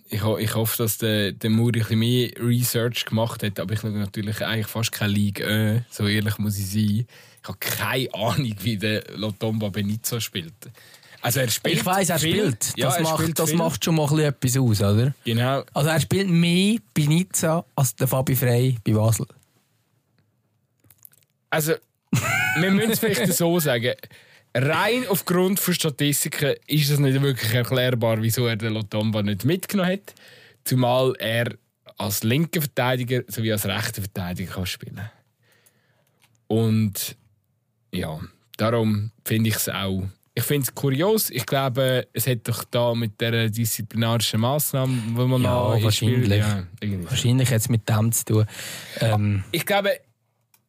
[0.08, 3.90] ich, ich hoffe, dass der, der Muri ein mehr Research gemacht hat, aber ich schaue
[3.90, 7.06] natürlich eigentlich fast keine Liga, so ehrlich muss ich sein.
[7.46, 10.52] Ich habe keine Ahnung, wie der Lotomba Benizzo spielt.
[11.22, 12.32] Also er spielt ich weiß, er viel.
[12.32, 12.78] spielt.
[12.78, 15.14] Das, ja, macht, spielt das macht schon mal etwas aus, oder?
[15.24, 15.62] Genau.
[15.72, 19.26] Also er spielt mehr bei Nizza als der Fabi Frey bei Basel.
[21.50, 21.74] Also,
[22.58, 23.94] wir müssen es vielleicht so sagen.
[24.52, 29.92] Rein aufgrund von Statistiken ist es nicht wirklich erklärbar, wieso er den Lotomba nicht mitgenommen
[29.92, 30.14] hat.
[30.64, 31.54] Zumal er
[31.96, 35.10] als linker Verteidiger sowie als rechter Verteidiger kann spielen
[36.48, 37.16] Und
[37.96, 38.20] ja,
[38.56, 40.04] darum finde ich es auch.
[40.34, 41.30] Ich finde es kurios.
[41.30, 46.38] Ich glaube, es hat doch da mit der disziplinarischen Maßnahme, wo man ja, noch wahrscheinlich.
[46.38, 46.62] Ja,
[47.08, 48.46] wahrscheinlich hat es mit dem zu tun.
[49.00, 49.44] Ähm.
[49.50, 49.98] Ich glaube,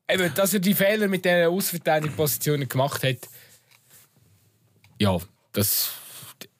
[0.09, 3.17] eben, dass er die Fehler mit den Ausverteidigungspositionen gemacht hat,
[4.99, 5.17] ja,
[5.51, 5.91] das.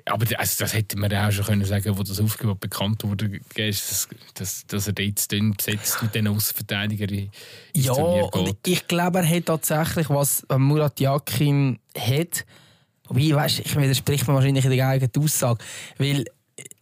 [0.10, 4.08] Aber das, das hätte man auch schon können sagen wo das Aufgebot bekannt wurde, dass,
[4.34, 7.30] dass, dass er jetzt dünn besetzt mit den Außenverteidigern
[7.74, 12.46] Ja, und ich glaube, er hat tatsächlich, was Murat Yakin hat,
[13.10, 15.64] wie, weißt, ich widerspreche mir wahrscheinlich in der eigenen Aussage,
[15.98, 16.26] weil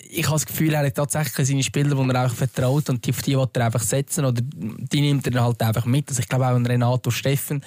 [0.09, 3.11] ich habe das Gefühl, er hat tatsächlich seine Spieler, die er auch vertraut und die,
[3.11, 6.09] auf die will er einfach setzen oder die nimmt er halt einfach mit.
[6.09, 7.63] Also ich glaube auch Renato Steffen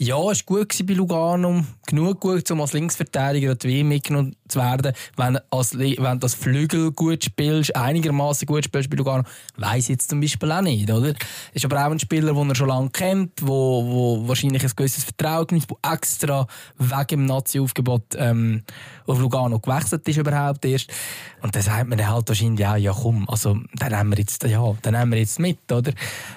[0.00, 1.64] Ja, es war gut bei Lugano.
[1.84, 4.92] Genug gut, um als Linksverteidiger an die mitgenommen zu werden.
[5.16, 9.24] Wenn, als, wenn das Flügel gut spielst, einigermaßen gut spielst bei Lugano,
[9.76, 10.88] ich jetzt zum Beispiel auch nicht.
[10.88, 11.14] Oder?
[11.52, 15.02] Ist aber auch ein Spieler, den er schon lange kennt, wo, wo wahrscheinlich ein gewisses
[15.02, 16.46] Vertrauen genießt, der extra
[16.78, 18.62] wegen dem Nazi-Aufgebot ähm,
[19.08, 20.92] auf Lugano gewechselt ist überhaupt erst.
[21.42, 24.42] Und dann sagt man dann halt wahrscheinlich auch, ja komm, also, dann nehmen wir jetzt,
[24.44, 25.92] ja, dann nehmen wir jetzt mit, oder?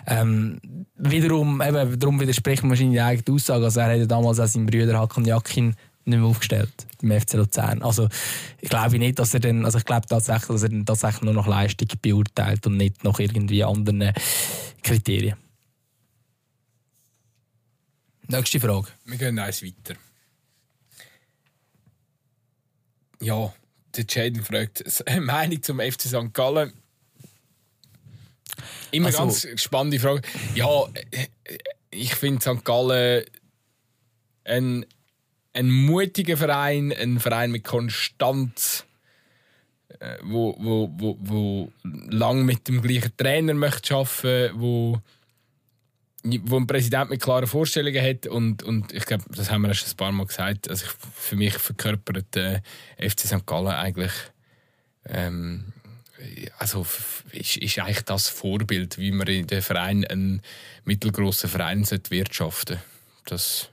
[0.08, 0.60] Ähm,
[0.96, 3.66] wiederum, eben, darum widerspricht man wahrscheinlich die eigene Aussage.
[3.66, 5.76] Also er hat ja damals auch seinen Brüder Hakan Jakin
[6.06, 7.82] nicht mehr aufgestellt im FC Luzern.
[7.84, 8.08] Also
[8.60, 11.34] ich glaube nicht, dass er dann, also ich glaube tatsächlich, dass er dann tatsächlich nur
[11.34, 14.12] noch Leistung beurteilt und nicht noch irgendwie anderen
[14.84, 15.38] Kriterien.
[18.28, 18.88] Nächste Frage.
[19.06, 19.96] Wir gehen eins weiter.
[23.22, 23.54] Ja,
[23.96, 24.84] der Jaden fragt,
[25.22, 26.34] Meinung zum FC St.
[26.34, 26.74] Gallen.
[28.92, 30.22] Immer also, ganz spannende Frage.
[30.56, 30.86] Ja,
[31.92, 32.66] ich finde St.
[32.66, 33.26] Gallen
[34.44, 34.86] ein,
[35.54, 38.86] ein mutiger Verein, ein Verein mit Konstanz,
[40.00, 45.00] äh, wo, wo, wo, wo lang mit dem gleichen Trainer möchte arbeiten, wo
[46.24, 49.90] wo ein Präsident mit klaren Vorstellungen hat und, und ich glaube, das haben wir schon
[49.90, 52.62] ein paar Mal gesagt, also ich, für mich verkörpert der
[52.98, 53.46] äh, FC St.
[53.46, 54.12] Gallen eigentlich
[55.06, 55.74] ähm,
[56.60, 56.86] also
[57.32, 60.42] ist, ist eigentlich das Vorbild, wie man in den Verein einen
[60.86, 62.80] mittelgroßen Verein wirtschaften
[63.26, 63.70] das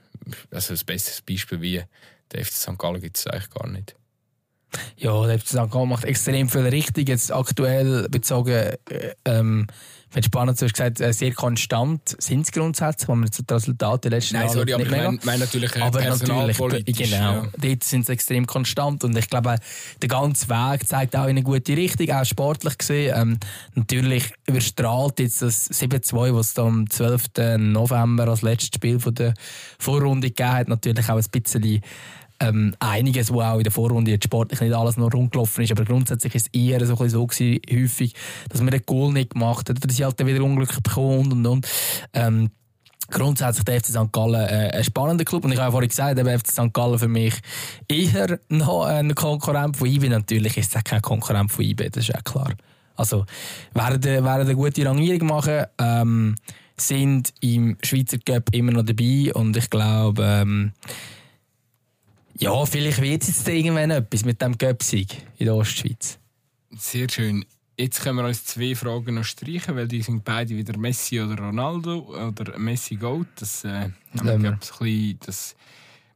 [0.51, 1.83] also ein besseres Beispiel wie
[2.31, 2.77] der FC St.
[2.77, 3.95] Gallen gibt es eigentlich gar nicht.
[4.97, 5.71] Ja, der FC St.
[5.71, 7.09] Gallen macht extrem viel richtig.
[7.09, 8.77] Jetzt aktuell bezogen äh,
[9.25, 9.67] ähm,
[10.11, 13.53] wenn spannend, du hast gesagt, äh, sehr konstant sind es grundsätzlich, wenn man jetzt die
[13.53, 17.47] Resultate letzten Nein, sorry, aber ich meine mein natürlich äh, aber natürlich, genau, ja.
[17.57, 19.55] dort sind sie extrem konstant und ich glaube,
[20.01, 23.13] der ganze Weg zeigt auch in eine gute Richtung, auch sportlich gesehen.
[23.15, 23.39] Ähm,
[23.75, 27.57] natürlich überstrahlt jetzt das 7-2, was es am 12.
[27.57, 29.33] November als letztes Spiel von der
[29.77, 31.81] Vorrunde gegeben hat, natürlich auch ein bisschen
[32.39, 35.85] ähm, einiges, wo auch in der Vorrunde jetzt sportlich nicht alles noch rumgelaufen ist, aber
[35.85, 38.13] grundsätzlich ist es eher so, so gewesen, häufig,
[38.49, 41.31] dass man den Goal nicht gemacht hat, oder sie halt dann wieder unglücklich bekommen und
[41.31, 41.67] und und.
[42.13, 42.51] Ähm,
[43.11, 44.11] grundsätzlich der FC St.
[44.11, 45.43] Gallen äh, ein spannender Club.
[45.43, 46.73] Und ich habe ja vorhin gesagt, der FC St.
[46.73, 47.33] Gallen für mich
[47.87, 50.09] eher noch ein Konkurrent von IB.
[50.09, 52.53] Natürlich ist es kein Konkurrent von IB, das ist ja klar.
[52.95, 53.25] Also,
[53.73, 56.35] werden, werden eine gute Rangierung machen, ähm,
[56.75, 60.73] sind im Schweizer Cup immer noch dabei und ich glaube, ähm,
[62.39, 66.17] ja, vielleicht wird es jetzt irgendwann etwas mit dem Göpsig in der Ostschweiz.
[66.71, 67.45] Sehr schön.
[67.77, 71.41] Jetzt können wir uns zwei Fragen noch streichen, weil die sind beide wieder Messi oder
[71.41, 73.27] Ronaldo oder Messi Gold.
[73.35, 74.41] Das, äh, wir.
[74.41, 75.55] Wir, bisschen, das,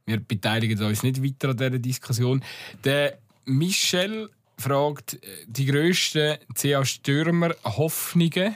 [0.05, 2.43] wir beteiligen uns nicht weiter an dieser Diskussion.
[2.83, 8.55] Der Michel fragt äh, die grössten CA-Stürmer-Hoffnungen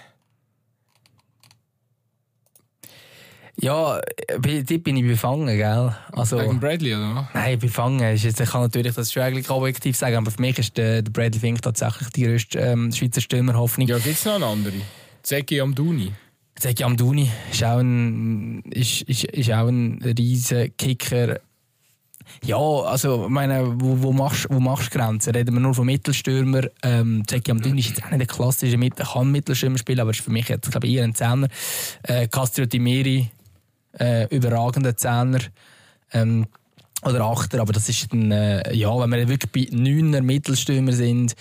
[3.59, 3.99] Ja,
[4.39, 5.95] dort bin ich befangen, gell?
[6.11, 7.27] Also, Wegen Bradley, oder?
[7.34, 8.15] Nein, befangen.
[8.15, 11.39] Ich kann natürlich das schon eigentlich objektiv sagen, aber für mich ist der, der Bradley
[11.39, 13.88] Fink tatsächlich die grösste ähm, Schweizer Stürmerhoffnung.
[13.88, 14.75] Ja, gibt es noch eine andere?
[15.23, 16.13] Zeki Amduni.
[16.55, 21.39] Zeki Amduni ist auch ein, ist, ist, ist auch ein riesiger Kicker.
[22.45, 25.34] Ja, also, meine, wo, wo, machst, wo machst du Grenzen?
[25.34, 26.61] Reden wir nur von Mittelstürmer.
[26.84, 30.21] Ähm, Zeki Amduni ist jetzt auch nicht der klassische Mittel, kann Mittelstürmer spielen, aber ist
[30.21, 31.47] für mich jetzt, glaube ich, eher ein Zehner.
[32.03, 33.31] Äh, Castro Timeri
[33.99, 35.40] äh, überragender Zehner.
[36.14, 36.48] Ähm,
[37.03, 41.36] oder Achter, aber das ist dann, äh, ja, wenn wir wirklich bei Neuner Mittelstürmer sind.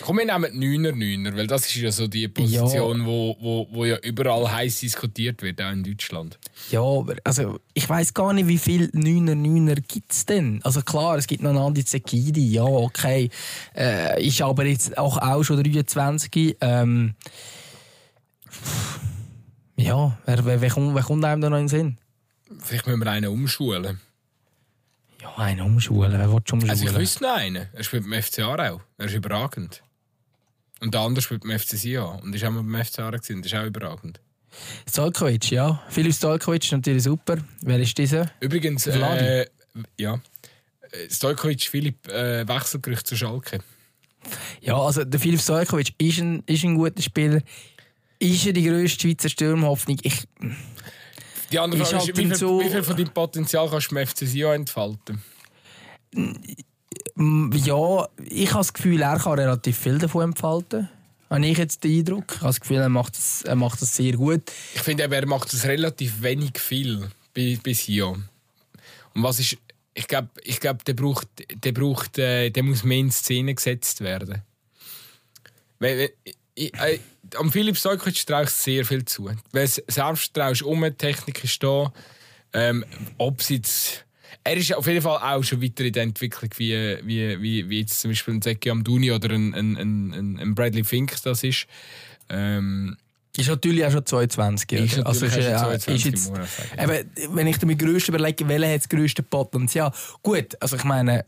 [0.00, 3.06] Komm, wir nehmen Neuner, Neuner, weil das ist ja so die Position, ja.
[3.06, 6.38] Wo, wo, wo ja überall heiß diskutiert wird, auch in Deutschland.
[6.70, 10.60] Ja, aber also, ich weiß gar nicht, wie viele Neuner, Neuner gibt es denn?
[10.62, 13.28] Also klar, es gibt noch einen Andi Zekidi, ja, okay.
[13.76, 16.56] Äh, ist aber jetzt auch, auch schon 23.
[16.62, 17.14] Ähm,
[19.76, 21.98] ja, wer, wer, wer, kommt, wer kommt einem da noch in den Sinn?
[22.60, 24.00] Vielleicht müssen wir einen umschulen.
[25.20, 26.12] Ja, einen umschulen.
[26.12, 26.70] Wer will umschulen?
[26.70, 27.68] Also ich wüsste noch einen.
[27.72, 28.80] Er spielt beim FC Aarau.
[28.98, 29.82] Er ist überragend.
[30.80, 32.02] Und der andere spielt beim FC Sia.
[32.02, 33.42] Und ist auch mal beim FC Aarau gewesen.
[33.42, 34.20] Das ist auch überragend.
[34.88, 35.82] Stojkovic, ja.
[35.88, 37.38] Philipp Stojkovic ist natürlich super.
[37.62, 38.30] Wer ist dieser?
[38.40, 39.46] Übrigens, äh,
[39.98, 40.20] ja.
[41.08, 43.60] Stojkovic, Philipp, äh, Wechselgerücht zu Schalke.
[44.60, 47.40] Ja, also der Philipp Stojkovic ist ein, ist ein guter Spieler.
[48.18, 49.98] Ist er die grösste Schweizer Sturmhoffnung?
[50.02, 50.28] Ich,
[51.52, 53.96] die andere Frage ist, halt wie, viel, so, wie viel von deinem Potenzial kannst du
[53.96, 55.22] im FC Sion entfalten?
[56.14, 60.88] Ja, ich habe das Gefühl, er kann relativ viel davon entfalten.
[61.30, 62.24] Habe ich jetzt den Eindruck.
[62.28, 64.42] Ich habe das Gefühl, er macht das, er macht das sehr gut.
[64.74, 68.08] Ich finde, er macht das relativ wenig viel bis hier.
[68.08, 69.56] Und was ist,
[69.94, 74.00] ich glaube, ich glaub, der, braucht, der, braucht, äh, der muss mehr in Szene gesetzt
[74.00, 74.42] werden.
[75.78, 76.10] Weil,
[76.54, 76.98] ich, äh,
[77.36, 79.30] am Philipp Stojkovic traue ich sehr viel zu.
[79.52, 81.92] Weil Selbstvertrauen ist um, Technik ist da.
[82.52, 82.84] Ähm,
[83.18, 84.04] ob es jetzt.
[84.44, 87.80] Er ist auf jeden Fall auch schon weiter in der Entwicklung, wie, wie, wie, wie
[87.80, 91.66] jetzt zum Beispiel ein Zeki Amduni oder ein, ein, ein, ein Bradley Fink das ist.
[92.28, 92.96] Ähm,
[93.36, 94.72] Ist natürlich auch schon 22.
[94.72, 95.12] ist oder?
[95.12, 96.32] natürlich ist, ja, 22, ist jetzt,
[96.78, 99.92] eben, wenn ich mir grösst überlege, welcher hat das grösste Potenzial?
[100.22, 101.24] Gut, also ich meine,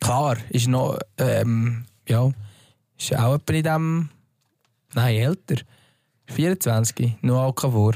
[0.00, 2.30] klar, ist noch, ähm, ja,
[2.98, 4.08] ist auch jemand in dem,
[4.94, 5.56] nein, älter,
[6.26, 7.94] 24, noch Alcavor.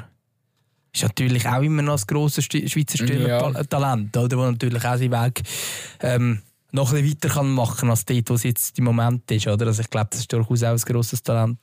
[0.94, 4.36] Ist natürlich auch immer noch das grosse Sti- Schweizer Stürmer-Talent, oder?
[4.36, 5.43] Wo natürlich auch seinen Weg
[6.01, 6.43] ähm,
[6.73, 9.66] noch ein bisschen weiter kann machen als dort, wo es jetzt im Moment ist, oder?
[9.66, 11.59] Also ich glaube, das ist durchaus auch ein grosses Talent.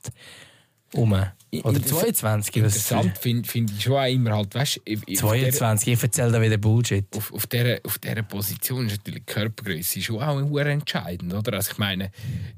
[0.93, 1.14] Um.
[1.14, 1.30] Oder
[1.77, 5.15] Inter- 22, was Interessant finde find ich schon auch immer halt, weißt du, auf der-
[5.51, 7.06] 22, ich erzähle da wieder Bullshit.
[7.15, 11.53] auf, auf, dieser, auf dieser Position ist natürlich die Körpergröße schon auch entscheidend, oder?
[11.53, 12.11] Also ich meine,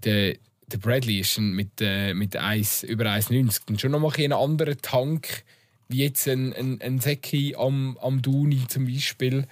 [0.04, 0.36] der,
[0.72, 5.44] der Bradley ist mit, äh, mit 1, über 1,90 dann schon noch ein anderer Tank
[5.92, 9.46] wie jetzt ein, ein, ein Säcki am, am Duni zum Beispiel.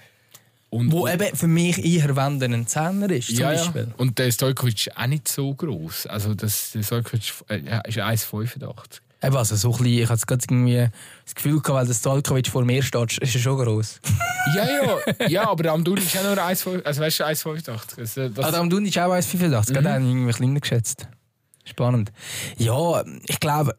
[0.70, 3.88] Und, Wo eben für mich eher wenn ein Zehner ist, zum ja, Beispiel.
[3.88, 3.94] ja.
[3.96, 6.06] Und der Stojkovic ist auch nicht so groß.
[6.06, 9.00] Also das, der Stojkovic äh, ist 1,85.
[9.22, 10.88] Eben, also so ein bisschen, ich hatte gerade irgendwie
[11.24, 14.00] das Gefühl gehabt, weil der Stalkovic vor mir steht, ist er schon groß.
[14.56, 16.82] Ja, ja, ja, aber der Amduni ist auch nur 1,85.
[16.82, 17.98] Also weißt du, 1,85.
[17.98, 18.50] Also, das, Ah,
[18.86, 19.74] ist auch 1,85, mhm.
[19.74, 21.08] gerade irgendwie kleiner geschätzt.
[21.64, 22.10] Spannend.
[22.56, 23.76] Ja, ich glaube,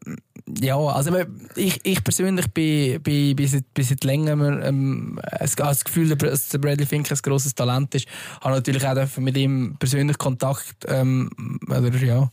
[0.60, 1.14] ja, also
[1.56, 6.48] ich, ich persönlich bin, bin, bin, seit, bin seit längerem ähm, habe das Gefühl, dass
[6.48, 8.06] Bradley Fink ein grosses Talent ist.
[8.40, 11.28] Habe natürlich auch mit ihm persönlich Kontakt ähm,
[11.68, 12.30] oder ja,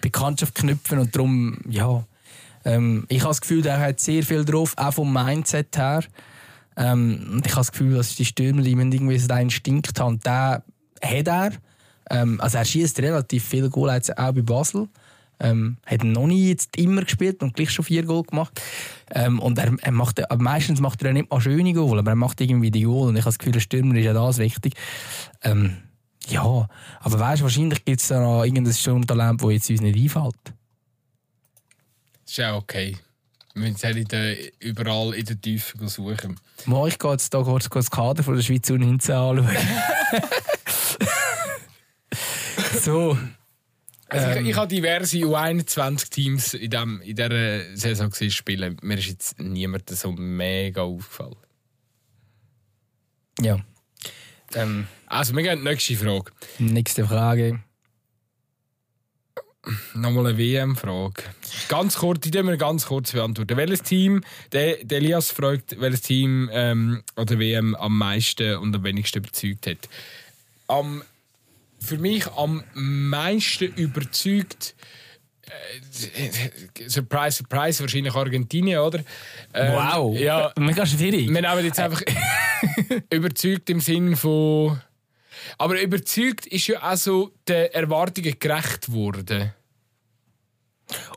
[0.00, 2.04] Bekanntschaft knüpfen und darum, ja,
[2.64, 6.04] ähm, ich habe das Gefühl, er hat sehr viel drauf, auch vom Mindset her.
[6.76, 10.20] Ähm, und ich habe das Gefühl, dass die Stürmer die irgendwie so den Instinkt haben.
[10.20, 10.62] Den hat
[11.02, 11.52] er.
[12.10, 14.88] Ähm, also er schießt relativ viele Goal, auch bei Basel.
[15.40, 18.60] Ähm, hat noch nie jetzt immer gespielt und gleich schon vier Goal gemacht.
[19.10, 22.12] Ähm, und er, er macht, aber meistens macht er ja nicht mal schöne Goal, aber
[22.12, 23.08] er macht irgendwie die Goal.
[23.08, 24.74] Und ich habe das Gefühl, der Stürmer ist ja das wichtig.
[25.42, 25.78] Ähm,
[26.28, 26.68] ja,
[27.00, 30.51] aber weißt wahrscheinlich gibt es da noch irgendein Sturmtalent, das jetzt uns nicht einfällt.
[32.38, 32.96] Ist auch okay.
[33.54, 36.40] Wir müssen es nicht äh, überall in der Tiefe suchen.
[36.64, 39.48] Mal, ich gehe jetzt hier kurz das Kader von der Schweiz U19 anschauen.
[42.80, 43.18] so.
[44.08, 44.44] Also Ähm.
[44.44, 48.76] ich, ich habe diverse U21-Teams in, dem, in dieser Saison gesehen spielen.
[48.82, 51.36] Mir ist jetzt niemand so mega aufgefallen.
[53.40, 53.58] Ja.
[54.54, 56.32] Ähm, Also, wir gehen die nächste Frage.
[56.58, 57.60] nächste Frage.
[59.94, 61.22] Nochmal eine WM-Frage.
[61.68, 63.56] Ganz kurz, die dürfen wir ganz kurz beantworten.
[63.56, 68.74] Welches Team, der, der Elias fragt, welches Team ähm, an der WM am meisten und
[68.74, 69.88] am wenigsten überzeugt hat.
[70.66, 71.02] Am,
[71.78, 74.74] für mich am meisten überzeugt,
[75.46, 78.98] äh, Surprise, Surprise, wahrscheinlich Argentinien, oder?
[79.54, 80.18] Ähm, Wow.
[80.18, 81.28] Ja, Mega schwierig.
[81.32, 82.02] wir nehmen jetzt einfach
[83.10, 84.80] überzeugt im Sinn von.
[85.58, 89.52] Aber überzeugt ist ja auch so den Erwartungen gerecht worden.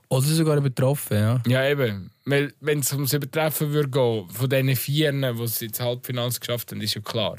[0.09, 1.41] Oder sogar übertroffen, ja.
[1.47, 2.11] Ja, eben.
[2.25, 6.71] Weil, wenn es ums Übertreffen würde gehen, von diesen Vieren, die es jetzt Halbfinals geschafft
[6.71, 7.37] haben, ist ja klar.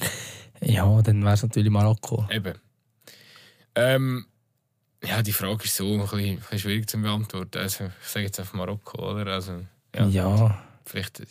[0.60, 2.26] Ja, dann wäre es natürlich Marokko.
[2.32, 2.54] Eben.
[3.76, 4.26] Ähm,
[5.04, 7.58] ja, die Frage ist so ein bisschen, ein bisschen schwierig zu beantworten.
[7.58, 9.24] Also, ich sage jetzt einfach Marokko, oder?
[9.34, 9.64] Also,
[9.94, 10.64] ja, Ja.
[10.84, 11.22] vielleicht.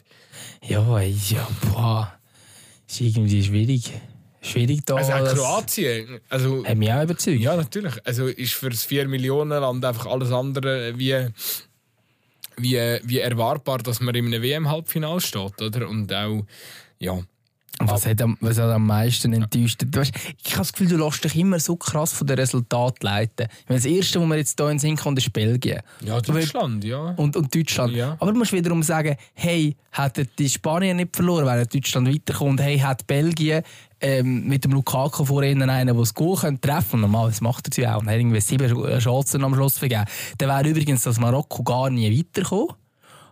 [0.63, 2.17] Ja, ja, boah.
[2.87, 3.91] Ist irgendwie schwierig.
[4.41, 4.95] Schwierig da.
[4.95, 6.19] Also, auch Kroatien.
[6.29, 7.39] Also, Hat mich auch überzeugt.
[7.39, 7.93] Ja, natürlich.
[8.05, 11.27] Also ist für das 4-Millionen-Land einfach alles andere wie,
[12.57, 15.87] wie, wie erwartbar, dass man in einem WM-Halbfinale steht, oder?
[15.87, 16.45] Und auch,
[16.99, 17.19] ja.
[17.79, 19.83] Was hat, am, was hat am meisten enttäuscht?
[19.85, 20.11] Du weißt,
[20.43, 23.47] ich habe das Gefühl, du lässt dich immer so krass von den Resultaten leiten.
[23.61, 25.81] Ich meine, Das erste, was mir jetzt hier in den Sinn kommt, ist Belgien.
[26.03, 27.13] Ja, Deutschland, ja.
[27.17, 27.93] Und, und Deutschland.
[27.93, 28.17] Ja.
[28.19, 32.79] Aber du musst wiederum sagen, hey, hätten die Spanier nicht verloren, wäre Deutschland weiterkommt, hey,
[32.79, 33.61] hat Belgien
[34.01, 37.67] ähm, mit dem Lukaku vorhin einen, der das Goal könnte treffen und normal, das macht
[37.67, 40.05] er sie auch, und hat irgendwie sieben Chancen am Schluss vergeben.
[40.37, 42.75] Dann wäre übrigens das Marokko gar nie weitergekommen.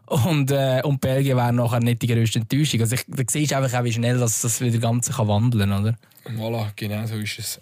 [0.07, 2.81] Und, äh, und Belgien wäre nachher nicht die grösste Enttäuschung.
[2.81, 5.69] Also ich, da siehst du einfach auch, wie schnell das, das wieder Ganze kann wandeln
[5.69, 5.97] kann.
[6.37, 7.59] Voilà, genau so ist es.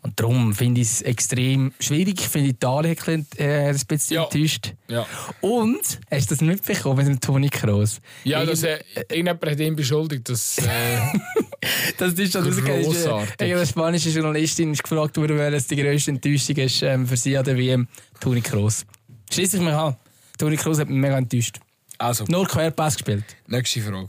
[0.00, 2.20] Und darum finde ich es extrem schwierig.
[2.20, 2.96] Ich finde Italien
[3.36, 4.24] äh, ein bisschen Ja.
[4.24, 4.74] enttäuscht.
[4.88, 5.06] Ja,
[5.42, 8.00] Und, hast du das mitbekommen mit dem Toni Kroos?
[8.24, 8.78] ja dass, äh,
[9.10, 10.58] irgendjemand hat ihn beschuldigt, dass.
[10.58, 10.62] Äh,
[11.96, 12.82] Das ist schon rausgekommen.
[12.82, 13.40] Grossartig.
[13.40, 17.36] Eine spanische Journalistin ist gefragt worden, wer es die grösste Enttäuschung ist ähm, für sie
[17.36, 17.86] an der WM.
[18.20, 18.84] Toni Kroos.
[19.30, 19.96] Schließlich mich an.
[20.38, 21.60] Toni Kroos hat mich mega enttäuscht.
[21.98, 23.24] also, Nur Querpass gespielt.
[23.46, 24.08] nächste Frage.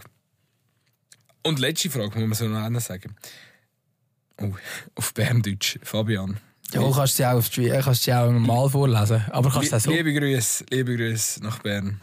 [1.43, 3.15] Und letzte Frage, muss man so noch sagen.
[4.41, 4.51] Oh,
[4.95, 6.39] auf Berndeutsch, Fabian.
[6.71, 9.23] Ja, du kannst sie auch, auf die, kannst sie auch normal vorlesen.
[9.29, 9.91] Aber kannst du auch so.
[9.91, 12.01] Liebe Grüße, liebe Grüße nach Bern.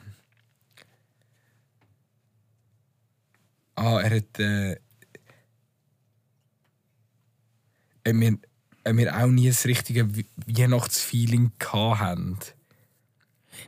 [3.74, 4.38] Ah, er hat.
[4.38, 4.76] Äh,
[8.04, 8.38] äh, wir,
[8.84, 12.38] äh, wir auch nie das richtige We- Weihnachtsfeeling gehabt haben.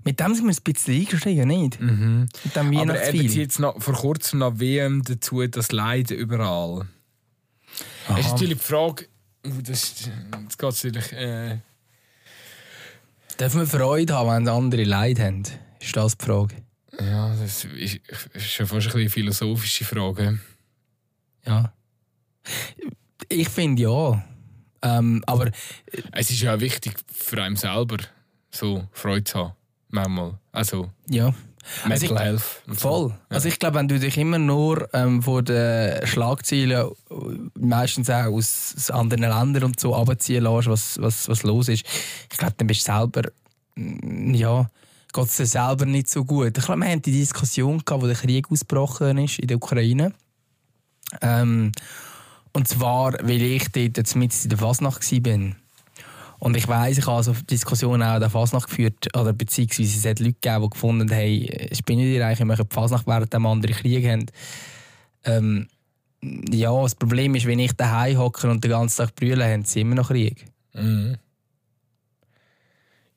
[0.04, 1.80] Mit dem sind wir ein bisschen eingestiegen, nicht?
[1.80, 6.86] Mit dem Aber er bezieht jetzt noch vor kurzem nach WM dazu, das Leid überall.
[8.08, 8.18] Aha.
[8.18, 9.06] Es ist natürlich die Frage,
[9.46, 9.94] uh, das,
[10.40, 11.12] jetzt geht natürlich.
[11.12, 11.58] Äh,
[13.38, 15.42] Dürfen wir Freude haben, wenn andere Leid haben?
[15.80, 16.56] Ist das die Frage?
[17.00, 18.00] ja, das ist,
[18.38, 20.38] schon fast ein eine philosophische Frage.
[21.46, 21.72] Ja.
[23.32, 24.24] Ich finde ja.
[24.82, 25.50] Ähm, aber
[26.12, 27.98] Es ist ja auch wichtig für einen selber,
[28.50, 29.52] so Freude zu haben.
[29.90, 30.38] Manchmal.
[30.52, 31.32] Also, ja.
[31.84, 32.42] Also Mental ich- Health.
[32.66, 32.88] und so.
[32.88, 33.14] Voll.
[33.28, 37.14] Also ich glaube, wenn du dich immer nur ähm, vor den Schlagzeilen, äh,
[37.56, 41.84] meistens auch aus, anderen Ländern und so abziehen lässt, was, was, was los ist,
[42.32, 43.30] ich glaube, dann bist du selber,
[43.76, 44.68] mm, ja,
[45.12, 46.58] geht es dir selber nicht so gut.
[46.58, 50.12] Ich glaube, wir hatten die Diskussion, gehabt, wo der Krieg ausgebrochen ist in der Ukraine.
[51.20, 51.70] Ähm,
[52.52, 55.52] und zwar, weil ich dort jetzt mit in der Fasnacht war.
[56.38, 60.04] Und ich weiss, ich habe also Diskussionen auch in der Fasnacht geführt, oder beziehungsweise es
[60.04, 63.32] hat Leute gegeben, die gefunden haben, hey, spinnen die eigentlich, wir machen die Fasnacht, während
[63.32, 64.26] dem andere Krieg haben.
[65.24, 65.68] Ähm,
[66.50, 69.80] ja, das Problem ist, wenn ich daheim hocke und den ganzen Tag brüllen, haben sie
[69.80, 70.46] immer noch Krieg.
[70.74, 71.16] Mhm.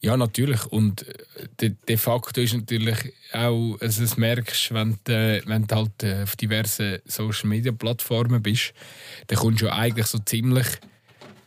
[0.06, 0.64] Ja, natürlich.
[0.68, 1.14] Und äh,
[1.60, 6.03] de, de facto ist natürlich auch, also das merkst wenn du, äh, wenn du halt
[6.03, 8.73] äh, auf diversen Social Media Plattformen bist,
[9.26, 10.68] dann kommst du ja eigentlich so ziemlich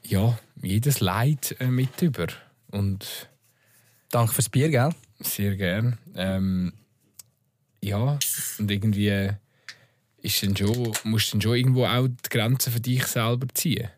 [0.02, 2.26] ja, jedes Leid mit über.
[2.72, 3.28] Und
[4.10, 4.90] Danke fürs Bier, gell?
[5.20, 5.98] sehr gern.
[6.16, 6.72] Ähm,
[7.80, 8.18] ja,
[8.58, 9.30] und irgendwie
[10.22, 13.88] ist dann schon, musst du dann schon irgendwo auch die Grenzen für dich selber ziehen.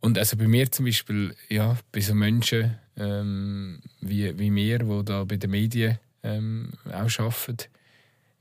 [0.00, 5.04] Und also bei mir zum Beispiel, ja, bei so Menschen ähm, wie, wie mir, die
[5.04, 7.68] da bei den Medien ähm, auch arbeiten,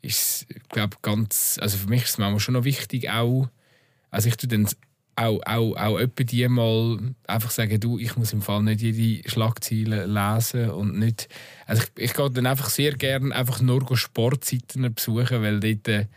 [0.02, 3.48] ist glaube ganz, also für mich ist es manchmal schon noch wichtig, auch,
[4.12, 4.68] also ich tue dann
[5.16, 9.28] auch, auch, auch etwa die mal einfach sagen, du, ich muss im Fall nicht jede
[9.30, 11.30] Schlagzeile lesen und nicht,
[11.66, 16.08] also ich, ich gehe dann einfach sehr gerne einfach nur Sportseiten besuchen, weil dort äh,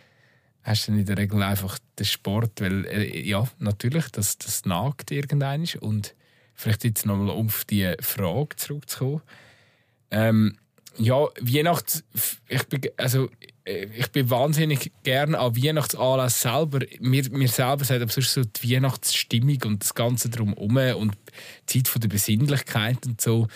[0.63, 5.11] hast du in der Regel einfach den Sport, weil äh, ja, natürlich, das, das nagt
[5.11, 6.15] irgendein und
[6.57, 9.23] vielleicht jetzt nochmal auf die Frage zurückzukommen.
[10.11, 10.57] Ähm,
[10.99, 12.05] ja, Weihnachts...
[12.49, 13.29] Ich bin, also,
[13.65, 16.87] äh, ich bin wahnsinnig gerne an Weihnachtsanlässen selber.
[17.01, 21.17] Mir, mir selber sagt aber so die Weihnachtsstimmung und das Ganze drumherum und
[21.69, 23.49] die Zeit von der Besinnlichkeit und so,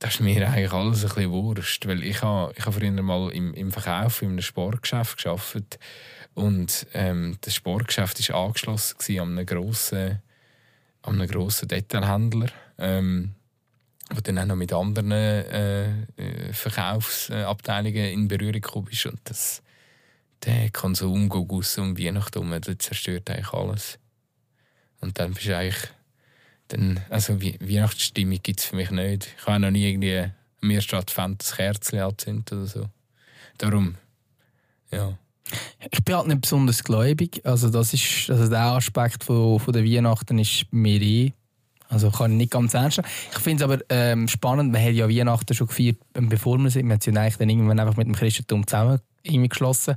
[0.00, 1.86] das ist mir eigentlich alles ein bisschen wurscht.
[1.86, 5.78] Weil ich habe, ich habe früher mal im, im Verkauf in einem Sportgeschäft gearbeitet
[6.34, 10.20] und ähm, das Sportgeschäft war angeschlossen an einem grossen,
[11.04, 12.48] an einem grossen Detailhändler.
[12.78, 13.34] Ähm,
[14.10, 19.06] wo dann auch noch mit anderen äh, äh, Verkaufsabteilungen in Berührung gekommen ist.
[19.06, 19.62] Und das,
[20.44, 23.98] der Konsum geht um Weihnachten herum, der zerstört eigentlich alles.
[25.00, 25.90] Und dann bist du eigentlich...
[26.68, 29.28] Dann, also We Weihnachtsstimmung gibt es für mich nicht.
[29.38, 30.30] Ich habe noch nie irgendwie
[30.62, 32.86] mir statt Fantas Kerzchen angezündet oder so.
[33.58, 33.96] Darum,
[34.90, 35.18] ja.
[35.90, 37.40] Ich bin halt nicht besonders gläubig.
[37.44, 41.32] Also das ist, also der Aspekt von, von der Weihnachten ist mir eh.
[41.88, 43.02] Also kann ich nicht ganz ernst.
[43.32, 46.70] Ich finde es aber ähm, spannend, man hat ja Weihnachten schon gefeiert, ähm, bevor wir
[46.70, 46.86] sind.
[46.86, 49.96] Wir haben es ja eigentlich dann irgendwann einfach mit dem Christentum zusammen irgendwie geschlossen.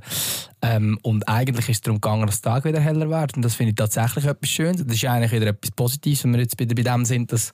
[0.62, 3.36] Ähm, und eigentlich ist es darum gegangen, dass der Tag wieder heller wird.
[3.36, 4.84] Und das finde ich tatsächlich etwas Schönes.
[4.84, 7.52] Das ist eigentlich wieder etwas Positives, wenn wir jetzt wieder bei dem sind, dass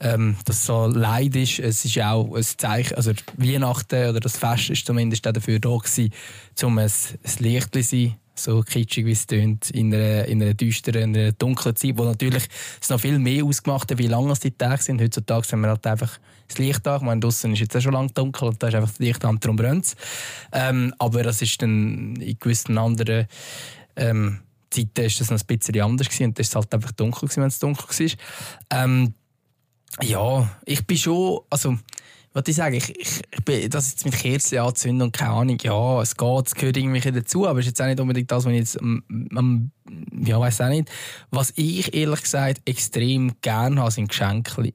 [0.00, 1.58] ähm, dass so Leid ist.
[1.58, 5.76] Es ist auch ein Zeichen, also Weihnachten oder das Fest ist zumindest auch dafür da
[5.76, 6.12] gewesen,
[6.62, 10.54] um ein, ein Licht zu sein, so kitschig wie es tönt, in einer, in einer
[10.54, 12.44] düsteren, in einer dunklen Zeit, wo natürlich
[12.80, 15.00] es noch viel mehr ausgemacht hat, wie lange es die Tage sind.
[15.00, 16.18] Heutzutage haben wir halt einfach
[16.48, 16.96] das Licht an.
[16.96, 19.24] Ich meine, draussen ist jetzt auch schon lange dunkel und da ist einfach das Licht
[19.24, 19.94] an, darum brennt.
[20.52, 23.26] Ähm, aber das ist dann in gewissen anderen
[23.96, 24.40] ähm,
[24.70, 27.28] Zeiten ist das noch ein bisschen anders gewesen und da ist es halt einfach dunkel
[27.28, 29.10] gewesen, wenn es dunkel war.
[30.02, 31.76] Ja, ich bin schon, also,
[32.32, 35.58] was ich sage, ich, ich, ich bin, das jetzt mit Kerzen anzünden und keine Ahnung,
[35.62, 38.44] ja, es geht, es gehört irgendwie dazu, aber es ist jetzt auch nicht unbedingt das,
[38.44, 39.70] was ich jetzt, ähm, ähm,
[40.24, 40.90] ja, weiß auch nicht.
[41.30, 44.72] Was ich ehrlich gesagt extrem gerne habe, sind Geschenke.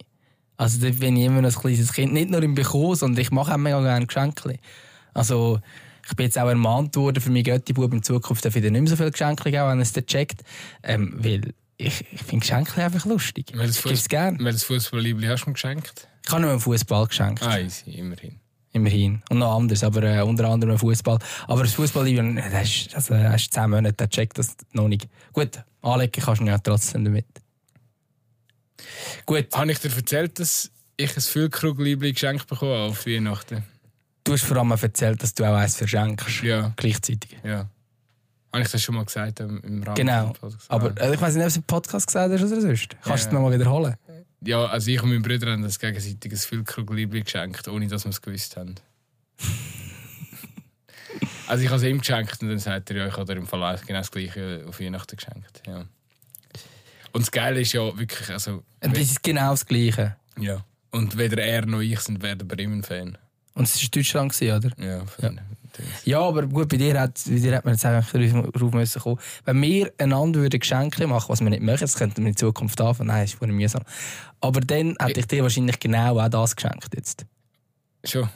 [0.58, 3.58] Also, bin ich immer ein kleines Kind, nicht nur im Bekommen, sondern ich mache auch
[3.58, 4.60] mega gerne Geschenke.
[5.14, 5.60] Also,
[6.08, 8.88] ich bin jetzt auch ermahnt worden, für meinen Göttibub in Zukunft darf ich nicht mehr
[8.88, 10.44] so viele Geschenke geben, wenn er es dann checkt.
[10.84, 13.52] Ähm, weil ich, ich finde Geschenke einfach lustig.
[13.54, 14.38] Welches Ich gebe es gerne.
[14.40, 16.08] Welches Fußballliebli hast du mir geschenkt?
[16.26, 17.44] Ich habe nur einen Fußball geschenkt.
[17.44, 18.40] Ah, easy, immerhin.
[18.72, 19.22] Immerhin.
[19.30, 21.20] Und noch anders, aber äh, unter anderem ein Fußball.
[21.48, 22.14] Aber das Fußball,
[22.52, 25.08] das ist, also, das ist 10 Monate, der checkt das noch nicht.
[25.32, 27.26] Gut, anlegen kannst du ihn ja trotzdem damit.
[29.26, 33.64] Gut, Habe ich dir erzählt, dass ich ein Füllkrugliebli geschenkt bekommen habe auf Weihnachten?
[34.26, 36.42] du hast vor allem erzählt, dass du auch eins verschenkst.
[36.44, 37.38] Ja, Gleichzeitig.
[37.44, 37.70] ja.
[38.56, 40.28] Habe ich das schon mal gesagt ähm, im Rahmen Genau.
[40.28, 40.72] Podcast?
[40.72, 41.08] Aber Ah.
[41.08, 42.90] äh, ich weiß nicht, ob du im Podcast gesagt hast oder sonst.
[42.90, 43.16] Kannst du Ja.
[43.16, 43.96] es nochmal wiederholen?
[44.42, 48.22] Ja, also ich und mein Bruder haben das gegenseitiges Füllkrugliebli geschenkt, ohne dass wir es
[48.22, 48.76] gewusst haben.
[51.48, 53.48] also ich habe es ihm geschenkt und dann sagt er, ja, ich habe dir im
[53.48, 55.62] Fall auch genau das gleiche auf Weihnachten geschenkt.
[55.68, 55.86] Ja.
[57.12, 58.64] Und das Geile ist ja wirklich, also...
[58.82, 60.16] Und das ist genau das Gleiche.
[60.40, 60.64] Ja.
[60.92, 63.18] Und weder er noch ich sind werden bei ihm ein Fan.
[63.54, 64.72] Und es war Deutschland, oder?
[64.78, 65.42] Ja, Fan.
[66.04, 69.20] Ja, aber gut, bei dir hat, bei dir hat man jetzt eigentlich darauf müssen kommen.
[69.46, 72.80] Wenn wir einander würden Geschenke machen, was wir nicht machen, das könnten wir in Zukunft
[72.82, 73.08] anfangen.
[73.08, 73.84] Nein, ist voll mühsam.
[74.42, 77.26] Aber dann hätte ich dir wahrscheinlich genau auch das geschenkt jetzt.
[78.04, 78.30] Schon.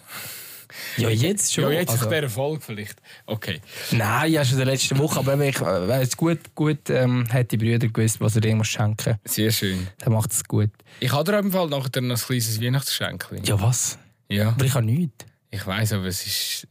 [0.97, 1.63] Ja, jetzt schon.
[1.65, 3.01] Ja, jetzt also, nach dieser Folge vielleicht.
[3.25, 3.61] Okay.
[3.91, 5.19] Nein, ja, schon in der letzten Woche.
[5.19, 9.17] Aber ich äh, weiss, gut, gut ähm, hat die Brüder gewusst, was er dir schenken
[9.23, 9.33] muss.
[9.33, 9.87] Sehr schön.
[9.99, 10.69] Dann macht es gut.
[10.99, 13.29] Ich habe dir im Fall nachher noch ein kleines Weihnachtsgeschenk.
[13.43, 13.97] Ja, was?
[14.29, 14.49] Ja.
[14.49, 15.25] Aber ich habe nichts.
[15.51, 16.67] Ich weiß, aber es ist.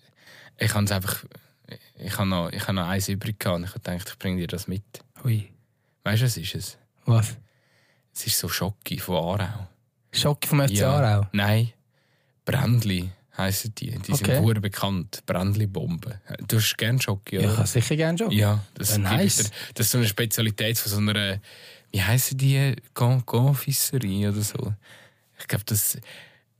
[0.59, 1.25] Ich habe es einfach.
[1.99, 4.41] Ich habe noch, ich habe noch eins übrig gehabt und ich habe gedacht, ich bringe
[4.41, 4.83] dir das mit.
[5.25, 5.49] Ui.
[6.05, 6.79] Weißt du, was ist es?
[7.05, 7.37] Was?
[8.15, 9.69] Es ist so Schocki von Aarau.
[10.13, 11.27] Schock vom FC Aarau?
[11.33, 11.73] Nein.
[12.45, 13.91] Brändli heissen die.
[13.91, 14.45] Die sind Okay.
[14.45, 15.23] sehr bekannt.
[15.27, 16.15] Brändli-Bomben.
[16.49, 17.59] Du hast gerne Schocki, Ja, ich oder?
[17.59, 18.31] habe sicher gerne schon.
[18.33, 19.51] Ja, das, Ja, nice.
[19.75, 21.41] das ist so eine Spezialität von so einer.
[21.93, 22.75] Wie heissen die?
[22.95, 24.75] Con- Confiserie oder so.
[25.39, 25.99] Ich glaube, das.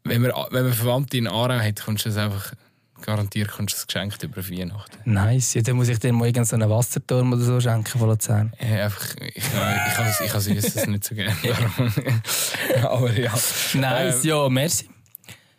[0.05, 2.53] Wenn man, wenn man Verwandte in Aarau hat, kommst du das einfach.
[3.03, 4.99] Garantiert kommst du das geschenkt über Weihnachten.
[5.13, 5.55] Nice.
[5.55, 8.53] Ja, dann muss ich dir mal irgend so einen Wasserturm oder so schenken von Luzern.
[8.61, 11.35] Ja, einfach, ich, ich, habe ich habe Süßes nicht so gerne.
[12.83, 13.33] Aber ja.
[13.75, 14.89] Nice, Ähm, ja, merci.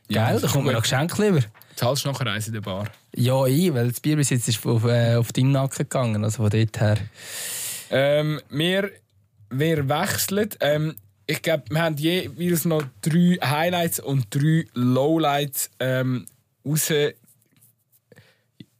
[0.10, 1.42] ja, Geil, da kommt mir noch Geschenk lieber.
[1.76, 2.86] Zahlst du nachher eins in der Bar?
[3.16, 6.24] Ja, ich, weil das Bier bis jetzt ist auf, äh, auf deinen Nacken gegangen.
[6.24, 6.98] Also von dort her.
[7.90, 8.92] Ähm, wir,
[9.50, 10.50] wir wechseln.
[10.60, 10.96] Ähm,
[11.26, 16.26] ich glaube, wir haben jeweils noch drei Highlights und drei Lowlights ähm,
[16.66, 16.92] raus,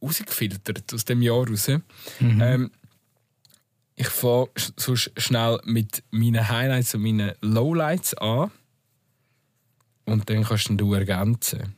[0.02, 1.68] rausgefiltert aus dem Jahr raus.
[2.20, 2.70] Ähm,
[3.96, 8.50] ich fange so sch- schnell mit meinen Highlights und meinen Lowlights an.
[10.06, 11.74] Und dann kannst du ergänzen.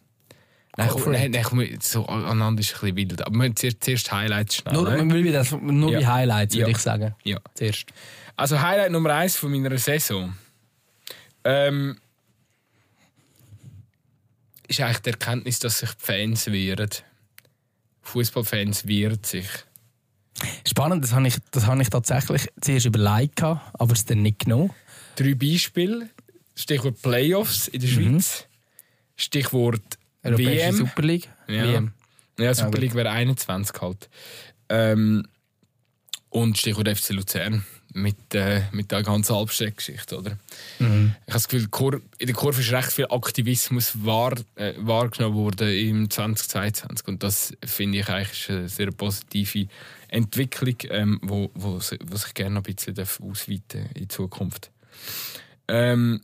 [0.77, 3.27] Nein, Go komm, nein, nein, so aneinander ist ein bisschen wild.
[3.27, 4.75] Aber wir haben zuerst, zuerst Highlights schnell.
[4.75, 5.33] Nur, ne?
[5.33, 6.01] das, nur Ja.
[6.01, 6.77] bei Highlights, würde Ja.
[6.77, 7.15] ich sagen.
[7.25, 7.39] Ja.
[7.55, 7.85] Zuerst.
[8.37, 10.35] Also Highlight Nummer eins von meiner Saison
[11.45, 11.99] ähm,
[14.69, 16.89] ist eigentlich die Erkenntnis, dass sich die Fans wehren.
[18.03, 19.47] Fußballfans wehren sich.
[20.67, 24.71] Spannend, das habe ich, das habe ich tatsächlich zuerst überlegt, aber es dann nicht genommen.
[25.17, 26.09] Drei Beispiele.
[26.55, 28.47] Stichwort Playoffs in der Schweiz.
[29.17, 29.83] Stichwort
[30.23, 30.77] Europäische WM.
[30.77, 31.29] Super League.
[31.49, 31.65] Ja.
[31.65, 31.93] WM.
[32.39, 32.79] Ja, Super.
[32.79, 34.09] League wäre 21 halt.
[34.69, 35.27] Ähm,
[36.31, 37.65] und Stichwort FC Luzern.
[37.95, 40.39] Mit, äh, mit der ganzen Albstadt-Geschichte, oder?
[40.79, 41.15] Mhm.
[41.27, 45.37] Ich habe das Gefühl, Kur- in der Kurve ist recht viel Aktivismus wahr, äh, wahrgenommen
[45.37, 47.07] worden im 2022.
[47.09, 49.69] Und das finde ich eigentlich eine sehr positive
[50.09, 54.71] Entwicklung, ähm, wo, wo, wo sich gerne noch ein bisschen ausweiten in Zukunft.
[55.69, 56.23] Ähm,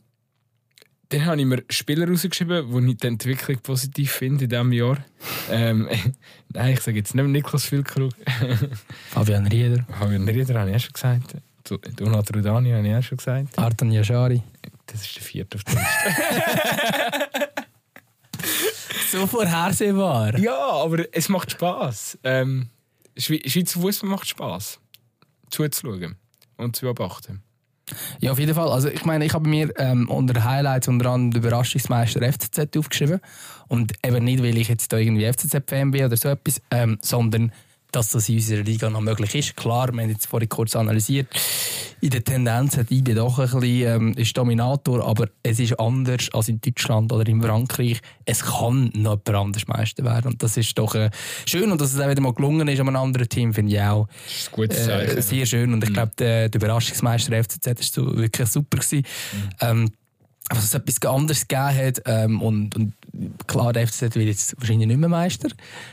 [1.09, 5.03] dann habe ich mir Spieler rausgeschrieben, die ich die Entwicklung positiv finde in diesem Jahr.
[5.49, 5.87] ähm,
[6.53, 8.13] nein, ich sage jetzt nicht Niklas Füllkrug.
[9.09, 11.35] Fabian Rieder, Fabian Rieder habe ich auch schon gesagt.
[11.69, 13.57] Du- Donat Rudani habe ich auch schon gesagt.
[13.57, 14.41] Artan Yashari.
[14.87, 17.49] Das ist der vierte auf der Liste.
[19.11, 20.37] So vorhersehbar.
[20.37, 22.17] ja, aber es macht Spass.
[22.23, 22.69] Ähm,
[23.17, 24.79] Schwe Schweizer Fußball macht Spass.
[25.49, 26.15] Zuzuschauen
[26.57, 27.41] und zu beobachten.
[28.19, 28.69] Ja, auf jeden Fall.
[28.69, 33.19] Also ich meine, ich habe mir ähm, unter Highlights unter anderem den Überraschungsmeister FCZ aufgeschrieben.
[33.67, 37.51] Und eben nicht, weil ich jetzt da irgendwie FCZ-Fan bin oder so etwas, ähm, sondern
[37.91, 39.55] dass das in unserer Liga noch möglich ist.
[39.55, 41.27] Klar, wir haben jetzt vorhin kurz analysiert,
[42.01, 46.29] in der Tendenz hat IB doch ein bisschen, ähm, ist Dominator, aber es ist anders
[46.31, 47.99] als in Deutschland oder in Frankreich.
[48.23, 50.31] Es kann noch jemand anders Meister werden.
[50.31, 51.09] Und das ist doch äh,
[51.45, 51.71] schön.
[51.71, 54.07] Und dass es auch wieder mal gelungen ist an einem anderen Team, finde ich auch
[54.57, 55.73] äh, sehr schön.
[55.73, 58.77] Und ich glaube, der, der Überraschungsmeister FCZ war so wirklich super.
[58.77, 59.03] Gewesen.
[59.59, 59.89] Ähm,
[60.49, 62.01] was es etwas anderes gegeben hat.
[62.05, 62.93] Ähm, und, und
[63.47, 65.49] klar, der FCZ wird jetzt wahrscheinlich nicht mehr Meister.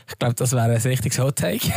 [0.07, 1.71] Ich glaube, das wäre ein richtiges Hot Take.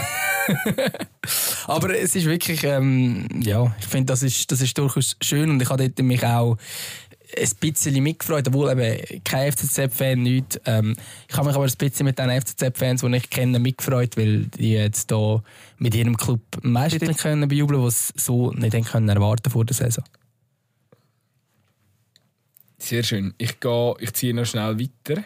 [1.66, 5.50] Aber es ist wirklich, ähm, ja, ich finde, das ist, das ist durchaus schön.
[5.50, 6.56] Und ich habe dort mich auch
[7.36, 10.60] ein bisschen mitgefreut, obwohl eben kein FCZ-Fan nicht.
[10.66, 10.96] Ähm,
[11.28, 14.72] ich habe mich aber ein bisschen mit den FCZ-Fans, die ich kenne, mitgefreut, weil die
[14.72, 15.42] jetzt hier
[15.78, 20.04] mit ihrem Club Meister können bejubeln, was sie so nicht können erwarten vor der Saison.
[22.80, 23.34] Sehr schön.
[23.38, 25.22] Ich, gehe, ich ziehe noch schnell weiter.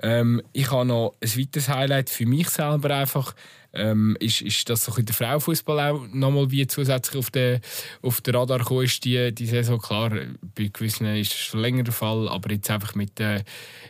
[0.00, 3.34] Ähm, ich habe noch ein weiteres Highlight für mich selber einfach.
[3.72, 7.60] Ähm, ist, ist, dass so der Frauenfußball auch nochmal wie zusätzlich auf den,
[8.02, 9.80] auf den Radar gekommen ist, die, die Saison.
[9.80, 10.10] Klar,
[10.54, 13.42] bei gewissen ist es schon länger der Fall, aber jetzt einfach mit der,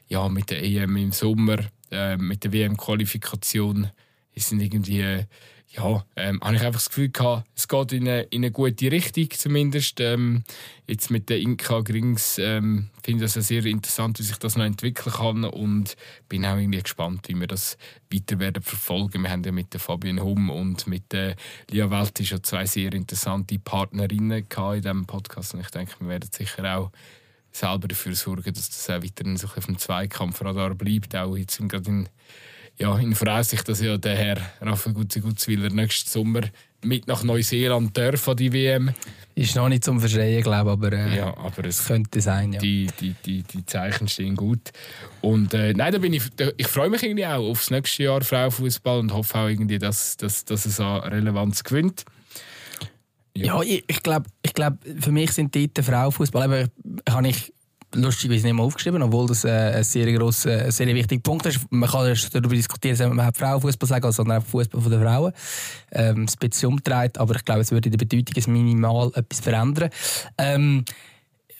[0.08, 1.58] ja, mit der EM im Sommer,
[1.90, 3.90] äh, mit der WM-Qualifikation
[4.34, 5.26] es sind irgendwie
[5.76, 8.92] ja, ähm, habe ich einfach das Gefühl gehabt, es geht in eine, in eine gute
[8.92, 10.00] Richtung zumindest.
[10.00, 10.44] Ähm,
[10.86, 14.64] jetzt mit den Inka Grings ähm, finde ich das sehr interessant, wie sich das noch
[14.64, 15.96] entwickeln kann und
[16.28, 17.76] bin auch irgendwie gespannt, wie wir das
[18.12, 19.22] weiter werden verfolgen.
[19.22, 21.34] Wir haben ja mit der Fabian Hum und mit der
[21.70, 26.30] Lia Welti schon zwei sehr interessante Partnerinnen in diesem Podcast und ich denke, wir werden
[26.30, 26.90] sicher auch
[27.50, 31.88] selber dafür sorgen, dass das auch weiterhin so auf dem Zweikampfradar bleibt, auch jetzt gerade
[31.88, 32.08] in
[32.78, 36.42] ja, in Voraussicht, dass ja der Herr Raphael Gutzi-Gutzwiller nächsten Sommer
[36.82, 38.94] mit nach Neuseeland darf an die WM.
[39.36, 42.52] Ist noch nicht zum Verschreien, glaube ich, aber, äh, ja, aber es könnte sein.
[42.52, 42.60] Ja.
[42.60, 44.70] Die, die, die, die Zeichen stehen gut.
[45.22, 46.22] Und äh, nein, da bin ich,
[46.56, 50.44] ich freue mich irgendwie auch aufs nächste Jahr Frauenfußball und hoffe auch irgendwie, dass, dass,
[50.44, 52.04] dass es an Relevanz gewinnt.
[53.36, 56.68] Ja, ja ich, ich glaube, ich glaub, für mich sind dort Frauenfußball, aber
[57.08, 57.52] habe ich
[57.94, 61.60] lustigerweise nicht mehr aufgeschrieben, obwohl das äh, ein sehr grosser, sehr wichtiger Punkt ist.
[61.70, 65.32] Man kann darüber diskutieren, ob man Frauenfußball sagen sondern einfach Fußball den Frauen.
[65.92, 69.90] Ähm, ein bisschen umdreht, aber ich glaube, es würde in der Bedeutung minimal etwas verändern.
[70.38, 70.84] Ähm,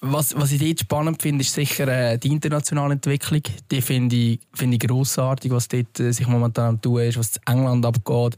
[0.06, 3.42] was, was ich dort spannend finde, ist sicher äh, die internationale Entwicklung.
[3.70, 7.36] Die finde ich, find ich grossartig, was dort äh, sich momentan am tun ist, was
[7.36, 8.36] in England abgeht,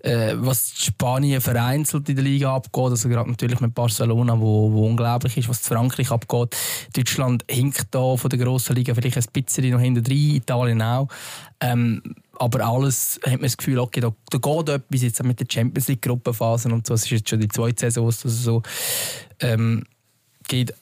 [0.00, 2.90] äh, was Spanien vereinzelt in der Liga abgeht.
[2.90, 6.56] Also gerade natürlich mit Barcelona, wo, wo unglaublich ist, was Frankreich abgeht.
[6.94, 11.08] Deutschland hinkt da von der grossen Liga vielleicht ein bisschen noch hinter drin, Italien auch.
[11.60, 12.02] Ähm,
[12.38, 15.88] aber alles hat man das Gefühl, okay, da, da geht etwas jetzt mit der Champions
[15.88, 16.94] League Gruppenphasen und so.
[16.94, 18.62] Es ist jetzt schon die zweite Saison, was das so
[19.40, 19.84] ähm,
[20.46, 20.74] geht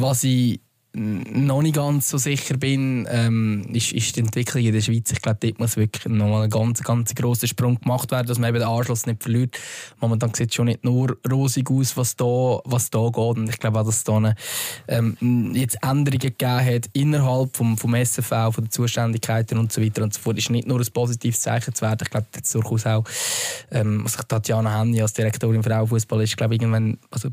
[0.00, 0.60] was ich
[0.98, 5.12] noch nicht ganz so sicher bin, ähm, ist, ist die Entwicklung in der Schweiz.
[5.12, 8.48] Ich glaube, dort muss wirklich noch ein ganz, ganz grosser Sprung gemacht werden, dass man
[8.48, 9.58] eben den Anschluss nicht verliert.
[10.00, 13.36] Momentan sieht es schon nicht nur rosig aus, was da, was da geht.
[13.36, 14.34] Und ich glaube auch, dass es da eine,
[14.88, 20.02] ähm, jetzt Änderungen gegeben hat innerhalb vom, vom SFV, von den Zuständigkeiten und so weiter
[20.02, 20.38] und so fort.
[20.38, 22.00] ist nicht nur ein positives Zeichen zu werden.
[22.04, 23.04] Ich glaube, jetzt durchaus auch,
[23.70, 27.28] ähm, was ich Tatjana Henny als Direktorin für Frauenfußball ist, glaube irgendwann, also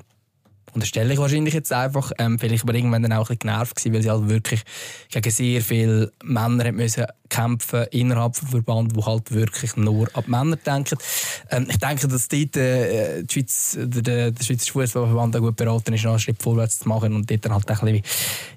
[0.73, 2.11] unterstelle ich wahrscheinlich jetzt einfach.
[2.17, 4.63] Ähm, vielleicht aber irgendwann dann auch ein bisschen genervt weil sie halt wirklich
[5.11, 10.55] gegen sehr viele Männer müssen kämpfen innerhalb des Verband, wo halt wirklich nur an Männer
[10.55, 10.97] denken.
[11.49, 16.05] Ähm, ich denke, dass dort äh, die Schweiz, der, der Schweizer Fußballverband gut beraten ist,
[16.05, 18.01] einen Schritt vorwärts zu machen und dort dann halt ein bisschen,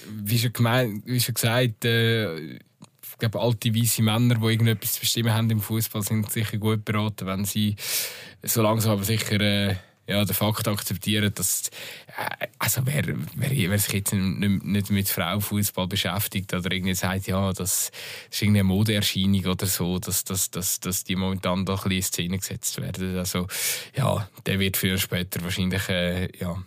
[0.09, 4.99] wie schon, gemeint, wie schon gesagt, äh, ich glaube, alte weiße Männer, die irgendetwas zu
[4.99, 7.77] bestimmen haben im Fußball, sind sicher gut beraten, wenn sie
[8.43, 9.75] so langsam aber sicher äh,
[10.07, 11.69] ja, den Fakt akzeptieren, dass
[12.07, 13.03] äh, also wer,
[13.35, 17.91] wer, wer sich jetzt nicht, nicht mit Frauenfußball beschäftigt oder irgendwie sagt, ja, das
[18.31, 22.03] ist eine Modeerscheinung oder so, dass, dass, dass, dass die momentan doch ein bisschen in
[22.03, 23.17] Szene gesetzt werden.
[23.17, 23.47] Also
[23.95, 26.57] ja, der wird früher später wahrscheinlich äh, ja,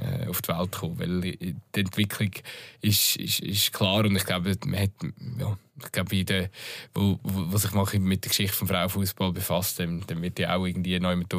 [0.00, 2.30] äh, auf die Welt kommen, weil die Entwicklung
[2.80, 4.90] ist, ist, ist klar und ich glaube, man hat,
[5.38, 6.50] ja, ich glaube, der,
[6.94, 10.56] wo, wo, wo sich mal mit der Geschichte des Frauenfußball befasst, dann, dann wird ja
[10.56, 11.34] auch irgendwie neu mit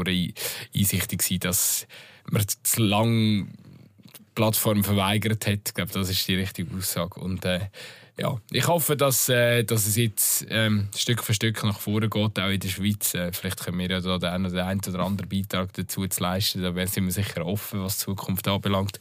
[0.76, 1.88] einsichtig sein, dass
[2.30, 3.48] man zu lange
[4.36, 5.62] Plattform verweigert hat.
[5.68, 7.20] Ich glaube, das ist die richtige Aussage.
[7.20, 7.62] Und äh,
[8.18, 12.40] ja, ich hoffe, dass, äh, dass es jetzt ähm, Stück für Stück nach vorne geht,
[12.40, 13.14] auch in der Schweiz.
[13.14, 16.62] Äh, vielleicht können wir ja da den, den einen oder anderen Beitrag dazu zu leisten.
[16.62, 19.00] Da sind wir sicher offen, was die Zukunft anbelangt.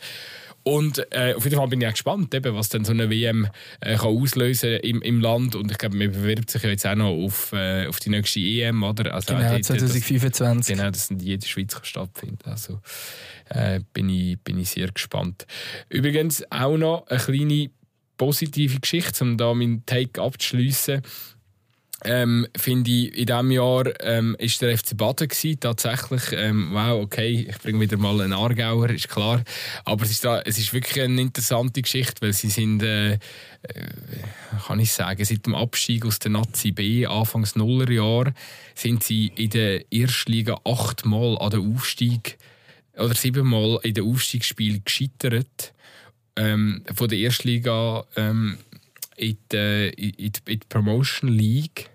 [0.65, 3.47] Und äh, auf jeden Fall bin ich auch gespannt, eben, was dann so eine WM
[3.81, 5.55] äh, kann auslösen im, im Land.
[5.55, 8.41] Und ich glaube, man bewirbt sich ja jetzt auch noch auf, äh, auf die nächste
[8.41, 9.15] EM, oder?
[9.15, 10.31] Also, genau, 2025.
[10.31, 12.49] Das, genau, das in jeder Schweiz kann stattfinden.
[12.49, 12.81] Also
[13.51, 15.47] äh, bin, ich, bin ich sehr gespannt.
[15.91, 17.71] Übrigens auch noch eine kleine
[18.17, 21.03] positive Geschichte, um da meinen Take abzuschließen
[22.05, 26.23] ähm, finde ich, in diesem Jahr ähm, ist der FC Baden gewesen, tatsächlich.
[26.33, 29.43] Ähm, wow, okay, ich bringe wieder mal einen Aargauer, ist klar.
[29.85, 33.19] Aber es ist, da, es ist wirklich eine interessante Geschichte, weil sie sind, äh, äh,
[34.67, 38.35] kann ich sagen, seit dem Abstieg aus der Nazi B, Anfangs Nullerjahr,
[38.75, 42.37] sind sie in der Erstliga achtmal an den Aufstieg
[42.97, 45.74] oder siebenmal in den Aufstiegsspielen gescheitert.
[46.37, 48.59] Ähm, von der Erstliga ähm,
[49.17, 51.91] in, die, in, die, in die Promotion League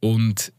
[0.00, 0.52] und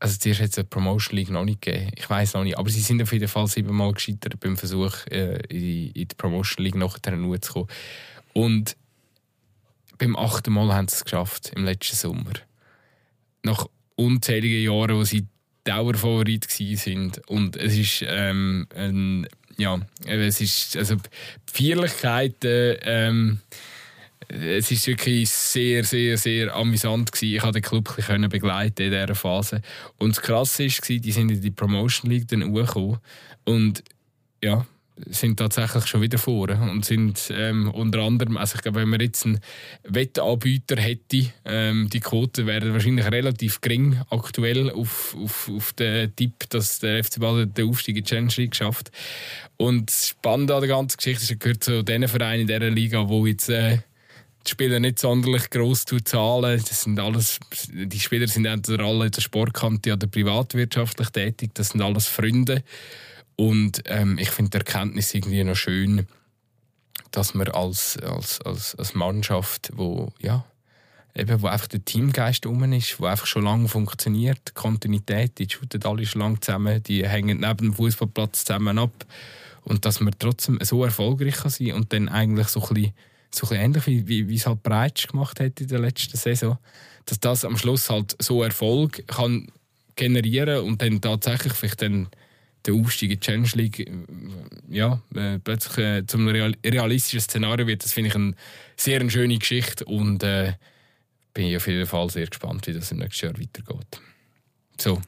[0.00, 1.90] also zuerst hat es eine Promotion League noch nicht gegeben.
[1.96, 2.56] Ich weiß noch nicht.
[2.56, 6.64] Aber sie sind auf jeden Fall siebenmal gescheitert beim Versuch, äh, in, in die Promotion
[6.64, 7.68] League nachher zu kommen.
[8.32, 8.76] Und
[9.98, 12.32] beim achten Mal haben sie es geschafft, im letzten Sommer.
[13.42, 13.66] Nach
[13.96, 15.26] unzähligen Jahren, wo sie
[15.64, 17.12] Dauerfavorit waren.
[17.26, 19.26] Und es ist ähm, ein,
[19.58, 20.96] ja, es ist, also
[21.52, 23.38] Feierlichkeiten, ähm,
[24.28, 27.34] es ist wirklich sehr, sehr, sehr amüsant gewesen.
[27.34, 29.62] Ich konnte den Club ein begleiten in dieser Phase.
[29.96, 32.98] Und das Krasse war, die sind in die Promotion League dann hochgekommen.
[33.44, 33.82] Und
[34.42, 34.66] ja,
[35.06, 39.00] sind tatsächlich schon wieder vor und sind ähm, unter anderem, also ich glaube, wenn man
[39.00, 39.40] jetzt einen
[39.84, 46.48] Wettanbieter hätte, ähm, die Quote wäre wahrscheinlich relativ gering aktuell auf, auf, auf den Tipp,
[46.50, 48.90] dass der FC Basel den Aufstieg in die Challenge League schafft.
[49.56, 53.08] Und das Spannende an der ganzen Geschichte ist, gehört zu den Vereinen in dieser Liga,
[53.08, 53.78] wo jetzt äh,
[54.46, 56.62] die Spieler nicht sonderlich gross zahlen.
[56.66, 57.38] Das sind alles,
[57.72, 61.50] die Spieler sind entweder alle in der Sportkante oder privatwirtschaftlich tätig.
[61.54, 62.62] Das sind alles Freunde.
[63.40, 66.08] Und ähm, ich finde die Erkenntnis irgendwie noch schön,
[67.12, 70.44] dass man als, als, als, als Mannschaft, wo, ja,
[71.14, 75.84] eben, wo einfach der Teamgeist rum ist, wo einfach schon lange funktioniert, Kontinuität, die shooten
[75.84, 79.06] alle schon lange zusammen, die hängen neben dem Fußballplatz zusammen ab.
[79.62, 82.92] Und dass man trotzdem so erfolgreich kann sein und dann eigentlich so ein bisschen
[83.32, 86.58] so ein ähnlich wie, wie, wie es halt Breitsch gemacht hat in der letzten Saison,
[87.04, 89.46] dass das am Schluss halt so Erfolg kann
[89.94, 92.08] generieren und dann tatsächlich vielleicht dann
[92.68, 93.90] der Aufstieg in die Challenge League äh,
[94.68, 97.84] ja, äh, plötzlich äh, zum real realistischen Szenario wird.
[97.84, 98.34] Das finde ich eine
[98.76, 100.52] sehr eine schöne Geschichte und äh,
[101.34, 104.00] bin ich auf jeden Fall sehr gespannt, wie das im nächsten Jahr weitergeht.
[104.78, 105.00] So,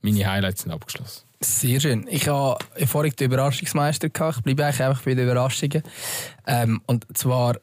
[0.00, 1.22] meine Highlights sind abgeschlossen.
[1.40, 2.06] Sehr schön.
[2.08, 4.38] Ich habe vorhin den Überraschungsmeister gehabt.
[4.38, 5.82] Ich bleibe eigentlich einfach bei den Überraschungen.
[6.46, 7.56] Ähm, und zwar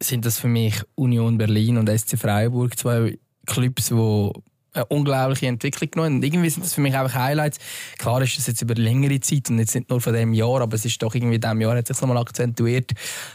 [0.00, 4.30] sind das für mich Union Berlin und SC Freiburg, zwei Clubs, die
[4.74, 6.16] eine unglaubliche Entwicklung genommen.
[6.16, 7.58] Und irgendwie sind das für mich einfach Highlights.
[7.98, 10.74] Klar ist das jetzt über längere Zeit und jetzt nicht nur von dem Jahr, aber
[10.74, 12.92] es ist doch irgendwie in diesem Jahr hat sich nochmal akzentuiert.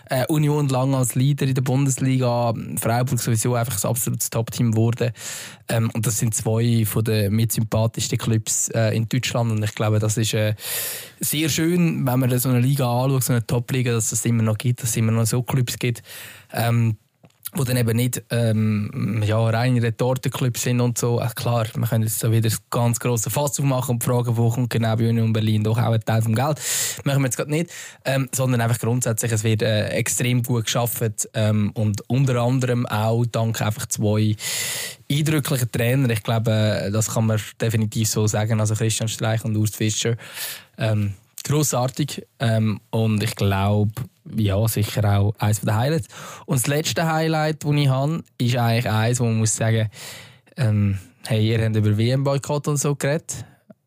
[0.09, 5.11] Äh, Union lang als Leader in der Bundesliga, Freiburg sowieso einfach ein absolutes Top-Team geworden.
[5.69, 9.75] Ähm, und das sind zwei von den mit sympathischsten Clubs äh, in Deutschland und ich
[9.75, 10.55] glaube, das ist äh,
[11.19, 14.57] sehr schön, wenn man so eine Liga anschaut, so eine Top-Liga, dass es immer noch
[14.57, 16.01] gibt, dass es immer noch so Clubs gibt.
[16.53, 16.97] Ähm,
[17.53, 21.19] wo dann eben nicht ähm, ja, reine Retortenclubs sind und so.
[21.19, 24.49] Ach klar, wir können jetzt so wieder das ganz grosse Fass aufmachen und fragen, wo
[24.49, 26.59] kommt genau bei Union Berlin doch auch ein Teil vom Geld.
[27.03, 27.71] Machen wir jetzt gerade nicht,
[28.05, 33.25] ähm, sondern einfach grundsätzlich, es wird äh, extrem gut geschaffen ähm, und unter anderem auch
[33.25, 34.35] dank einfach zwei
[35.11, 36.09] eindrücklichen Trainer.
[36.11, 40.15] Ich glaube, äh, das kann man definitiv so sagen, also Christian Streich und Urs Fischer.
[40.77, 41.13] Ähm,
[41.43, 42.25] grossartig.
[42.39, 43.91] Ähm, und ich glaube,
[44.35, 46.07] ja, sicher auch eines der Highlights.
[46.45, 49.89] Und das letzte Highlight, das ich habe, ist eigentlich eins, wo man muss sagen,
[50.57, 53.45] ähm, hey, ihr habt über WM-Boykott und so geredet,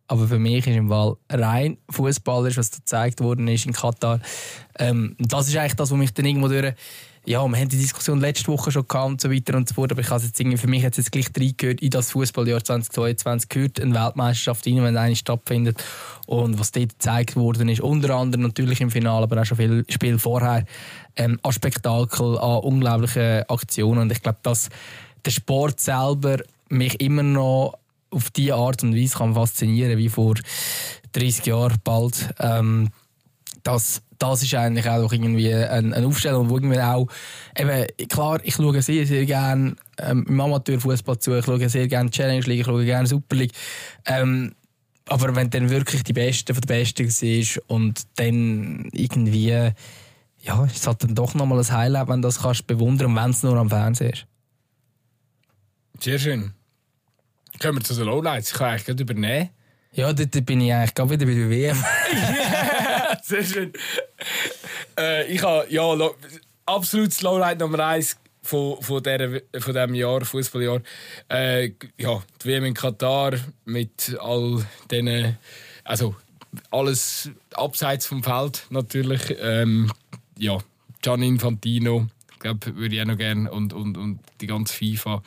[0.09, 4.21] aber für mich ist im Fall rein fußballerisch, was da gezeigt worden ist in Katar,
[4.79, 6.75] ähm, das ist eigentlich das, was mich dann irgendwo durch
[7.25, 9.93] ja, wir haben die Diskussion letzte Woche schon gehabt und so weiter und so fort,
[9.93, 13.49] aber ich habe jetzt irgendwie, für mich es jetzt gleich reingehört, in das Fußballjahr 2022
[13.49, 15.83] gehört, eine Weltmeisterschaft rein, wenn eine stattfindet
[16.27, 19.85] und was dort gezeigt worden ist, unter anderem natürlich im Finale, aber auch schon viel
[19.89, 20.65] Spiel vorher,
[21.15, 24.69] ähm, an Spektakel, an unglaublichen Aktionen und ich glaube, dass
[25.25, 26.39] der Sport selber
[26.69, 27.79] mich immer noch
[28.11, 30.35] auf diese Art und Weise kann faszinieren wie vor
[31.13, 32.35] 30 Jahren bald.
[32.39, 32.91] Ähm,
[33.63, 37.09] das, das ist eigentlich auch irgendwie eine, eine Aufstellung, wo irgendwie auch,
[37.59, 42.09] eben, klar, ich schaue sehr, sehr gerne ähm, im Amateurfußball zu, ich schaue sehr gerne
[42.09, 43.53] Challenge League, ich schaue gerne Super League.
[44.07, 44.55] Ähm,
[45.07, 50.77] aber wenn dann wirklich die Beste von der Besten ist und dann irgendwie, ja, ist
[50.77, 53.57] es halt dann doch nochmal ein Highlight, wenn du das kannst bewundern, wenn es nur
[53.57, 54.27] am Fernsehen ist.
[55.99, 56.53] Sehr schön.
[57.61, 58.53] Kommen wir zu den Lowlights.
[58.53, 59.51] Ich kann eigentlich gerade übernehmen.
[59.95, 61.85] Ja, dort bin ich eigentlich gerade wieder bei der WM.
[63.23, 63.73] Sehr schön.
[64.99, 66.11] Äh, ich habe ja
[66.67, 70.81] absolutes Lowlight Nummer 1 von, von, der, von diesem Jahr, Fußballjahr.
[71.29, 73.35] Äh, ja, die WM in Katar
[73.65, 75.39] mit all diesen.
[75.85, 76.15] Also
[76.71, 79.37] alles abseits vom Feld natürlich.
[79.41, 79.91] Ähm,
[80.39, 80.59] ja,
[81.03, 82.09] Gian Infantino,
[82.39, 83.51] glaube würde ich auch noch gerne.
[83.51, 85.23] Und, und, und die ganze FIFA.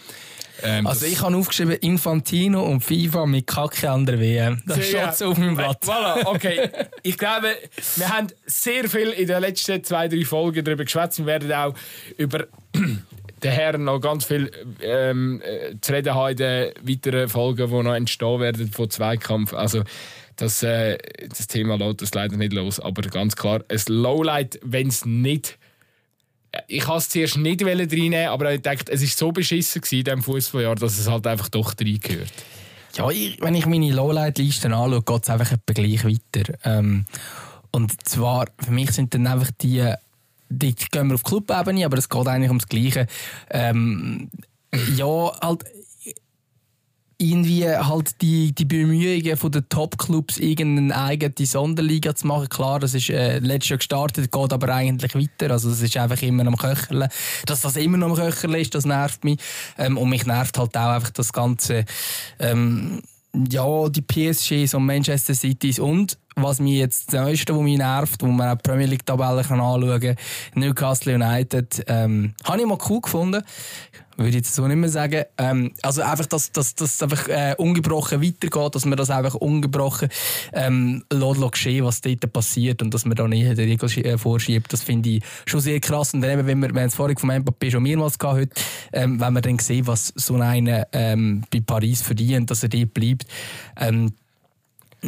[0.64, 4.61] Ähm, also ich habe aufgeschrieben Infantino und FIFA mit Kacke an der WM.
[4.65, 5.84] Das steht so auf meinem Blatt.
[5.84, 6.69] Voilà, okay.
[7.03, 7.56] ich glaube,
[7.95, 11.19] wir haben sehr viel in den letzten zwei, drei Folgen darüber geschwätzt.
[11.19, 11.73] Wir werden auch
[12.18, 14.52] über den Herren noch ganz viel
[14.82, 19.53] ähm, äh, zu reden haben in den weiteren Folgen, die noch entstehen werden von Zweikampf.
[19.53, 19.84] Also
[20.38, 20.98] das, äh,
[21.30, 25.57] das Thema lässt das leider nicht los, aber ganz klar, ein Lowlight, wenn es nicht
[26.68, 30.23] ich wollte es zuerst nicht reinnehmen, aber ich dachte, es war so beschissen in diesem
[30.23, 32.32] Fußballjahr, dass es halt einfach doch reingehört.
[32.95, 36.53] Ja, ich, wenn ich meine Lowlight-Listen anschaue, geht es einfach etwa gleich weiter.
[36.64, 37.06] Ähm,
[37.72, 39.94] und zwar, für mich sind dann einfach die,
[40.49, 43.07] die gehen wir auf Clubebene, aber es geht eigentlich ums Gleiche.
[43.49, 44.30] Ähm,
[44.95, 45.65] ja, halt
[47.18, 52.50] irgendwie halt die, die Bemühungen von den Top-Clubs, irgendeine eigene Sonderliga zu machen.
[52.50, 55.52] Klar, das ist äh, letztes Jahr gestartet, geht aber eigentlich weiter.
[55.52, 57.10] Also es ist einfach immer am Köcherle.
[57.46, 59.40] Dass das immer noch am Köcherle ist, das nervt mich.
[59.78, 61.86] Ähm, und mich nervt halt auch einfach das Ganze,
[62.40, 63.02] ähm,
[63.50, 68.22] ja, die PSGs und Manchester Cities und was mich jetzt das Neueste, was mich nervt,
[68.22, 70.16] wo man auch die Premier League Tabelle anschauen kann,
[70.56, 73.44] Newcastle United, ähm, habe ich mal cool gefunden
[74.18, 75.24] würde ich jetzt so nicht mehr sagen.
[75.38, 80.10] Ähm, also einfach, dass das einfach äh, ungebrochen weitergeht, dass man das einfach ungebrochen
[80.53, 84.72] ähm, lässt, geschehen, was dort passiert und dass man da nicht den Riegel äh, vorschiebt.
[84.72, 86.14] Das finde ich schon sehr krass.
[86.14, 88.62] Und dann eben, wenn wir, wir haben es vorhin vom Mbappé schon mehrmals gehabt heute,
[88.94, 92.94] ähm, wenn man dann sieht, was so einer ähm, bei Paris verdient, dass er dort
[92.94, 93.26] bleibt,
[93.78, 94.14] ähm,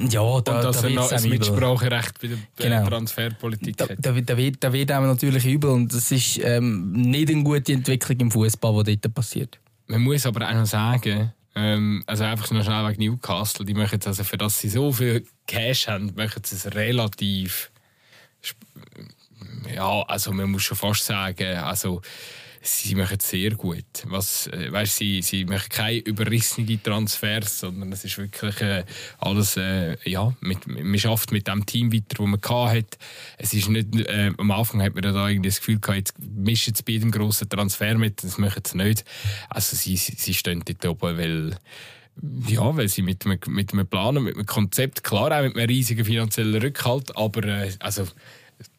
[0.09, 2.87] ja, da, und dass da er noch ein Mitspracherecht bei der genau.
[2.87, 3.97] Transferpolitik da, hat.
[3.99, 7.73] Da, da, wird, da wird einem natürlich übel und das ist ähm, nicht eine gute
[7.73, 9.59] Entwicklung im Fußball, die dort passiert.
[9.87, 14.05] Man muss aber auch noch sagen, ähm, also einfach noch schnell wegen Newcastle, die möchten
[14.05, 17.71] also für das sie so viel Cash haben, möchten sie es relativ
[19.73, 22.01] ja, also man muss schon fast sagen, also
[22.67, 23.85] sie machen es sehr gut.
[24.05, 28.83] Was, äh, weißt, sie, sie machen keine überrissenen Transfers, sondern es ist wirklich äh,
[29.19, 32.97] alles, äh, ja, mit, man schafft mit dem Team weiter, das man hatte.
[33.37, 36.75] Es ist nicht, äh, am Anfang hat man da irgendwie das Gefühl gehabt, jetzt mischen
[36.75, 39.05] sie bei jedem grossen Transfer mit, das machen sie nicht.
[39.49, 41.57] Also sie, sie, stehen dort oben, weil
[42.47, 45.67] ja, weil sie mit einem, mit einem Plan, mit einem Konzept, klar auch mit einem
[45.67, 48.07] riesigen finanziellen Rückhalt, aber äh, also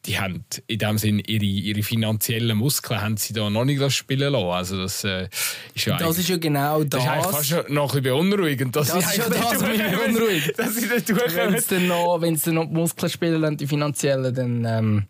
[0.05, 4.33] die haben in dem Sinn ihre, ihre finanziellen Muskeln haben sie da noch nicht spielen
[4.33, 4.45] lassen.
[4.47, 5.29] Also das äh,
[5.73, 6.89] ist ja das ist ja genau das.
[6.89, 8.75] Das ist eigentlich fast schon noch ein bisschen beunruhigend.
[8.75, 10.59] Das, das ist ja das, was mich beunruhigt.
[10.59, 15.03] dass sie Wenn sie dann noch, die Muskeln spielen lassen, die finanziellen, dann ähm,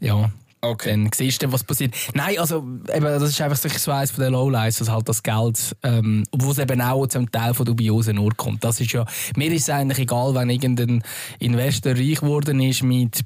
[0.00, 0.30] ja.
[0.60, 0.90] Okay.
[0.90, 1.94] Dann siehst du, was passiert.
[2.14, 2.58] Nein, also
[2.92, 6.50] eben, das ist einfach so eines von den Lowlights, dass halt das Geld, ähm, obwohl
[6.50, 8.64] es eben auch zum Teil von dubiosen nur kommt.
[8.64, 9.06] Das ist ja,
[9.36, 11.04] mir ist es eigentlich egal, wenn irgendein
[11.38, 13.20] Investor reich geworden ist mit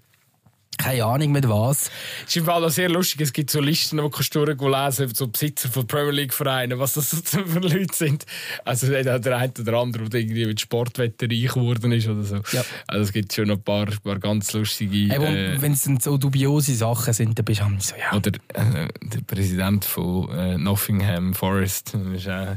[0.78, 1.90] keine Ahnung mit was.
[2.22, 3.20] Es ist im Fall auch sehr lustig.
[3.20, 6.94] Es gibt so Listen, die kannst du lesen, so Besitzer von Premier League Vereinen, was
[6.94, 8.26] das so für Leute sind.
[8.64, 12.36] Also der eine oder andere, der irgendwie mit Sportwetter reich geworden ist oder so.
[12.52, 12.64] Ja.
[12.86, 15.14] Also es gibt schon ein paar, paar ganz lustige.
[15.14, 18.16] Äh, Wenn es so dubiose Sachen sind, dann bist du so, ja.
[18.16, 22.56] Oder äh, der Präsident von äh, Nottingham Forest, das ist, äh,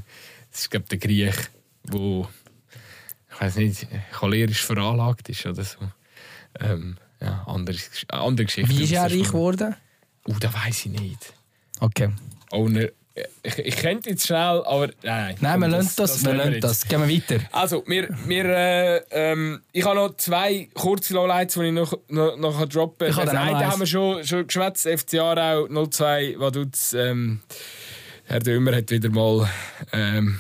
[0.52, 1.36] das ist glaube der Griech,
[1.84, 2.28] der
[3.36, 5.80] ich weiß nicht, cholerisch veranlagt ist oder so.
[6.62, 6.96] Ähm,
[7.26, 7.78] ja, andere,
[8.10, 8.70] andere Geschichte.
[8.70, 9.76] Wie ist er reich geworden?
[10.28, 11.34] Uh, das weiß ich nicht.
[11.80, 12.10] Okay.
[12.52, 12.88] Owner.
[13.44, 15.38] Ich, ich könnte jetzt schnell, aber nein.
[15.40, 16.86] Nein, wir lernen das, das, wir lernen das.
[16.86, 17.44] Gehen wir weiter.
[17.54, 22.36] Also, wir, wir, äh, ähm, ich habe noch zwei kurze Lowlights, die ich noch, noch,
[22.36, 23.26] noch droppen kann.
[23.26, 26.94] Das eine haben wir schon, schon geschwätzt, FC Aarau 02 Vaduz.
[26.94, 27.40] Ähm,
[28.26, 29.50] Herr Dömer hat wieder mal,
[29.94, 30.40] ähm,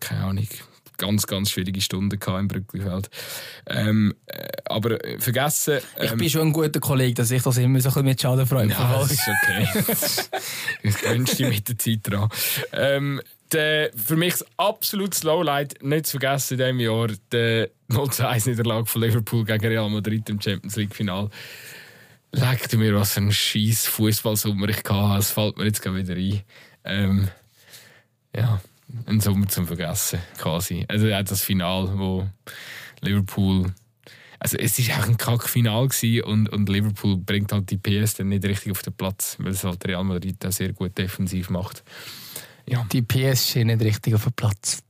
[0.00, 0.46] keine Ahnung,
[0.96, 3.10] ganz, ganz schwierige Stunden im Brücklifeld.
[3.66, 5.78] Ähm, äh, aber äh, vergessen...
[5.96, 8.20] Ähm, ich bin schon ein guter Kollege, dass ich das immer so ein bisschen mit
[8.20, 9.68] Schadenfreude Ja, das ist okay.
[10.82, 12.28] ich wünsche dir mit der Zeit dran.
[12.72, 13.20] Ähm,
[13.52, 19.02] der, für mich das absolute Lowlight, nicht zu vergessen in diesem Jahr, die 0-1-Niederlage von
[19.02, 21.30] Liverpool gegen Real Madrid im Champions League-Final.
[22.32, 25.18] Leg mir, was für ein scheiß Fußballsommer ich hatte.
[25.18, 26.42] Es fällt mir jetzt wieder ein.
[26.84, 27.28] Ähm,
[28.34, 28.60] ja
[29.06, 30.84] ein Sommer zum Vergessen, quasi.
[30.88, 32.28] Also auch das Final, wo
[33.00, 33.72] Liverpool.
[34.38, 35.88] Also es war auch ein Kack-Final
[36.24, 39.64] und, und Liverpool bringt halt die PS dann nicht richtig auf den Platz, weil es
[39.64, 41.82] halt Real Madrid auch sehr gut defensiv macht.
[42.66, 42.86] Ja.
[42.92, 44.82] Die PSG nicht richtig auf den Platz.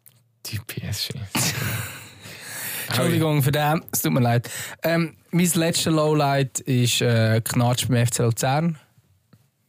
[0.47, 1.15] Die PSG.
[2.89, 4.51] Entschuldigung für den, es tut mir leid.
[4.83, 8.79] Ähm, mein letztes Lowlight ist äh, Knatsch beim FC Luzern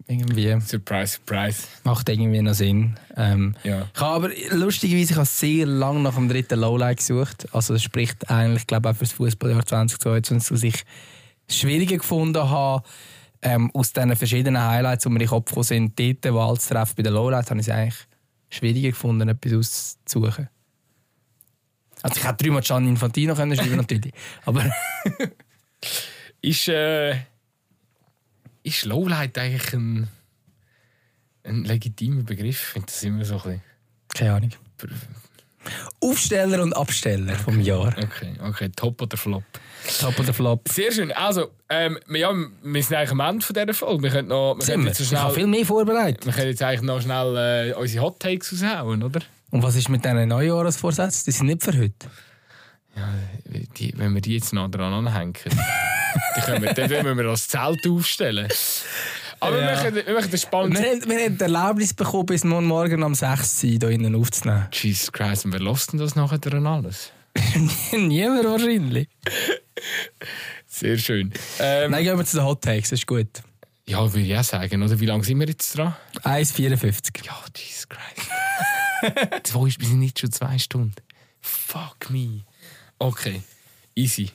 [0.07, 0.59] irgendwie.
[0.61, 1.63] Surprise, surprise.
[1.83, 2.97] Macht irgendwie noch Sinn.
[3.15, 3.87] Ähm, ja.
[3.93, 7.47] Ich habe aber lustigerweise ich habe sehr lange nach dem dritten Lowlight gesucht.
[7.53, 10.83] Also das spricht eigentlich, glaube ich, auch für das Fußballjahr 2022, was ich
[11.49, 12.83] schwieriger gefunden habe.
[13.41, 16.93] Ähm, aus diesen verschiedenen Highlights, die mir in den Kopf sind, dort Wahl zu treffen
[16.97, 18.07] bei den Lowlights, habe ich es eigentlich
[18.49, 20.49] schwieriger gefunden, etwas auszusuchen.
[22.01, 24.13] Also ich hätte dreimal Gian Infantino können schreiben natürlich,
[24.45, 24.63] aber...
[26.41, 26.67] ist...
[26.69, 27.17] Äh
[28.67, 30.07] ist Lowlight eigentlich ein.
[31.43, 32.61] ein legitimer Begriff?
[32.61, 33.61] Ich finde das immer so ein
[34.13, 34.51] Keine Ahnung.
[34.77, 34.97] bisschen...
[35.99, 37.93] Aufsteller und Absteller vom Jahr.
[37.97, 39.43] Okay, okay, top oder flop.
[39.99, 40.67] Top oder Flop.
[40.69, 41.11] Sehr schön.
[41.11, 42.33] Also, ähm, ja,
[42.63, 44.03] wir sind eigentlich am Ende von dieser Folge.
[44.03, 44.55] Wir können noch...
[44.57, 46.25] Wir Sind können jetzt so Ich habe schnell, viel mehr vorbereitet.
[46.25, 49.19] wir können jetzt eigentlich noch schnell äh, unsere Hot Takes raushauen, oder?
[49.51, 51.23] Und was ist mit diesen Neujahresvorsätzen?
[51.25, 52.07] Die sind nicht für heute.
[53.77, 55.33] Die, wenn wir die jetzt noch dran anhängen,
[56.35, 58.47] dann, können wir, dann müssen wir das Zelt aufstellen.
[59.39, 59.83] Aber Ja.
[59.83, 60.77] wir, möchten das Wir spannend.
[60.79, 64.67] haben, wir haben die Erlaubnis bekommen, bis morgen um 6 Uhr hier innen aufzunehmen.
[64.73, 67.11] Jesus Christ, und wer lässt denn das nachher dran alles?
[67.91, 69.07] Niemand wahrscheinlich.
[70.65, 71.31] Sehr schön.
[71.59, 73.27] Ähm, Nein, gehen wir zu den Hot Takes, das ist gut.
[73.87, 74.99] ja, würde ich auch sagen, oder?
[74.99, 75.95] Wie lange sind wir jetzt dran?
[76.23, 77.25] 1,54.
[77.25, 79.43] Ja, Jesus Christ.
[79.43, 80.95] zwei, wir sind nicht schon zwei Stunden.
[81.41, 82.41] Fuck me.
[82.99, 83.41] Okay,
[83.95, 84.31] easy.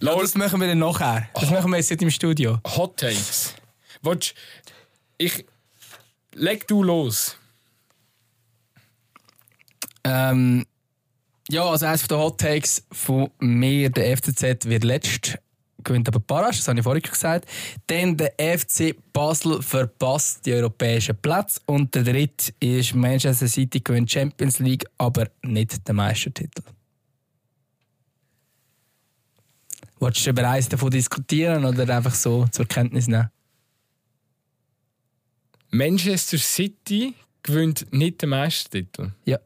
[0.00, 1.28] Ja, das machen wir dann nachher.
[1.34, 2.58] Das machen wir jetzt nicht im Studio.
[2.76, 3.54] Hot Takes.
[4.02, 4.34] Willst
[5.18, 5.44] ich.
[6.34, 7.36] Leg du los.
[10.04, 10.64] Ähm,
[11.48, 15.38] ja, also eines der Hot Takes von mir, der FCZ wird letzt,
[15.84, 17.46] gewinnt aber Parasch, das habe ich vorhin gesagt.
[17.86, 21.60] Dann der FC Basel verpasst die europäischen Plätze.
[21.66, 26.62] Und der dritte ist Manchester City gewinnt Champions League, aber nicht den Meistertitel.
[30.02, 33.30] Wolltest du über eins davon diskutieren oder einfach so zur Kenntnis nehmen?
[35.70, 37.14] Manchester City
[37.44, 39.12] gewinnt nicht den Meistertitel.
[39.24, 39.38] Ja.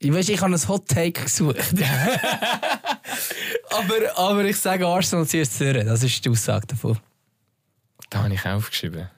[0.00, 1.58] Ich weiß, ich habe ein Hot Take gesucht.
[3.70, 5.84] aber, aber ich sage Arsenal zuerst Zürich.
[5.84, 6.98] Das ist die Aussage davon.
[8.10, 9.08] Da habe ich aufgeschrieben.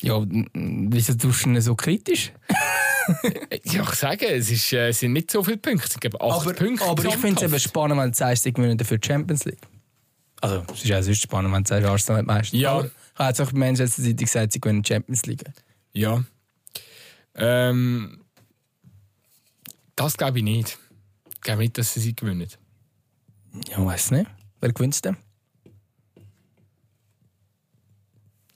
[0.00, 0.20] Ja,
[0.52, 2.32] wieso tust du ihn so kritisch?
[3.64, 5.86] Ja, ich sage, es, ist, äh, es sind nicht so viele Punkte.
[5.88, 6.84] Es gibt acht Aber, Punkte.
[6.84, 9.60] aber ich finde es eben spannend, wenn du sagst, sie gewinnen dafür die Champions League.
[10.40, 12.60] Also, es ist auch sonst spannend, wenn du sagst, Arsenal hat meistens.
[12.60, 12.72] Ja.
[12.72, 15.44] Aber ich habe jetzt auch Manchester City gesagt, sie gewinnen die Champions League.
[15.92, 16.22] Ja.
[17.34, 18.22] Ähm,
[19.94, 20.78] das glaube ich nicht.
[21.34, 22.48] Ich glaube nicht, dass sie sie gewinnen.
[23.70, 24.30] Ja, weiß nicht.
[24.60, 25.16] Wer gewinnt denn?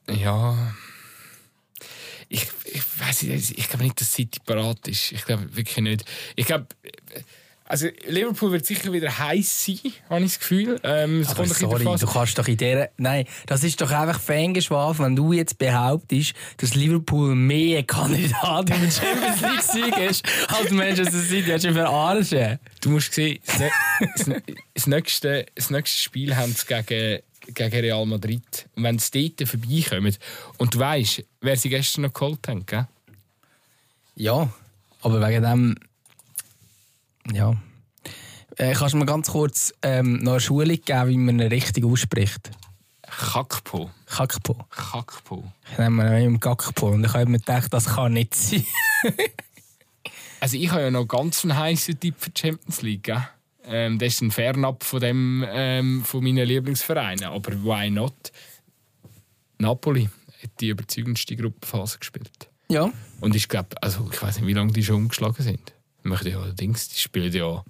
[0.09, 0.75] Ja.
[2.33, 5.11] Ich, ich weiß nicht, ich glaube nicht, dass City parat ist.
[5.11, 6.05] Ich glaube wirklich nicht.
[6.37, 6.69] Ich glaube,
[7.71, 10.81] also Liverpool wird sicher wieder heiß sein, habe ich das Gefühl.
[10.83, 12.91] Ähm, es Aber kommt sorry, du kannst doch in der.
[12.97, 18.91] Nein, das ist doch einfach Fangeschwafel, wenn du jetzt behauptest, dass Liverpool mehr Kandidat im
[18.91, 21.51] Champions League ist als Manchester City.
[21.51, 22.59] Hast du verarschen?
[22.81, 23.39] Du musst sehen,
[24.75, 27.23] das, nächste, das nächste Spiel haben sie gegen,
[27.55, 28.69] gegen Real Madrid.
[28.75, 30.17] Und wenn sie dort vorbeikommen
[30.59, 32.87] und du weißt, wer sie gestern noch geholt haben, gell?
[34.17, 34.53] Ja,
[35.03, 35.75] aber wegen dem.
[37.33, 37.55] Ja.
[38.57, 41.85] Äh, kannst du mir ganz kurz ähm, noch eine Schulung geben, wie man ihn richtig
[41.85, 42.51] ausspricht?
[43.03, 43.91] Kakpo.
[44.07, 44.57] Kakpo.
[44.71, 45.45] Kakpo.
[45.73, 46.91] Ich nehme ihn Kakpo.
[46.91, 48.65] Und ich habe mir gedacht, das kann nicht sein.
[50.41, 53.03] Also ich habe ja noch ganz einen heißen Tipp für die Champions League.
[53.03, 53.29] Gell?
[53.71, 57.25] Ähm, das ist ein Fernab von, dem, ähm, von meinen Lieblingsvereinen.
[57.25, 58.33] Aber why not?
[59.59, 60.09] Napoli
[60.43, 62.49] hat die überzeugendste Gruppenphase gespielt.
[62.69, 62.93] ja.
[63.21, 65.75] Und ich glaube, also ich weiß nicht, wie lange die schon umgeschlagen sind.
[65.99, 67.63] Ich möchte ja Dings, die spielen ja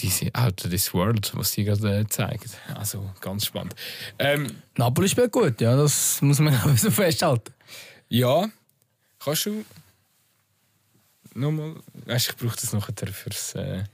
[0.00, 2.50] diese Out of this World, was sie gerade äh, zeigen.
[2.74, 3.74] Also ganz spannend.
[4.18, 7.52] Ähm, Napoli spielt gut, ja, das muss man auch so festhalten.
[8.08, 8.48] ja,
[9.18, 9.64] kannst du
[11.34, 11.74] nochmal.
[12.06, 13.54] Weißt, ich brauche das nachher fürs.
[13.54, 13.84] Äh,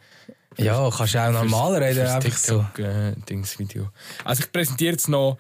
[0.59, 2.83] Ja, kannst du auch normal reden, fürs einfach so.
[2.83, 3.91] Äh, Dings Video.
[4.25, 5.39] Also ich präsentiere jetzt noch.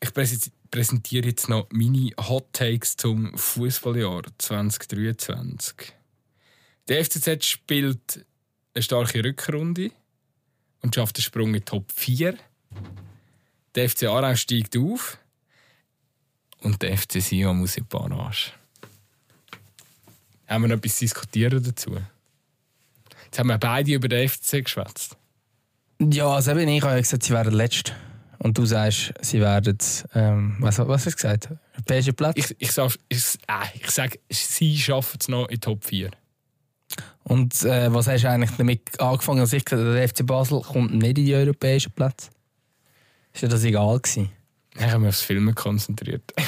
[0.00, 5.92] Ich präsent- präsentiere jetzt noch meine Hot Takes zum Fußballjahr 2023.
[6.88, 8.24] Der FCZ spielt
[8.74, 9.90] eine starke Rückrunde
[10.82, 12.36] und schafft den Sprung in die Top 4.
[13.74, 15.18] Der FC Aarau steigt auf
[16.60, 18.52] und der FC Sion muss in die Barrage.
[20.46, 21.96] Haben wir noch etwas diskutieren dazu?
[23.28, 25.16] Jetzt haben wir beide über den FC geschwätzt.
[26.00, 27.92] Ja, also eben, ich habe ja gesagt, sie wären letzt.
[28.38, 29.76] Und du sagst, sie werden,
[30.14, 31.48] ähm, was, was hast du gesagt?
[31.74, 32.36] Europäischer Platz?
[32.36, 33.18] Ich, ich, sag, ich,
[33.48, 36.10] äh, ich sage, sie schaffen es noch in die Top 4.
[37.24, 39.40] Und äh, was hast du eigentlich damit angefangen?
[39.40, 42.30] Als ich gesagt habe, der FC Basel kommt nicht in die europäischen Plätze.
[43.34, 44.30] Ist dir das egal gewesen?
[44.76, 46.32] Ich habe mich aufs Filmen konzentriert.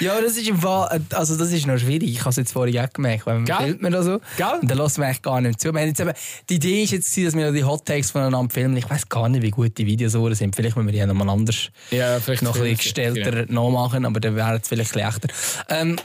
[0.00, 2.10] Ja, das ist im Fall, äh, also das ist noch schwierig.
[2.10, 4.20] Ich habe es jetzt vorhin auch gemerkt, weil man filmt mir da so.
[4.36, 4.58] Gell?
[4.60, 5.72] Und dann lässt man eigentlich gar nicht zu.
[5.72, 6.12] Wir jetzt eben,
[6.48, 8.76] die Idee ist jetzt, dass wir die Hot Takes voneinander filmen.
[8.76, 10.54] Ich weiß gar nicht, wie gut die Videos so sind.
[10.56, 14.36] Vielleicht müssen wir die nochmal anders Ja, vielleicht noch ein bisschen gestellter nachmachen, aber dann
[14.36, 15.74] wäre es vielleicht ein bisschen echter.
[15.80, 15.96] Ähm,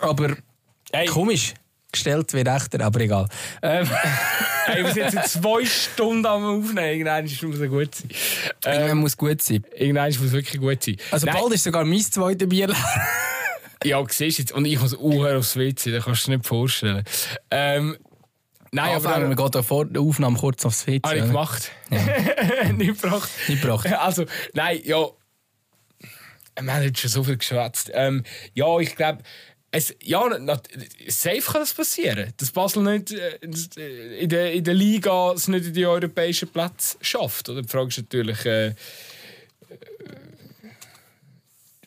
[0.00, 0.36] aber
[0.92, 1.06] Hey.
[1.06, 1.54] komisch.
[1.92, 3.28] Gestellt wie Rechter, aber egal.
[3.62, 3.88] Ähm,
[4.66, 6.78] Ey, wir sind jetzt zwei Stunden am Aufnehmen.
[6.78, 8.08] Irgendwann muss es gut sein.
[8.64, 9.64] irgendwann Ähm, muss gut sein.
[9.76, 10.96] irgendwann muss es wirklich gut sein.
[11.10, 12.76] Also Nein, bald ist sogar mein zweites Bier leer.
[13.84, 14.52] Ja, siehst du jetzt.
[14.52, 17.02] Und ich muss uhr aufs WC, das kannst du dir nicht vorstellen.
[17.50, 17.96] Ähm,
[18.70, 21.00] nein, aber Aber wir gehen vor der Aufnahme kurz aufs WC.
[21.04, 21.72] habe ich gemacht.
[21.90, 23.28] nicht gebracht.
[23.48, 23.92] Nicht gebracht.
[23.92, 24.24] Also,
[24.54, 25.06] nein, ja.
[26.60, 27.90] Wir haben jetzt schon so viel geschwätzt.
[27.92, 28.22] Ähm,
[28.54, 29.22] ja, ich glaube,
[29.74, 30.60] es, ja, na,
[31.08, 32.32] safe kann das passieren.
[32.36, 33.38] Dass Basel nicht äh,
[34.20, 37.48] in, der, in der Liga es nicht in die europäischen Plätze schafft.
[37.48, 37.62] Oder?
[37.62, 38.74] Die Frage ist natürlich, äh, äh,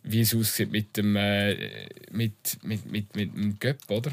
[0.01, 4.11] wie es aussieht mit dem, äh, mit, mit, mit, mit dem Göpp, oder?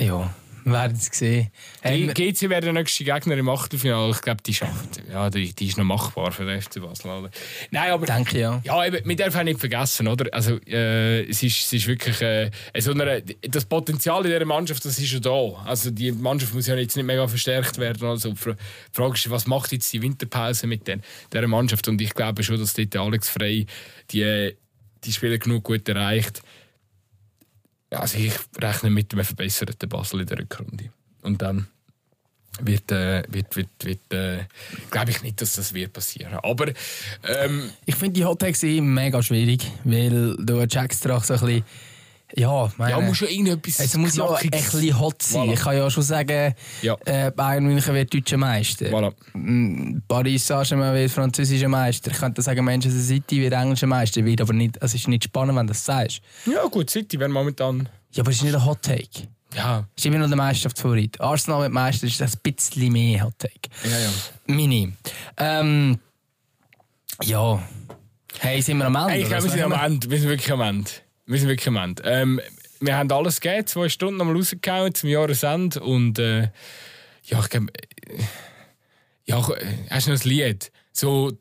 [0.00, 1.50] Ja, werden es sehen.
[1.84, 4.10] Die GC wäre der nächste Gegner im Achtelfinale.
[4.12, 5.02] Ich glaube, die schafft.
[5.10, 7.10] Ja, die, die ist noch machbar für den FC Basel.
[7.10, 7.30] Oder?
[7.70, 8.60] Nein, aber denke ja.
[8.64, 10.32] Ja, eben, wir dürfen auch nicht vergessen, oder?
[10.32, 12.20] Also, äh, es, ist, es ist wirklich.
[12.22, 15.62] Äh, so eine, das Potenzial in dieser Mannschaft, das ist ja da.
[15.64, 18.06] Also, die Mannschaft muss ja jetzt nicht mega verstärkt werden.
[18.08, 18.56] Also, die Fra-
[18.92, 21.86] Frage ist, was macht jetzt die Winterpause mit den, dieser Mannschaft?
[21.88, 23.66] Und ich glaube schon, dass dort Alex Frey
[24.10, 24.54] die,
[25.04, 26.42] die Spieler genug gut erreicht.
[27.94, 30.90] Also, ich rechne mit einem verbesserten Basel in der Rückrunde.
[31.22, 31.66] Und dann
[32.60, 34.44] wird, äh, wird, wird, wird äh,
[34.90, 36.34] glaube ich nicht, dass das wird passieren.
[36.42, 36.68] Aber
[37.24, 41.64] ähm, Ich finde die Hottakes eh mega schwierig, weil du checkst auch so ein bisschen.
[42.36, 45.42] Ja, meine, Ja, muss schon irgendetwas es muss ja ein bisschen hot sein.
[45.48, 45.52] Voilà.
[45.52, 46.96] Ich kann ja schon sagen, Ja.
[47.04, 48.86] äh, Bayern München wird deutscher Meister.
[48.86, 49.12] Voilà.
[50.08, 52.10] Paris Saint-Germain wird französischer Meister.
[52.10, 54.24] Ich könnte sagen, Manchester City wird englischer Meister.
[54.24, 56.22] Wird aber nicht, es ist nicht spannend, wenn du das sagst.
[56.46, 57.88] Ja, gut, City wäre momentan.
[58.12, 59.28] Ja, aber es ist nicht ein Hot Take.
[59.54, 61.20] Ja, Es ist immer noch der Meisterschaftsfavorit.
[61.20, 63.70] Arsenal mit Meister ist ein bisschen mehr Hot Take.
[63.84, 64.10] ja, ja.
[64.52, 64.92] Mini.
[65.36, 65.98] Ähm,
[67.22, 67.62] ja.
[68.40, 69.10] Hey, sind wir am Ende?
[69.10, 70.10] Hey, ich glaube, wir sind am Ende.
[70.10, 70.90] Wir sind wirklich am Ende.
[71.26, 72.02] Wir sind wirklich am Ende.
[72.04, 72.40] Ähm,
[72.80, 75.80] wir haben alles gegeben, zwei Stunden nochmal rausgehauen zum Jahresende.
[75.80, 76.48] Und äh,
[77.24, 77.72] ja, ich glaube.
[78.08, 78.22] Äh,
[79.26, 79.36] ja,
[79.88, 80.70] hast du noch ein Lied?
[80.92, 81.32] So,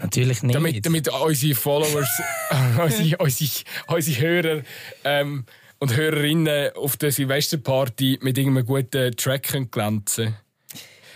[0.00, 0.54] Natürlich nicht.
[0.54, 2.08] damit, damit unsere Followers,
[2.82, 3.50] unsere, unsere,
[3.88, 4.62] unsere Hörer
[5.04, 5.44] ähm,
[5.78, 10.36] und Hörerinnen auf der Silvesterparty mit irgendeinem guten Track können glänzen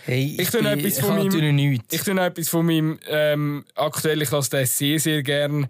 [0.05, 1.93] hey, Ich tue noch bin- etwas ich von meinem- nichts.
[1.95, 5.67] Ich tue etwas von meinem ähm, aktuell, ich lasse den sehr, sehr gern.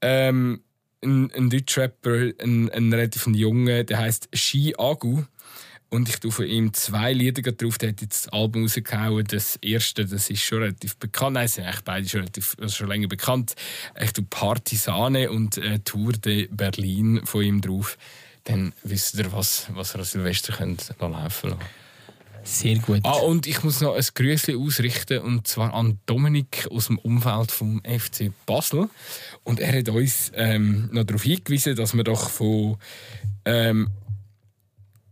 [0.00, 0.62] Ähm,
[1.04, 5.22] ein, ein Deutschrapper, ein, ein relativ junger, der heißt Shi Agu.
[5.90, 7.78] Und ich tue von ihm zwei Lieder drauf.
[7.78, 9.24] Der hat jetzt das Album rausgehauen.
[9.28, 11.34] Das erste, das ist schon relativ bekannt.
[11.34, 13.54] Nein, sind eigentlich beide schon, relativ, also schon länger bekannt.
[14.00, 17.96] Ich tue Partisane und äh, Tour de Berlin von ihm drauf.
[18.42, 21.83] Dann wisst ihr, was, was ihr an Silvester könnt laufen lassen.
[22.44, 23.00] Sehr gut.
[23.04, 27.50] Ah, und ich muss noch ein Grüßchen ausrichten, und zwar an Dominik aus dem Umfeld
[27.50, 28.90] vom FC Basel.
[29.44, 32.76] Und er hat uns ähm, noch darauf hingewiesen, dass wir doch von.
[33.46, 33.88] Ähm,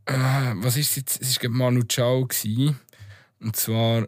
[0.05, 0.13] äh,
[0.57, 1.23] was ist es jetzt?
[1.23, 2.27] Es war Manu Chao.
[2.27, 2.79] Gewesen.
[3.41, 4.07] Und zwar.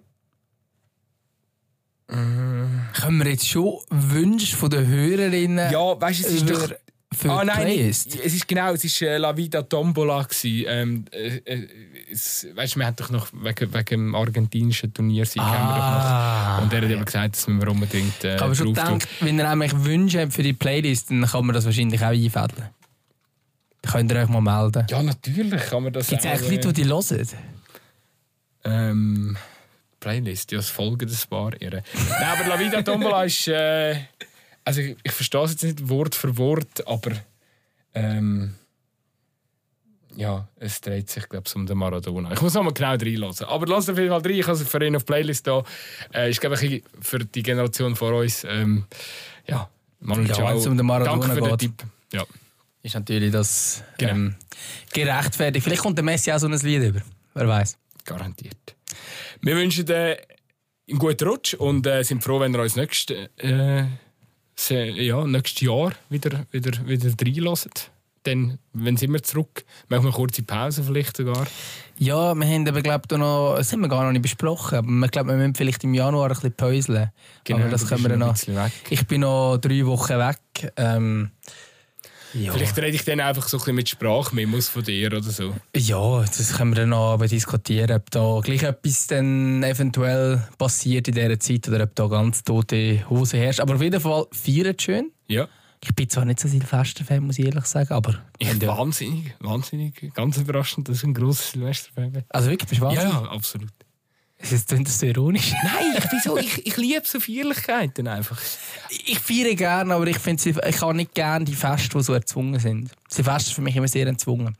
[2.07, 6.71] Können wir jetzt schon Wünsche von den Hörerinnen Ja, weißt du, es ist doch.
[7.15, 8.19] Für Ah nein, Playlist?
[8.23, 10.27] es ist genau, es ist äh, La Vida Tombola.
[10.45, 11.69] Ähm, äh, äh,
[12.11, 16.83] es, weißt, wir haben doch noch wegen, wegen dem argentinischen Turnier sie Ah, Und er
[16.83, 20.33] hat eben gesagt, dass wir unbedingt äh, habe schon gedacht, wenn ihr nämlich Wünsche habt
[20.33, 22.69] für die Playlist, dann kann man das wahrscheinlich auch einfädeln.
[23.83, 24.87] Dann könnt ihr euch mal melden.
[24.91, 27.29] Ja, natürlich kann man das Gibt es eigentlich Leute, die die hören?
[28.65, 29.37] Ähm,
[30.01, 31.83] Playlist, ja, es folgen ein paar ihre.
[31.93, 33.49] Nein, aber La Vida Tombola ist.
[33.49, 33.97] Äh,
[34.65, 37.13] also, ich, ich verstehe es jetzt nicht Wort für Wort, aber.
[37.95, 38.55] Ähm,
[40.17, 42.33] ja, es dreht sich, glaube ich, um den Maradona.
[42.33, 43.47] Ich muss noch mal genau reinlassen.
[43.47, 44.31] Aber lass auf jeden Fall rein.
[44.31, 45.63] Ich habe es für ihn auf die Playlist da.
[46.13, 48.45] Äh, ist, glaube ich, für die Generation vor uns.
[48.45, 48.85] Ähm,
[49.47, 49.69] ja,
[50.01, 51.61] Manu Ja, es um den Maradona Danke für den geht.
[51.79, 51.83] Tipp.
[52.13, 52.25] Ja.
[52.83, 54.13] Ist natürlich das Genau.
[54.13, 54.35] ähm,
[54.93, 55.65] gerechtfertigt.
[55.65, 57.01] Vielleicht kommt der Messi auch so ein Lied über.
[57.35, 57.77] Wer weiß.
[58.05, 58.77] Garantiert.
[59.41, 60.19] Wir wünschen dir
[60.89, 63.85] einen guten Rutsch und äh, sind froh, wenn ihr uns nächstes, äh,
[64.57, 67.91] ja, nächstes Jahr wieder, wieder, wieder reinlässt.
[68.23, 71.47] Dann, wenn sind wir zurück, machen wir eine kurze Pause vielleicht sogar.
[71.99, 74.89] Ja, wir haben aber, glaub, da noch, das haben wir gar noch nicht besprochen, aber
[74.89, 77.11] wir glauben, wir müssen vielleicht im Januar ein bisschen päuseln.
[77.51, 78.35] aber das können wir noch.
[78.89, 80.73] Ich bin noch drei Wochen weg.
[80.77, 81.33] Ähm,
[82.35, 82.53] ja.
[82.53, 85.55] Vielleicht rede ich dann einfach so ein bisschen mit Sprachmemos von dir oder so.
[85.77, 91.09] ja, das können wir dann noch aber diskutieren, ob da gleich etwas dann eventuell passiert
[91.09, 93.61] in dieser Zeit oder ob da ganz tote Hose herrscht.
[93.61, 95.11] Aber auf jeden Fall feiert schön.
[95.29, 95.49] Ja.
[95.83, 98.15] Ich bin zwar nicht so Silvester-Fan, muss ich ehrlich sagen, aber...
[98.39, 102.25] Ich, du- wahnsinnig, wahnsinnig, ganz überraschend, dass ich ein grosses Silvesterfan bin.
[102.31, 103.13] Also wirklich, bist du Ja, wahnsinnig?
[103.13, 103.69] ja, absolut.
[104.39, 105.53] Ist das so ironisch?
[105.65, 106.37] Nein, ich, wieso?
[106.37, 108.41] ich, ich liebe so Feierlichkeiten einfach.
[109.07, 112.61] Ich feiere gerne, aber ich, finde, ich habe nicht gerne die Feste, die so erzwungen
[112.61, 112.91] sind.
[113.17, 114.57] Die Feste sind für mich immer sehr erzwungen.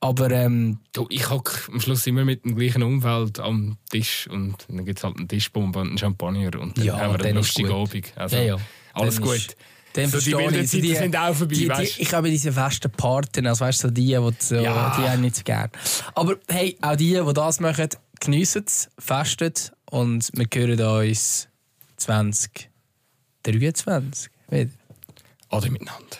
[0.00, 4.56] Aber ähm, du, ich hocke am Schluss immer mit dem gleichen Umfeld am Tisch und
[4.68, 7.36] dann gibt es halt einen Tischbombe und einen Champagner und dann Ja, haben wir einen
[7.38, 7.88] lustigen gut.
[7.88, 8.12] Abend.
[8.16, 8.56] Also, Ja, ja.
[8.92, 9.36] Alles Dann gut.
[9.36, 9.56] ist-
[9.94, 10.70] dann so die ich.
[10.70, 13.84] So die- sind auch vorbei, die, die, weißt ich habe diese festen Partien, also weißt
[13.84, 14.94] du, so die, die, so, Ja.
[14.98, 15.70] die haben nicht so gern.
[16.14, 17.88] Aber hey, auch die, die das machen,
[18.20, 19.52] geniessen es, festen
[19.90, 21.48] und wir hören uns
[21.96, 24.70] 2023 wieder.
[25.50, 26.16] Ade miteinander.